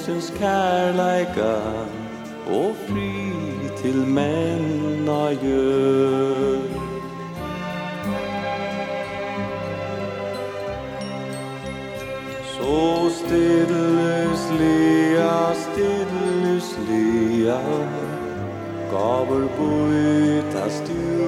Kristus 0.09 0.39
kärleika 0.39 1.55
och 2.47 2.75
fri 2.87 3.31
till 3.81 3.95
männa 3.95 5.31
gör 5.31 6.59
Så 12.57 13.09
stillus 13.09 14.49
lia, 16.89 17.61
gaver 18.91 19.47
lia 19.57 19.89
bytas 19.89 20.81
du 20.87 21.25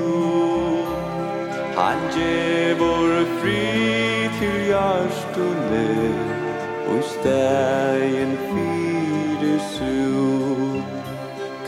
Han 1.76 1.98
gevor 2.16 3.26
fri 3.42 4.30
til 4.40 4.68
hjärstone 4.68 6.32
Og 6.88 6.98
i 6.98 7.02
stegen 7.04 8.41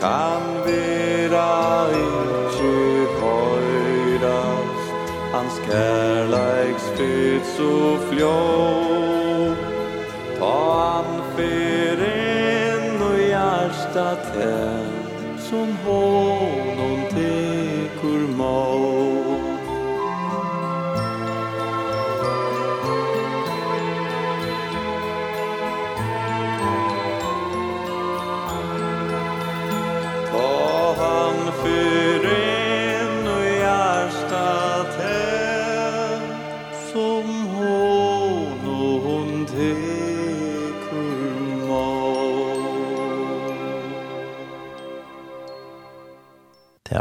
kan 0.04 0.42
vera 0.66 1.88
ikkje 1.96 3.06
høyrast 3.22 5.12
Hans 5.32 5.56
kærleiks 5.64 6.90
fyrt 6.98 7.48
så 7.56 7.72
fljå 8.10 8.36
Ta 10.36 10.56
han 10.76 11.22
fyrin 11.38 13.04
og 13.08 13.20
hjärsta 13.22 14.08
tär 14.28 14.83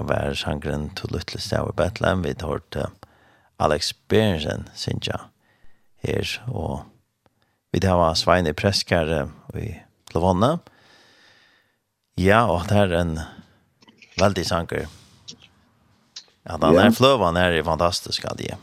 var 0.08 0.34
sangren 0.40 0.90
to 0.98 1.08
Little 1.12 1.40
stav 1.42 1.70
i 1.70 1.76
Bethlehem. 1.78 2.24
Vi 2.24 2.36
har 2.40 2.50
hørt 2.50 2.78
Alex 3.60 3.94
Berensen, 4.10 4.68
synes 4.76 5.08
jeg, 5.08 5.20
her. 6.04 6.34
Og 6.48 6.84
vi 7.72 7.82
har 7.88 8.14
Sveine 8.14 8.54
Preskar 8.54 9.30
i 9.56 9.72
Lovånda. 10.14 10.58
Ja, 12.18 12.46
og 12.46 12.68
det 12.70 12.78
er 12.78 13.00
en 13.00 13.18
veldig 14.20 14.46
sanger. 14.46 14.86
Ja, 16.44 16.58
den 16.60 16.76
yeah. 16.76 16.86
er 16.86 16.92
fløven 16.92 17.38
er 17.40 17.64
fantastisk, 17.64 18.26
hadde 18.28 18.50
jeg. 18.50 18.58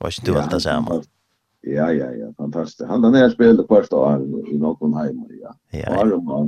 Var 0.00 0.08
ikke 0.14 0.26
du 0.26 0.38
helt 0.38 0.52
det 0.52 0.62
samme? 0.62 1.02
Ja, 1.66 1.90
ja, 1.92 2.08
ja, 2.16 2.30
fantastisk. 2.40 2.88
Han 2.88 3.02
den 3.04 3.14
er 3.14 3.28
spillet 3.30 3.66
første 3.68 3.96
år 3.96 4.22
i 4.48 4.56
noen 4.56 4.96
heimer, 4.96 5.28
ja. 5.36 5.52
Ja, 5.76 6.00
ja. 6.00 6.40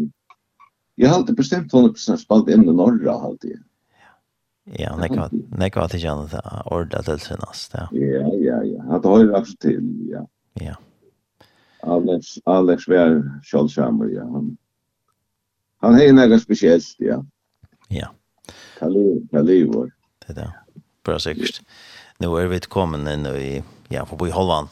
Jeg 0.97 1.09
har 1.09 1.19
alltid 1.19 1.37
bestemt 1.37 1.73
100% 1.73 2.21
spalt 2.21 2.49
inn 2.53 2.65
i 2.65 2.73
Norra, 2.73 3.19
alltid. 3.29 3.61
Ja, 4.79 4.93
nekva, 4.95 5.27
nekva 5.59 5.89
til 5.91 6.05
kjenne 6.05 6.29
det 6.31 6.41
ordet 6.71 7.03
til 7.09 7.21
sinnast, 7.21 7.75
ja. 7.75 7.89
Ja, 7.99 8.29
ja, 8.39 8.59
ja, 8.63 8.83
at 8.95 9.07
høyre 9.07 9.41
alt 9.41 9.55
til, 9.61 9.83
ja. 10.11 10.23
Ja. 10.61 10.77
Alex, 11.83 12.37
Alex 12.47 12.87
var 12.87 13.17
kjølsamer, 13.49 14.13
ja. 14.15 14.27
Han, 14.31 14.53
han 15.83 15.99
hei 15.99 16.13
nekka 16.15 16.39
spesielt, 16.39 16.95
ja. 17.03 17.19
Ja. 17.91 18.13
Kali, 18.79 19.03
Kali 19.33 19.65
var. 19.73 19.91
Det 20.23 20.37
er 20.37 20.39
det, 20.45 20.51
bra 21.03 21.19
sikkert. 21.19 21.59
Nå 22.23 22.31
er 22.39 22.53
vi 22.53 22.63
kommet 22.71 23.09
inn 23.11 23.27
i, 23.35 23.57
ja, 23.91 24.07
for 24.07 24.21
på 24.21 24.31
i 24.31 24.37
Holland. 24.37 24.71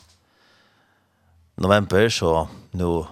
November, 1.61 2.09
så 2.09 2.49
nå 2.73 3.07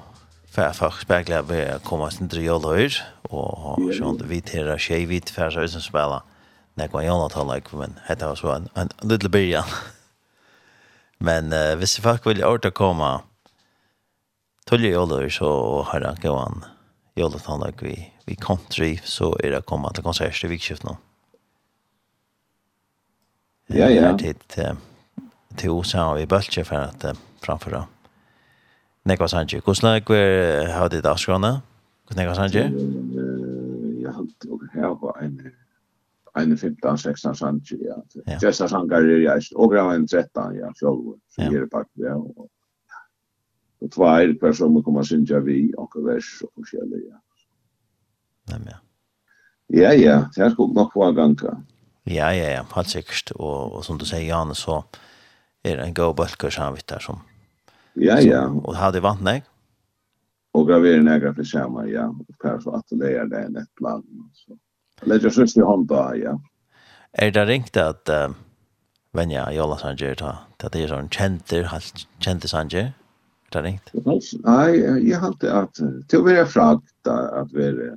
för 0.49 0.73
faktisk 0.73 1.03
speglar 1.03 1.43
vi 1.43 1.79
kommer 1.85 2.11
til 2.11 2.29
tre 2.29 2.51
år 2.51 2.91
och 3.23 3.95
sånt 3.95 4.23
vi 4.23 4.41
tera 4.41 4.79
tjej 4.79 5.07
vi 5.07 5.21
tvärs 5.21 5.57
ut 5.57 5.71
som 5.71 5.81
spelar 5.81 6.23
när 6.79 6.89
går 6.89 7.03
jag 7.03 7.33
att 7.33 7.55
like 7.55 7.77
men 7.77 7.95
hetta 8.05 8.29
var 8.29 8.35
så 8.35 8.53
en, 8.53 8.69
en 8.75 8.89
little 9.03 9.29
bit 9.29 9.57
men 11.19 11.53
uh, 11.53 11.77
hvis 11.77 12.01
folk 12.01 12.27
vill 12.27 12.45
orta 12.45 12.71
komma 12.71 13.21
till 14.67 14.85
jag 14.85 15.33
så 15.33 15.83
har 15.83 16.01
jag 16.01 16.21
gåan 16.23 16.65
jag 17.15 17.33
då 17.33 17.39
han 17.45 17.61
like 17.61 17.85
vi 17.85 18.13
vi 18.25 18.37
country 18.37 19.01
så 19.05 19.39
är 19.39 19.51
det 19.51 19.63
komma 19.63 19.93
till 19.93 20.05
konsert 20.05 20.45
i 20.45 20.47
vikskift 20.47 20.85
nu 20.85 20.97
ja 23.67 23.89
ja. 23.89 24.13
Det 24.13 24.59
uh, 24.59 24.75
till 25.57 25.71
osa 25.71 26.15
vi 26.15 26.27
bulche 26.27 26.65
för 26.65 26.77
att 26.77 27.05
uh, 27.05 27.13
framför 27.41 27.71
då 27.71 27.87
Nekva 29.09 29.29
Sanji, 29.29 29.61
hvordan 29.65 29.95
er 29.97 30.01
det 30.01 30.73
har 30.73 30.89
ditt 30.89 31.07
avskrående? 31.07 31.61
Hvordan 32.07 32.25
er 32.25 32.29
det, 32.29 32.37
Sanji? 32.37 32.63
Jeg 34.03 34.13
har 34.13 34.19
hatt 34.19 34.45
og 34.51 34.61
her 34.75 34.89
var 35.01 35.17
en 35.23 35.41
en 36.43 36.57
15, 36.57 36.99
16 36.99 37.35
sanger, 37.35 37.83
ja. 37.85 37.99
Gesta 38.43 38.69
sanger 38.69 39.03
er 39.03 39.25
jeg, 39.25 39.51
og 39.57 39.73
grav 39.73 39.91
en 39.95 40.07
13, 40.09 40.57
ja, 40.59 40.71
sjolv, 40.79 41.19
så 41.35 41.47
er 41.47 41.59
det 41.59 41.71
part, 41.73 41.91
ja, 41.99 42.15
og 42.17 42.49
og 43.79 43.91
tvær 43.95 44.33
personer 44.41 44.83
kommer 44.83 45.07
synja 45.07 45.39
vi, 45.47 45.69
og 45.79 45.93
vers, 46.03 46.29
og 46.43 46.51
forskjellig, 46.59 47.03
ja. 47.07 47.19
Nei, 48.51 48.63
ja. 48.73 48.79
Ja, 49.69 49.91
ja, 49.93 50.17
det 50.35 50.45
er 50.45 50.55
skog 50.55 50.73
nok 50.75 50.95
hver 50.97 51.13
ja. 51.45 51.53
Ja, 52.09 52.29
ja, 52.33 52.63
helt 52.75 52.89
sikkert, 52.91 53.33
og, 53.37 53.77
og 53.77 53.85
som 53.85 53.99
du 53.99 54.07
sier, 54.09 54.25
Jan 54.25 54.55
så 54.57 54.83
er 55.65 55.77
det 55.77 55.87
en 55.87 55.95
god 55.95 56.15
bølger 56.17 56.73
vi 56.73 56.83
der 56.89 56.99
som... 57.05 57.21
Ja, 57.97 58.19
ja. 58.21 58.47
og 58.49 58.77
hadde 58.77 59.03
vant 59.03 59.25
deg? 59.27 59.45
Og 60.55 60.67
graverer 60.67 61.03
negra 61.03 61.35
for 61.37 61.45
samme, 61.45 61.85
ja, 61.91 62.09
og 62.09 62.41
kanskje 62.41 62.75
at 62.79 62.99
det 62.99 63.13
er 63.15 63.29
det 63.29 63.45
enn 63.47 63.61
et 63.61 63.71
plan, 63.77 64.03
så... 64.35 64.57
Lägger 65.01 65.31
sig 65.31 65.49
i 65.57 65.61
Honda, 65.61 66.17
ja. 66.17 66.41
Er 67.13 67.31
det 67.31 67.47
ringt 67.49 67.77
at 67.77 68.09
uh, 68.09 68.35
Venja 69.13 69.53
Jola 69.53 69.79
Sanger 69.79 70.15
ta 70.15 70.33
ta 70.59 70.69
det 70.69 70.83
er 70.85 70.91
sånn 70.93 71.09
kjenter, 71.09 71.65
halt 71.73 72.07
känter 72.21 72.49
Sanger. 72.49 72.93
Er 73.49 73.55
det 73.57 73.63
ringt? 73.65 73.93
Nej, 74.45 75.09
jag 75.09 75.21
har 75.23 75.29
inte 75.29 75.53
att 75.53 75.81
till 76.09 76.21
vara 76.21 76.47
frakt 76.47 77.07
att 77.07 77.53
vara 77.53 77.97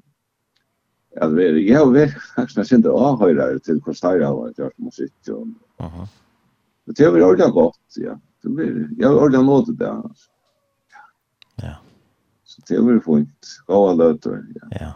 att 1.21 1.31
vara 1.31 1.59
jag 1.59 1.79
har 1.79 1.85
varit 1.85 2.13
faktiskt 2.35 2.71
inte 2.71 2.89
avhöra 2.89 3.59
till 3.59 3.81
Costaira 3.81 4.27
har 4.27 4.35
varit 4.35 4.57
gjort 4.57 4.77
musik 4.77 5.13
och 5.27 5.47
Mhm. 5.81 6.07
Det 6.85 7.03
är 7.03 7.11
väl 7.11 7.23
ordentligt 7.23 7.53
gott, 7.53 7.79
ja. 7.95 8.19
Det 8.43 8.49
blir 8.49 8.89
jag 8.97 9.23
ordentligt 9.23 9.79
det, 9.79 9.85
där. 9.85 10.03
Ja. 11.55 11.75
Så 12.43 12.61
det 12.67 12.75
är 12.75 12.81
väl 12.81 13.01
fint. 13.01 13.47
Gå 13.65 13.89
alla 13.89 14.05
ut 14.05 14.25
ja. 14.25 14.67
Ja 14.79 14.93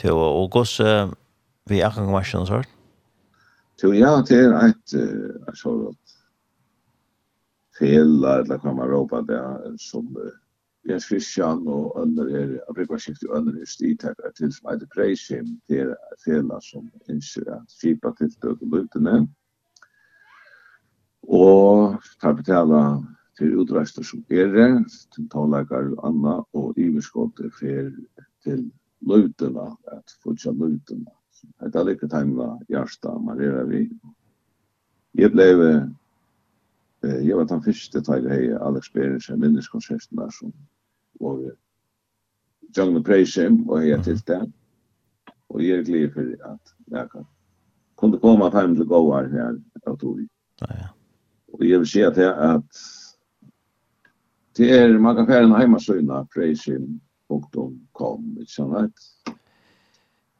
til 0.00 0.16
å 0.16 0.46
uh, 0.46 1.12
vi 1.66 1.80
er 1.80 1.88
akkurat 1.88 2.12
være 2.14 2.30
sånn 2.30 2.48
sort? 2.48 2.72
Jo, 3.82 3.92
ja, 3.92 4.16
det 4.24 4.38
er 4.44 4.56
et 4.70 4.96
uh, 4.96 5.52
så 5.54 5.74
godt 5.84 6.16
fel, 7.78 8.24
eller 8.24 8.58
kan 8.62 8.76
man 8.76 8.88
råpa 8.88 9.22
det 9.28 9.40
som 9.82 10.06
uh, 10.16 10.32
Jens 10.86 11.08
Christian 11.08 11.64
og 11.66 11.96
andre 11.98 12.26
er, 12.30 12.52
jeg 12.54 12.76
bruker 12.76 13.00
skift 13.02 13.24
i 13.26 13.32
andre 13.34 13.60
er 13.60 13.68
stitakere 13.68 14.30
til 14.36 14.52
som 14.54 14.70
heter 14.70 14.88
preisim, 14.94 15.48
det 15.68 15.82
er 15.82 15.94
fela 16.22 16.60
som 16.62 16.86
innskjer 17.10 17.50
at 17.56 17.74
skipa 17.74 18.12
tiltøk 18.20 18.62
og 18.62 18.76
lutene, 18.76 19.16
og 21.26 21.98
tar 22.22 22.36
betala 22.38 22.82
til 23.38 23.58
utreister 23.60 24.06
som 24.06 24.22
er 24.30 24.52
det, 24.54 24.68
til 25.14 25.26
tåleikar 25.32 25.90
og 25.96 26.04
anna, 26.06 26.36
og 26.54 26.78
iverskottet 26.78 27.52
fer 27.58 27.90
til 28.46 28.68
løytena, 29.00 29.70
at 29.92 30.16
futja 30.22 30.52
løytena. 30.52 31.12
Hetta 31.60 31.82
ligger 31.84 32.08
teimla 32.08 32.48
hjarta, 32.68 33.18
man 33.18 33.40
er 33.40 33.64
vi. 33.64 33.90
Jeg 35.14 35.30
blev, 35.32 35.60
eh, 35.60 37.26
jeg 37.26 37.36
var 37.36 37.44
den 37.44 37.62
første 37.62 38.02
tøyre 38.02 38.32
hei 38.32 38.50
all 38.60 38.76
experience 38.76 39.32
av 39.32 39.38
minneskonsertene 39.38 40.30
som 40.32 40.52
var 41.20 41.40
John 42.76 42.94
McPraysham 42.94 43.68
og 43.68 43.80
hei 43.80 44.02
til 44.02 44.20
det. 44.26 44.42
Og 45.48 45.62
jeg 45.62 45.78
er 45.78 45.84
glad 45.84 46.10
for 46.12 46.52
at 46.52 46.74
jeg 46.90 47.10
kan 47.10 47.26
kunne 47.96 48.18
komme 48.20 48.50
frem 48.50 48.76
til 48.76 48.86
gåar 48.86 49.28
her 49.32 49.56
av 49.86 49.98
Tori. 49.98 50.28
Ja, 50.60 50.66
ja. 50.74 50.88
Og 51.52 51.64
jeg 51.68 51.78
vil 51.78 51.88
si 51.88 52.00
at 52.00 52.16
det 52.16 52.32
at 52.32 52.84
det 54.56 54.70
er, 54.72 54.98
man 54.98 55.16
kan 55.16 55.26
fære 55.26 55.44
en 55.44 55.56
heimasøyna, 55.56 56.22
.com, 57.28 58.28
ikke 58.40 58.52
sånn 58.52 58.74
rett? 58.76 59.08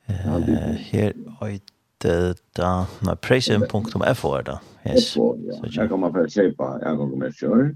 Her 0.07 1.17
øyde 1.43 2.13
da, 2.55 2.71
nei, 3.03 3.17
preisen.fo 3.25 4.33
er 4.37 4.47
da. 4.47 4.61
Yes. 4.87 5.11
FO, 5.15 5.33
ja. 5.43 5.59
Her 5.65 5.89
kan 5.91 6.01
man 6.01 6.15
for 6.15 6.31
kjøpe, 6.31 6.69
jeg 6.83 7.01
kan 7.01 7.11
gå 7.11 7.19
med 7.19 7.37
kjør. 7.41 7.67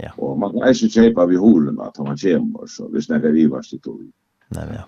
Ja. 0.00 0.12
Og 0.16 0.38
man 0.40 0.54
kan 0.54 0.70
ikke 0.70 0.92
kjøpe 0.94 1.26
ved 1.32 1.42
holen 1.42 1.80
at 1.82 1.98
man 1.98 2.16
kommer, 2.20 2.66
så 2.70 2.88
hvis 2.92 3.10
det 3.10 3.20
er 3.24 3.48
var 3.50 3.66
sitt 3.66 3.82
tog. 3.84 4.00
Nei, 4.54 4.66
ja. 4.74 4.86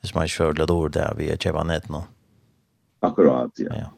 Hvis 0.00 0.14
man 0.14 0.26
ikke 0.26 0.36
kjører 0.36 0.58
litt 0.60 0.70
ord 0.70 0.92
der, 0.96 1.14
vi 1.18 1.30
er 1.30 1.40
kjøper 1.40 1.66
nett 1.66 1.88
nå. 1.90 2.02
Akkurat, 3.06 3.52
ja. 3.60 3.84
Ja. 3.84 3.88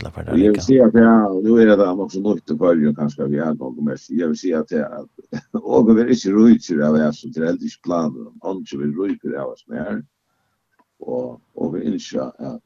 Eller 0.00 0.10
för 0.10 0.24
det. 0.24 0.40
Jag 0.40 0.52
vill 0.52 0.60
säga 0.60 0.86
att 0.86 0.94
jag 0.94 1.44
nu 1.44 1.62
är 1.62 1.66
det 1.66 1.76
där 1.76 2.00
också 2.00 2.20
nytt 2.20 2.46
på 2.46 2.54
början 2.54 2.94
kanske 2.94 3.26
vi 3.26 3.38
har 3.38 3.54
något 3.54 3.84
mer. 3.84 3.96
Jag 4.08 4.28
vill 4.28 4.38
säga 4.38 4.60
att 4.60 4.70
jag 4.70 5.08
och 5.52 5.98
vi 5.98 6.02
är 6.02 6.08
inte 6.08 6.30
rojt 6.30 6.70
av 6.84 6.94
oss 6.94 7.20
så 7.20 7.28
det 7.28 7.48
är 7.48 7.52
inte 7.52 7.66
planer. 7.82 8.32
Han 8.42 8.66
så 8.66 8.78
vill 8.78 8.94
rojt 8.94 9.24
av 9.24 9.48
oss 9.48 9.64
mer. 9.68 10.04
Och 10.98 11.40
och 11.54 11.76
vi 11.76 11.84
inser 11.84 12.20
att 12.20 12.62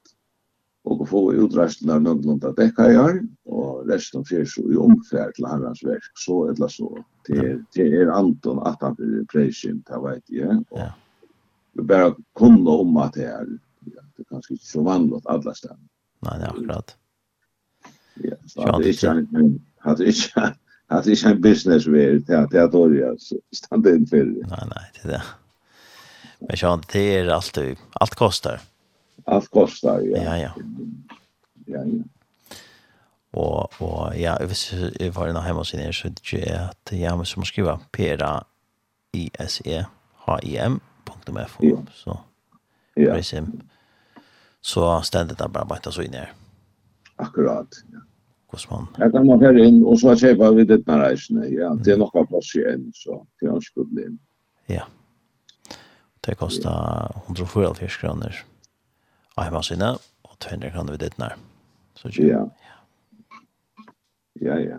och 0.84 1.08
få 1.08 1.34
utrustning 1.34 1.90
av 1.90 2.02
någon 2.02 2.44
att 2.44 2.56
det 2.56 2.70
kan 2.76 2.94
jag 2.94 3.28
och 3.44 3.86
resten 3.86 4.24
för 4.24 4.44
så 4.44 4.72
i 4.72 4.76
omfärd 4.76 5.34
till 5.34 5.44
hans 5.44 5.84
verk 5.84 6.02
så 6.14 6.48
eller 6.48 6.68
så 6.68 7.04
till 7.24 7.64
till 7.70 8.10
Anton 8.10 8.58
att 8.58 8.82
han 8.82 8.94
blir 8.94 9.24
prejsint 9.24 9.86
det 9.86 10.10
vet 10.10 10.30
ju. 10.30 10.64
Ja. 10.70 10.94
Vi 11.72 11.82
bara 11.82 12.14
kunde 12.34 12.70
om 12.70 12.96
att 12.96 13.12
det 13.12 13.24
är 13.24 13.46
det 14.16 14.24
kanske 14.28 14.54
inte 14.54 14.66
så 14.66 14.82
vanligt 14.82 15.26
alla 15.26 15.54
ställen. 15.54 15.88
Nej, 16.20 16.38
det 16.38 16.44
är 16.44 16.50
akkurat. 16.50 16.96
Ja, 18.54 18.76
att 18.76 18.82
det 18.82 18.88
är 18.88 18.90
inte 18.90 19.08
en, 19.08 19.60
det 19.98 20.04
är 20.36 20.54
att 20.86 21.04
det 21.04 21.12
är 21.12 21.26
en 21.26 21.40
business 21.40 21.86
väl 21.86 22.24
det 22.24 22.38
att 22.38 22.52
jag 22.52 22.70
då 22.70 22.94
jag 22.94 23.18
stannar 23.56 23.96
inte 23.96 24.10
för 24.10 24.16
det. 24.16 24.24
Nej 24.24 24.68
nej, 24.74 24.90
det 25.02 25.08
där. 25.08 25.22
Men 26.38 26.56
jag 26.62 26.84
det 26.92 26.98
er 26.98 27.28
allt 27.28 27.58
alt 27.92 28.14
kostar. 28.14 28.60
Allt 29.24 29.50
kostar, 29.50 30.00
ja. 30.00 30.22
Ja, 30.22 30.38
ja. 30.38 30.50
Ja, 31.66 31.84
ja. 31.84 32.04
Og, 33.32 33.72
og 33.82 34.20
ja, 34.20 34.36
hvis 34.46 34.72
jeg 35.00 35.14
var 35.14 35.28
inne 35.28 35.42
hjemme 35.44 35.60
hos 35.60 35.72
henne, 35.72 35.92
så 35.92 36.08
det 36.08 36.48
är 36.50 36.68
att 36.68 36.92
jag 36.92 37.18
måste 37.18 37.44
skriva 37.44 37.78
pera 37.92 38.44
i 39.12 39.30
s 39.38 39.62
e 39.64 39.84
h 40.14 40.38
i 40.42 40.56
m 40.56 40.80
ja. 41.60 41.76
så. 41.94 42.20
Ja. 42.94 43.22
Så 44.60 45.00
stendet 45.02 45.38
det 45.38 45.48
bare 45.48 45.64
bare 45.64 45.92
så 45.92 46.02
inn 46.02 46.14
her. 46.14 46.32
Akkurat. 47.16 47.68
Ja 47.92 47.98
hos 48.48 48.70
man. 48.70 48.86
Ja, 48.98 49.10
kan 49.10 49.26
man 49.26 49.40
här 49.40 49.58
in 49.58 49.84
och 49.84 50.00
så 50.00 50.16
köpa 50.16 50.50
vid 50.50 50.66
det 50.66 50.86
när 50.86 50.98
reisen. 50.98 51.54
Ja, 51.54 51.74
det 51.84 51.92
är 51.92 51.96
några 51.96 52.26
plats 52.26 52.56
igen 52.56 52.90
så 52.94 53.26
det 53.40 53.46
är 53.46 53.50
inget 53.50 53.74
problem. 53.74 54.18
Ja. 54.66 54.82
Det 56.20 56.34
kostar 56.34 57.12
104 57.26 57.74
kronor. 57.88 58.34
Jag 59.36 59.42
har 59.42 59.62
sina 59.62 59.98
och 60.22 60.38
200 60.38 60.70
kronor 60.70 60.90
vid 60.90 61.00
det 61.00 61.18
när. 61.18 61.36
Så 61.94 62.08
ja. 62.12 62.50
Ja, 64.32 64.58
ja. 64.58 64.76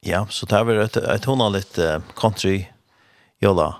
Ja, 0.00 0.26
så 0.30 0.46
tar 0.46 0.64
vi 0.64 0.76
et, 0.76 0.96
ett 0.96 1.24
hon 1.24 1.52
litt 1.52 1.76
lite 1.78 2.02
country 2.16 2.66
jolla 3.38 3.76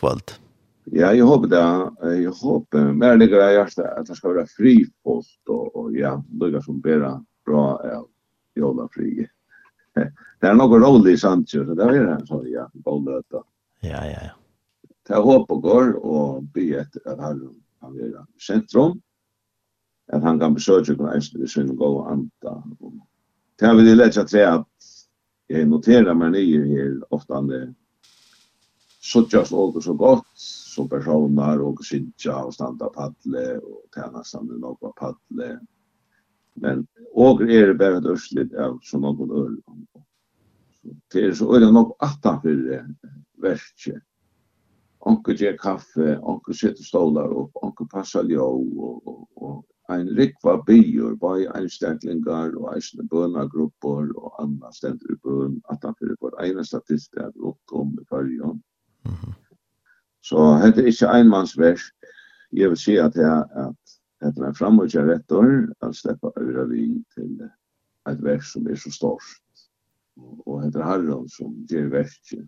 kvalt. 0.00 0.40
Ja, 0.84 1.14
jag 1.14 1.26
hoppas 1.26 1.50
det. 1.50 1.90
Jag 2.16 2.32
hoppas 2.32 2.80
mer 2.94 3.16
ligger 3.16 3.36
jag 3.36 3.52
hjärta 3.52 3.88
att 3.88 4.06
det 4.06 4.14
ska 4.14 4.28
vara 4.28 4.46
fri 4.46 4.86
post 5.04 5.48
och, 5.48 5.76
och 5.76 5.92
ja, 5.92 6.24
lugga 6.40 6.62
som 6.62 6.80
bara 6.80 7.24
bra 7.46 7.82
jólafri. 8.60 9.26
Det 9.94 10.48
er 10.48 10.56
noe 10.56 10.80
rolig 10.80 11.16
sannsjø, 11.20 11.64
så 11.66 11.76
det 11.78 11.86
er 11.86 12.12
en 12.14 12.26
sånn, 12.28 12.46
ja, 12.52 12.66
bolløta. 12.84 13.42
Ja, 13.86 14.04
ja, 14.06 14.28
ja. 14.28 14.36
Det 15.08 15.16
er 15.16 15.26
håp 15.26 15.50
og 15.50 15.62
går, 15.64 15.94
og 16.06 16.44
by 16.54 16.66
etter 16.82 17.02
at 17.10 17.22
han 17.24 17.40
kan 17.80 17.96
være 17.96 18.24
sentrum, 18.38 18.98
at 20.12 20.22
han 20.22 20.38
kan 20.38 20.54
besøke 20.54 20.94
hver 20.98 21.16
eneste 21.16 21.40
vi 21.40 21.48
synes 21.50 21.74
gå 21.78 21.88
og 21.96 22.12
anta. 22.12 22.54
Det 23.58 23.68
er 23.68 23.82
det 23.82 23.96
lett 23.96 24.18
å 24.20 24.26
se 24.30 24.44
at 24.46 24.90
jeg 25.50 25.66
noterer 25.66 26.14
meg 26.14 26.36
nye 26.36 26.62
her 26.68 26.92
ofte 27.10 27.34
han 27.34 27.50
er 27.54 27.66
suttjast 29.02 29.56
og 29.56 29.80
så 29.82 29.96
godt, 29.98 30.28
som 30.38 30.88
personer 30.88 31.62
og 31.64 31.82
syntja 31.82 32.36
og 32.44 32.54
standa 32.54 32.90
padle 32.94 33.46
og 33.58 33.82
tjena 33.96 34.22
standa 34.26 34.60
nokva 34.60 34.92
padle. 35.00 35.56
Mm 35.56 35.79
Men 36.60 36.86
og 37.14 37.42
er 37.42 37.66
det 37.66 37.78
bare 37.78 37.98
et 37.98 38.06
ørslit 38.06 38.54
av 38.54 38.78
så 38.86 39.00
noen 39.00 39.32
øl. 39.42 39.56
Det 41.12 41.24
er 41.24 41.34
så 41.34 41.48
øyne 41.56 41.72
nok 41.74 41.96
atanfyr 42.04 42.84
verket. 43.42 44.00
Onkel 45.00 45.38
gjør 45.40 45.56
kaffe, 45.56 46.18
onkel 46.20 46.54
sitter 46.54 46.84
stolar 46.84 47.32
opp, 47.32 47.56
onkel 47.64 47.88
passar 47.88 48.28
ljå, 48.28 48.46
og, 48.46 49.06
og, 49.08 49.28
og 49.36 49.96
en 49.96 50.10
rikva 50.16 50.58
byr, 50.66 51.16
bare 51.20 51.48
einstendlingar 51.56 52.52
og 52.60 52.74
eisne 52.74 53.06
bønagrupper 53.08 54.12
og 54.12 54.42
anna 54.42 54.72
stender 54.76 55.14
i 55.14 55.18
bøn, 55.24 55.56
at 55.72 55.84
han 55.84 55.96
fyrir 55.98 56.18
for 56.20 56.36
eina 56.44 56.64
statistik 56.64 57.24
er 57.24 57.32
rundt 57.40 57.74
om 57.80 57.96
i 57.96 58.04
fyrjon. 58.12 58.60
Mm 59.04 59.12
-hmm. 59.12 59.32
Så 60.22 60.36
so, 60.36 60.54
hette 60.62 60.82
er 60.82 60.86
ikkje 60.86 61.08
einmannsversk. 61.08 61.94
Jeg 62.52 62.68
vil 62.68 62.76
si 62.76 62.96
at, 62.96 63.16
jeg, 63.16 63.44
at 63.56 63.99
etter 64.20 64.46
en 64.46 64.56
framvurdja 64.56 65.04
rettor, 65.06 65.50
at 65.82 65.96
sleppa 65.96 66.32
øyra 66.40 66.66
vi 66.68 66.86
til 67.14 67.36
et 68.10 68.24
verk 68.24 68.44
som 68.44 68.66
er 68.68 68.78
så 68.80 68.92
stort. 68.92 69.28
Og 70.46 70.64
etter 70.66 70.84
Harron 70.84 71.28
som 71.32 71.54
gjør 71.70 71.88
verket, 71.94 72.44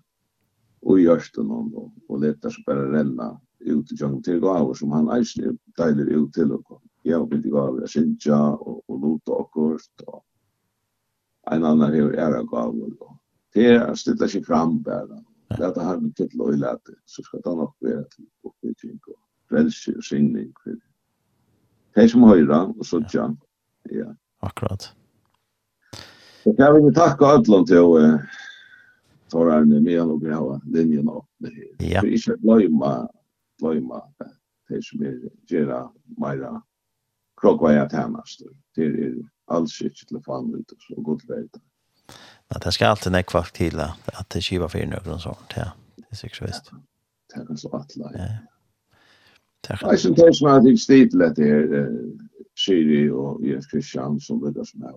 og 0.83 0.99
gjørsten 0.99 1.51
om, 1.51 1.71
og, 1.79 1.91
og 2.09 2.23
leta 2.25 2.51
seg 2.51 2.67
bare 2.67 2.89
renna 2.91 3.31
ut 3.63 3.87
til 3.87 3.99
tjong 3.99 4.19
til 4.27 4.41
gaver 4.43 4.75
som 4.75 4.93
han 4.97 5.11
eisne 5.15 5.55
deiler 5.79 6.11
ut 6.19 6.33
til 6.35 6.53
og 6.57 6.65
kom. 6.67 6.83
Jeg 7.07 7.17
har 7.17 7.27
begynt 7.27 7.47
i 7.47 7.55
gaver 7.55 7.87
av 7.87 7.91
Sintja 7.91 8.39
og, 8.55 8.83
og 8.91 9.03
Lota 9.05 9.37
og 9.39 9.51
Kurt, 9.55 10.07
og 10.09 10.23
en 11.55 11.67
annan 11.67 11.95
hever 11.95 12.19
æra 12.19 12.43
gaver. 12.51 12.97
Og 13.07 13.17
det 13.55 13.69
er 13.77 13.95
stilla 13.99 14.29
seg 14.31 14.47
fram 14.47 14.81
bare, 14.83 15.23
leta 15.59 15.87
han 15.87 16.11
til 16.19 16.35
og 16.41 16.57
lete, 16.59 16.97
så 17.07 17.25
skal 17.27 17.45
det 17.47 17.57
nok 17.63 17.75
være 17.87 18.05
til 18.17 18.27
oppbygging 18.49 18.99
og 19.07 19.19
frelse 19.53 19.95
og 19.97 20.07
signing 20.07 20.51
for 20.63 20.75
de 21.97 22.09
som 22.09 22.27
høyra 22.29 22.65
og 22.73 22.87
så 22.87 23.03
tja. 23.11 23.29
Ja. 23.93 24.09
Akkurat. 24.43 24.91
Og 26.47 26.59
jeg 26.59 26.75
vil 26.75 26.95
takka 26.97 27.37
Adlan 27.37 27.67
til 27.69 27.87
å 27.87 27.99
tar 29.33 29.51
han 29.51 29.69
med 29.85 30.01
og 30.01 30.21
grava 30.21 30.61
linjen 30.69 31.09
opp. 31.09 31.29
Ja. 31.81 32.03
For 32.03 32.11
ikke 32.13 32.37
gløyma, 32.43 32.93
gløyma 33.63 34.03
det 34.69 34.83
som 34.85 35.05
er 35.07 35.17
gjerra 35.51 35.87
meira 36.21 36.53
krokvaja 37.41 37.87
tænast. 37.93 38.45
Det 38.77 38.89
er 38.89 39.15
alls 39.53 39.79
ikke 39.81 40.09
til 40.09 40.21
å 40.21 40.25
fan 40.27 40.53
ut 40.53 40.77
og 40.97 41.05
godt 41.09 41.27
veit. 41.31 41.61
Ja, 42.53 42.61
det 42.61 42.75
skal 42.77 42.93
alltid 42.93 43.15
nekva 43.15 43.45
til 43.57 43.81
at 43.81 44.27
det 44.35 44.45
skiva 44.45 44.69
fyrir 44.69 44.91
nøkron 44.93 45.23
sånt, 45.23 45.57
ja. 45.57 45.71
Det 45.97 46.11
er 46.13 46.21
sikkert 46.21 46.49
visst. 46.49 46.73
Det 47.33 47.41
er 47.41 47.61
så 47.61 47.71
atla, 47.79 48.13
ja. 48.13 48.27
ja. 48.29 48.52
Jag 49.69 50.01
syns 50.01 50.17
det 50.17 50.35
som 50.35 50.49
att 50.49 50.65
det 50.65 50.77
stidlet 50.77 51.39
är 51.39 51.91
Siri 52.57 53.11
och 53.11 53.47
Jens 53.47 53.71
Christian 53.71 54.21
som 54.21 54.41
brukar 54.41 54.65
som 54.65 54.83
här. 54.83 54.95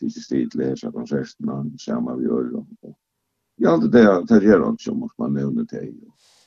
Det 0.00 0.06
är 0.06 0.10
stidlet 0.10 0.78
så 0.78 0.92
kan 0.92 1.06
festen 1.06 1.78
samma 1.78 2.16
vi 2.16 2.24
gör 2.24 2.44
dem. 2.44 2.76
Jag 3.56 3.70
hade 3.70 3.88
det 3.88 4.24
där 4.28 4.40
gör 4.42 4.62
också 4.62 4.94
måste 4.94 5.22
man 5.22 5.32
nämna 5.32 5.62
det. 5.62 5.92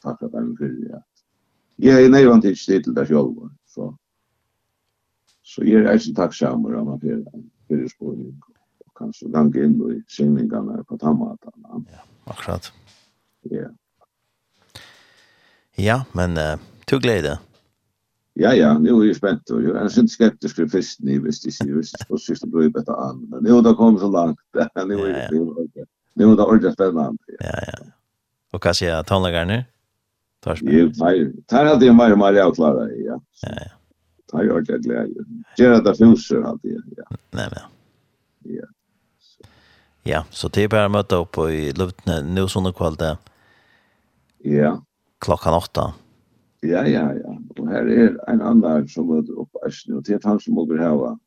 Tacka 0.02 0.30
han 0.34 0.58
för 0.58 0.89
ja. 0.89 1.04
Jag 1.76 2.04
är 2.04 2.10
nävan 2.10 2.41
till 2.41 2.58
stidlet 2.58 2.96
där 2.96 3.08
jag 3.10 3.52
så. 3.66 3.98
Så 5.44 5.64
jag 5.64 5.94
är 5.94 5.98
så 5.98 6.14
tacksam 6.14 6.64
för 6.64 6.74
att 6.74 6.86
man 6.86 7.00
för 7.00 7.76
det 7.76 7.89
spåret 7.89 8.20
och 8.86 8.98
kanske 8.98 9.30
ganska 9.30 9.64
in 9.64 9.91
i 9.91 10.12
sänningarna 10.12 10.84
på 10.84 10.98
tammatan. 10.98 11.54
Ja, 11.66 12.04
akkurat. 12.24 12.72
Ja. 13.41 13.70
Ja, 15.76 16.06
men 16.14 16.38
uh... 16.38 16.72
Du 16.94 17.00
gleder 17.00 17.38
Ja, 18.36 18.54
ja, 18.54 18.74
nu 18.78 19.00
er 19.00 19.06
jeg 19.06 19.16
spent, 19.16 19.52
og 19.54 19.62
jeg 19.62 19.76
er 19.78 19.88
sin 19.94 20.08
skeptisk 20.10 20.56
för 20.56 20.68
fisken 20.68 21.10
i 21.10 21.18
hvis 21.22 21.39
de 21.44 21.52
sier, 21.54 21.74
hvis 21.76 21.91
de 21.94 22.18
sig 22.20 22.38
så 22.38 22.48
blir 22.50 22.64
det 22.66 22.74
bättre 22.74 22.96
an. 22.98 23.20
Men 23.30 23.44
nu 23.44 23.62
då 23.62 23.76
kommer 23.76 24.00
så 24.00 24.10
långt. 24.10 24.39
Nu 24.54 24.94
är 24.94 25.30
det 25.30 25.39
ordentligt. 25.39 25.89
Nu 26.14 26.32
är 26.32 26.36
det 26.36 26.44
ordentligt 26.44 26.74
spännande. 26.74 27.18
Ja, 27.39 27.60
ja. 27.68 27.86
Och 28.52 28.66
vad 28.66 28.76
säger 28.76 29.04
tonläggaren 29.04 29.48
nu? 29.48 29.64
Tar 30.39 30.56
spänn. 30.56 31.44
Tar 31.48 31.66
hade 31.66 31.86
jag 31.86 31.96
mer 31.96 32.12
och 32.12 32.18
mer 32.18 32.41
avklara. 32.41 32.89
Ja, 32.89 33.20
ja. 33.41 33.50
ja. 33.50 33.72
Tar 34.32 34.44
jag 34.44 34.56
ordentligt 34.56 34.82
glädje. 34.82 35.24
Gör 35.58 35.82
det 35.82 35.96
fuser 35.96 36.41
alltid. 36.41 36.82
Ja. 36.98 37.04
Nej, 37.32 37.48
men. 37.52 37.60
Ja. 38.56 38.66
Ja, 40.04 40.26
så 40.30 40.48
det 40.48 40.64
är 40.64 40.68
bara 40.68 40.86
att 40.86 40.91
möta 40.91 41.16
upp 41.16 41.38
i 41.38 41.72
luften 41.72 42.36
nu 42.36 42.48
sådana 42.48 42.74
kvalitet. 42.74 43.18
Ja. 44.38 44.84
Klockan 45.20 45.54
åtta. 45.54 45.82
Ja 45.82 46.03
Ja, 46.64 46.86
ja, 46.88 47.11
ja. 47.11 47.38
Og 47.59 47.68
her 47.68 47.88
er 47.91 48.14
en 48.32 48.41
annan 48.41 48.88
som 48.88 49.09
er 49.11 49.28
oppe 49.36 49.59
æsne, 49.68 49.97
og 49.97 50.05
det 50.07 50.16
er 50.16 50.28
han 50.28 50.39
som 50.39 50.55
må 50.55 50.64
hava. 50.80 51.18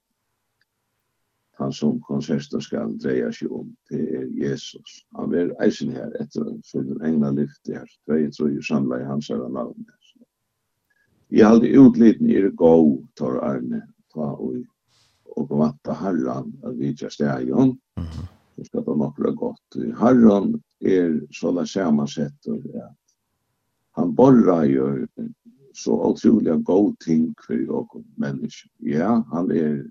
Han 1.60 1.72
som 1.72 2.00
konserter 2.00 2.60
skal 2.60 2.94
dreia 3.00 3.28
seg 3.32 3.52
om, 3.52 3.68
det 3.90 4.00
er 4.16 4.24
Jesus. 4.32 5.02
Han 5.16 5.34
er 5.34 5.52
eisen 5.64 5.92
her 5.92 6.12
etter 6.20 6.48
for 6.70 6.88
den 6.88 7.04
egna 7.04 7.30
lyft 7.36 7.68
her. 7.68 7.84
Tvei 8.04 8.30
tror 8.32 8.52
jeg 8.52 8.64
samler 8.64 9.04
i 9.04 9.08
hans 9.08 9.28
her 9.28 9.44
navn. 9.48 9.86
Jeg 11.30 11.44
har 11.46 11.56
aldri 11.56 11.76
utliten 11.78 12.30
i 12.30 12.40
det 12.40 12.54
gå, 12.56 12.72
tar 13.16 13.40
Arne, 13.44 13.82
ta 14.14 14.32
og 14.32 14.64
og 15.36 15.50
vatta 15.52 15.92
herran 16.00 16.52
av 16.64 16.78
vidja 16.80 17.10
stegion. 17.12 17.74
Det 18.56 18.64
skapar 18.70 18.96
nokra 18.96 19.34
gott. 19.36 19.76
Herran 20.00 20.54
er 20.80 21.18
sådana 21.28 21.66
samansettor, 21.68 22.62
ja 22.72 22.88
han 23.96 24.14
borrar 24.14 24.64
jo 24.64 25.06
så 25.74 25.92
otroliga 25.92 26.56
god 26.56 26.98
ting 27.00 27.34
for 27.46 27.54
jag 27.54 28.04
mennesker. 28.16 28.70
Ja, 28.78 29.24
han 29.32 29.50
er 29.50 29.84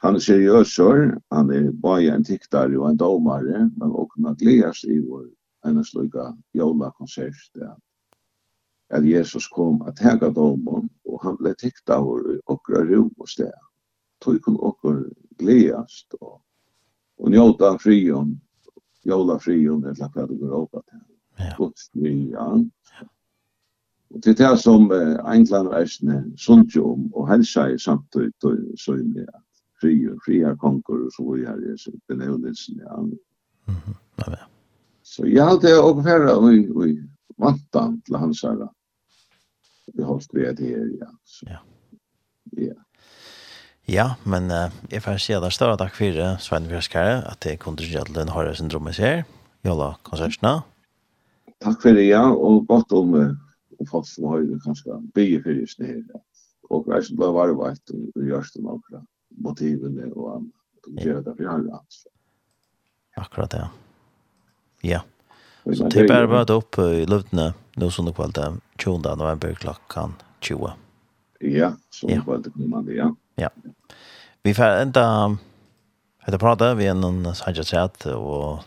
han 0.00 0.14
er 0.14 0.22
seriøsør, 0.22 1.18
han 1.32 1.50
er 1.50 1.72
bare 1.82 2.14
en 2.14 2.24
tiktare 2.24 2.78
og 2.78 2.90
en 2.90 2.96
domare, 2.96 3.70
men 3.76 3.90
også 3.90 4.22
man 4.22 4.36
gledes 4.38 4.84
i 4.84 5.00
vår 5.02 5.26
en 5.66 5.84
sluga 5.84 6.36
jola 6.54 6.90
konsert 6.90 7.50
där. 7.54 7.76
Att 8.90 9.04
Jesus 9.04 9.48
kom 9.48 9.82
at 9.82 9.98
häga 9.98 10.30
domen 10.30 10.88
og 11.04 11.22
han 11.22 11.36
blev 11.36 11.54
tiktad 11.54 11.98
och 11.98 12.20
okra 12.46 12.84
ro 12.84 13.10
og 13.18 13.28
sted. 13.28 13.52
Tog 14.20 14.42
kun 14.42 14.56
okra 14.60 15.02
gledast, 15.38 16.14
og, 16.20 16.42
og 17.18 17.30
njóta 17.30 17.78
frion, 17.78 18.40
jola 19.04 19.38
frion 19.38 19.84
eller 19.84 20.08
hva 20.08 20.26
det 20.26 20.38
går 20.40 20.54
åt 20.54 20.70
til 20.90 21.17
ja. 21.38 21.54
Guds 21.56 21.90
vilja. 21.94 22.46
Og 24.14 24.22
til 24.22 24.38
det 24.38 24.52
som 24.60 24.92
eh, 24.92 25.16
England 25.34 25.68
reisende 25.68 26.22
jo 26.74 26.92
om 26.92 27.12
og 27.14 27.28
helsa 27.28 27.66
i 27.66 27.78
samtidig 27.78 28.32
og 28.42 28.56
søgne 28.80 29.26
at 29.28 29.44
fri 29.80 29.94
og 30.08 30.18
fri 30.24 30.40
er 30.40 30.56
konger 30.56 31.04
og 31.04 31.12
så 31.16 31.24
var 31.26 31.36
jeg 31.36 31.46
her 31.46 31.92
i 31.92 32.00
benevnelsen. 32.08 32.80
Ja. 32.80 32.96
Mm 33.00 33.14
-hmm. 33.66 33.94
ja, 34.18 34.30
ja. 34.30 34.44
Så 35.02 35.26
jeg 35.26 35.44
hadde 35.44 35.80
å 35.80 36.02
færre 36.02 36.34
og, 36.34 36.52
og 36.76 36.88
vantan 37.38 38.02
til 38.06 38.16
hans 38.16 38.42
herre. 38.42 38.68
Vi 39.94 40.02
holdt 40.02 40.34
ved 40.34 40.54
det 40.56 40.66
her, 40.66 40.88
ja. 41.00 41.10
Så, 41.24 41.46
ja. 41.48 41.58
Ja. 42.56 42.74
Ja, 43.88 44.14
men 44.24 44.50
uh, 44.50 44.68
jeg 44.92 45.02
får 45.02 45.16
si 45.16 45.32
at 45.32 45.40
det 45.40 45.46
er 45.46 45.56
større 45.56 45.76
takk 45.76 45.94
for 45.96 46.36
Svein 46.38 46.68
Bjørskare, 46.68 47.22
at 47.30 47.46
jeg 47.46 47.58
kunne 47.58 47.76
gjøre 47.76 48.12
den 48.14 48.28
høyre 48.28 48.54
syndromet 48.54 48.96
her, 49.00 49.22
jolla 49.64 49.94
konsertene, 50.02 50.60
Takk 51.64 51.82
for 51.82 51.96
det, 51.96 52.06
ja, 52.06 52.22
og 52.30 52.66
godt 52.68 52.92
om, 52.94 53.14
om 53.78 53.86
folk 53.90 54.06
som 54.06 54.28
har 54.30 54.44
kanskje 54.62 54.98
bygge 55.16 55.42
fyrir 55.46 55.70
snir, 55.70 56.02
og 56.70 56.86
jeg 56.92 57.08
som 57.08 57.18
ble 57.18 57.30
varvet 57.34 57.94
og 57.94 58.28
gjørst 58.28 58.60
om 58.60 58.70
akkurat 58.76 59.06
motivene 59.42 60.06
og 60.12 60.28
annet, 60.36 60.54
og 60.86 61.02
gjør 61.02 61.24
det 61.26 61.34
for 61.34 61.50
alle 61.54 61.74
hans. 61.74 62.04
Akkurat, 63.18 63.58
ja. 63.58 63.68
Ja. 64.86 65.02
Så 65.66 65.88
det 65.90 66.04
er 66.04 66.08
bare 66.08 66.30
bare 66.30 66.60
opp 66.60 66.78
i 66.80 67.02
luftene, 67.10 67.50
nå 67.76 67.90
som 67.90 68.06
det 68.06 68.14
kvalt 68.16 68.38
20. 68.78 69.02
november 69.18 69.58
klokken 69.58 70.14
20. 70.46 70.72
Ja, 71.50 71.72
så 71.90 72.08
ja. 72.08 72.22
kvalt 72.22 72.46
det 72.46 72.54
kommer 72.54 72.86
ja. 72.94 73.10
Ja. 73.38 73.50
Vi 74.46 74.54
får 74.54 74.86
enda, 74.86 75.04
heter 76.24 76.38
prate, 76.38 76.72
vi 76.78 76.86
er 76.86 76.96
noen 76.96 77.26
sannsynlighet, 77.34 78.06
og 78.14 78.62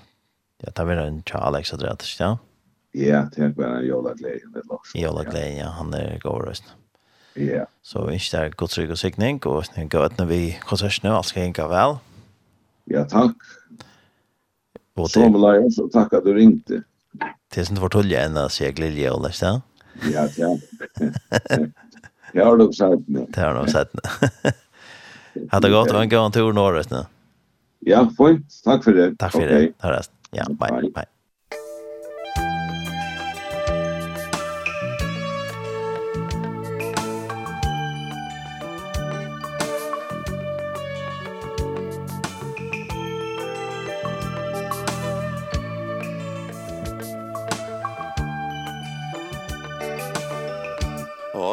ja, 0.62 0.76
det 0.76 0.84
er 0.84 1.06
en 1.08 1.24
tja 1.24 1.39
Alex, 1.48 1.72
adrett, 1.74 2.04
ikke 2.04 2.28
ja. 2.28 2.34
Ja. 2.36 2.51
Ja, 2.94 3.26
er 3.38 3.54
bare 3.56 3.80
en 3.80 3.88
jola 3.88 4.14
glede. 4.14 4.48
med 4.54 4.62
loss. 4.70 4.96
Jola 4.96 5.24
glädje, 5.24 5.58
ja, 5.58 5.70
han 5.70 5.94
er 5.94 6.20
god 6.20 6.48
röst. 6.48 6.64
Ja. 7.34 7.66
Så 7.82 8.06
vi 8.06 8.16
är 8.16 8.38
där 8.38 8.50
god 8.50 8.70
trygg 8.70 8.92
og 8.92 8.98
sikning 8.98 9.46
og 9.46 9.66
sen 9.66 9.89
går 9.89 10.06
ut 10.06 10.18
når 10.18 10.26
vi 10.26 10.58
konserten 10.66 11.10
nu 11.10 11.16
allt 11.16 11.26
ska 11.26 11.39
hänga 11.39 11.68
väl. 11.68 11.98
Ja, 12.86 13.06
tack. 13.06 13.36
Och 14.96 15.08
det 15.08 15.14
Som 15.14 15.72
så 15.72 15.88
takk 15.88 16.14
at 16.14 16.24
du 16.24 16.34
ringte. 16.34 16.84
Det 17.54 17.62
är 17.62 17.70
inte 17.70 17.82
vart 17.82 17.92
tulla 17.92 18.20
än 18.20 18.38
att 18.38 18.52
säga 18.52 18.72
glädje 18.72 19.12
och 19.12 19.22
lästa. 19.24 19.62
Ja, 20.14 20.28
ja. 20.38 20.58
Jag 22.34 22.46
har 22.46 22.58
du 22.58 22.74
sagt 22.74 23.04
det. 23.08 23.26
Det 23.30 23.42
har 23.42 23.54
nog 23.54 23.68
Ha 25.52 25.60
det. 25.60 25.70
godt, 25.70 25.92
og 25.92 26.02
en 26.02 26.10
gång 26.10 26.32
tur 26.32 26.54
norrut 26.54 26.92
nu. 26.92 27.06
Ja, 27.80 28.10
fint. 28.18 28.46
Takk 28.64 28.84
for 28.84 28.92
det. 28.92 29.18
Takk 29.20 29.32
for 29.32 29.39
för 29.39 29.92
det. 29.92 30.10
Ja, 30.32 30.46
bye. 30.50 30.82
Bye. 30.82 31.06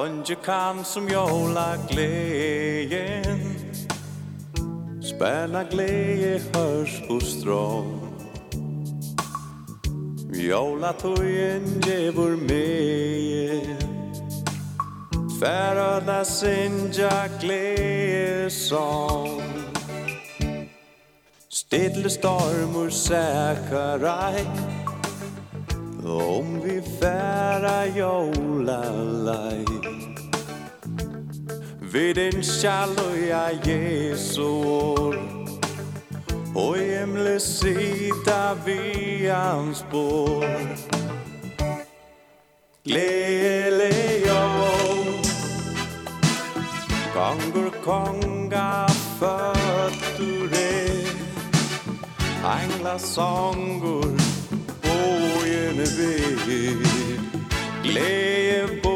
Onge 0.09 0.35
kan 0.45 0.85
som 0.85 1.09
jola 1.09 1.77
glejen 1.89 3.41
Spänna 5.03 5.65
gleje 5.65 6.41
hörs 6.55 7.03
på 7.09 7.21
strån 7.21 8.01
Jola 10.33 10.93
tojen 10.93 11.81
djevor 11.87 12.37
meje 12.37 13.77
Färöda 15.41 16.25
sinja 16.25 17.29
gleje 17.41 18.51
sång 18.51 19.43
Stedle 21.49 22.11
stormur 22.11 22.91
säkarai 22.91 24.47
Om 26.05 26.61
vi 26.65 26.83
færa 27.01 27.87
jola 27.87 28.93
lai 29.25 29.78
Vid 31.93 32.15
den 32.15 32.43
shalloya 32.43 33.49
Jesu 33.67 34.43
år 34.65 35.15
Og 36.55 36.77
himle 36.77 37.41
sida 37.41 38.55
vi 38.67 39.27
hans 39.27 39.87
bor 39.91 40.45
Lele 42.85 43.91
jo 44.27 44.43
Kongur 47.15 47.71
konga 47.85 48.87
fötture 49.19 50.71
Angla 52.45 52.99
songur 52.99 54.13
Bojene 54.83 55.87
vid 55.99 56.87
Gleje 57.83 58.83
på 58.83 58.88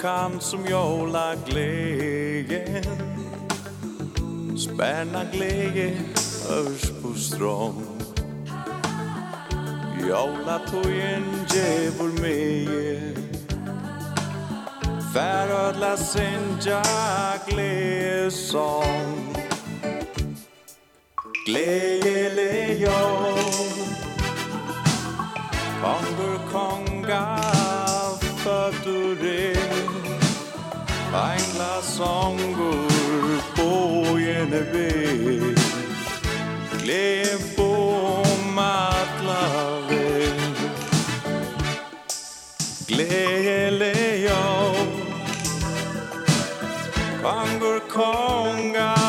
kan 0.00 0.40
som 0.40 0.66
jola 0.66 1.34
gläge 1.46 2.82
Spärna 4.56 5.24
gläge 5.32 5.92
örs 6.48 6.90
på 7.02 7.14
strång 7.14 7.82
Jola 10.08 10.60
tojen 10.70 11.24
djevor 11.48 12.20
meie 12.22 13.14
Färödla 15.14 15.96
sinja 15.96 16.82
gläge 17.46 18.30
song 18.30 19.34
Gläge 21.46 22.34
le 22.34 22.74
jo 22.78 23.26
Kongur 25.82 26.38
kongar 26.52 27.69
fatture 28.44 29.52
Ein 31.12 31.44
glas 31.54 32.00
ongur 32.00 33.40
bojen 33.56 34.52
er 34.52 34.66
ve 34.72 34.92
Glem 36.82 37.40
på 37.56 37.72
matla 38.56 39.44
ve 39.88 40.30
Glele 42.86 43.92
jag 44.28 44.76
Kongur 47.22 47.80
kongar 47.88 48.99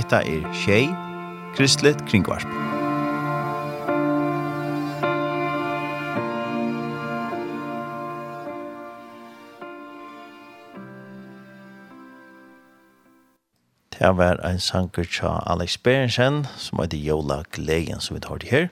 Hetta 0.00 0.22
er 0.24 0.46
Shay 0.56 0.86
Kristlet 1.52 1.98
Kringvarp. 2.08 2.46
Det 13.92 14.08
var 14.16 14.40
en 14.40 14.56
sanger 14.56 15.04
tja 15.04 15.34
Alex 15.44 15.76
Berensen, 15.76 16.46
som 16.56 16.80
heter 16.80 16.96
Jola 16.96 17.42
Glegen, 17.52 18.00
som 18.00 18.16
vi 18.16 18.24
tar 18.24 18.40
til 18.40 18.48
her. 18.48 18.68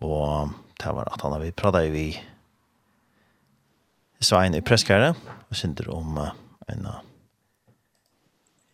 Og 0.00 0.56
det 0.80 0.96
var 0.96 1.12
at 1.12 1.20
han 1.20 1.36
har 1.36 1.44
vi 1.44 1.52
pratet 1.52 1.92
vi 1.92 2.08
Svein 4.20 4.56
i 4.56 4.64
Presskære, 4.64 5.12
og 5.50 5.56
synder 5.56 5.92
om 5.92 6.22
en 6.72 6.86
av 6.86 7.11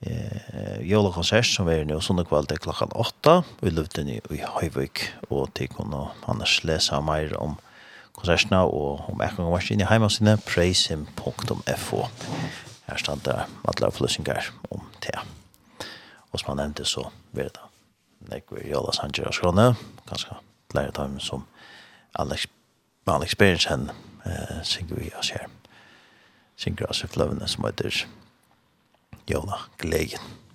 eh 0.06 0.80
jólakonsert 0.88 1.46
som 1.46 1.66
vi 1.66 1.74
er 1.74 1.86
nu 1.88 2.00
sånne 2.00 2.24
kvalitet 2.24 2.62
klokkan 2.62 2.92
8 2.94 3.42
vi 3.60 3.70
løpte 3.70 4.02
i, 4.02 4.20
i 4.30 4.42
Høyvøk 4.42 5.02
og 5.30 5.50
til 5.54 5.68
kunne 5.68 6.08
annars 6.30 6.60
lese 6.64 7.00
mer 7.02 7.34
om 7.38 7.56
konsertene 8.12 8.60
og 8.62 9.08
om 9.10 9.20
jeg 9.22 9.34
kan 9.34 9.44
komme 9.44 9.60
inn 9.70 9.82
i 9.82 9.88
heimassene 9.88 10.36
praisehim.fo 10.46 12.04
her 12.88 13.00
stand 13.02 13.24
det 13.26 13.36
alle 13.38 13.90
opplysninger 13.90 14.52
om 14.70 14.86
det 15.04 15.16
og 16.30 16.40
som 16.40 16.52
han 16.52 16.62
nevnte 16.62 16.86
så 16.88 17.08
blir 17.34 17.50
det 17.54 17.66
nekver 18.30 18.66
jola 18.66 18.94
sanger 18.94 19.30
og 19.30 19.34
skrone 19.34 19.72
ganske 20.08 20.38
lærer 20.74 20.94
dem 20.96 21.18
som 21.20 21.46
Alex 22.18 22.46
Alex 23.08 23.34
Berensen 23.34 23.90
eh, 24.26 24.62
synger 24.62 24.98
vi 25.00 25.10
oss 25.18 25.30
her 25.34 25.46
synger 26.56 26.90
oss 26.90 27.04
i 27.04 27.10
fløvene 27.10 27.48
som 27.48 27.66
heter 27.66 28.04
Jona 29.28 29.58
Glegen. 29.76 30.47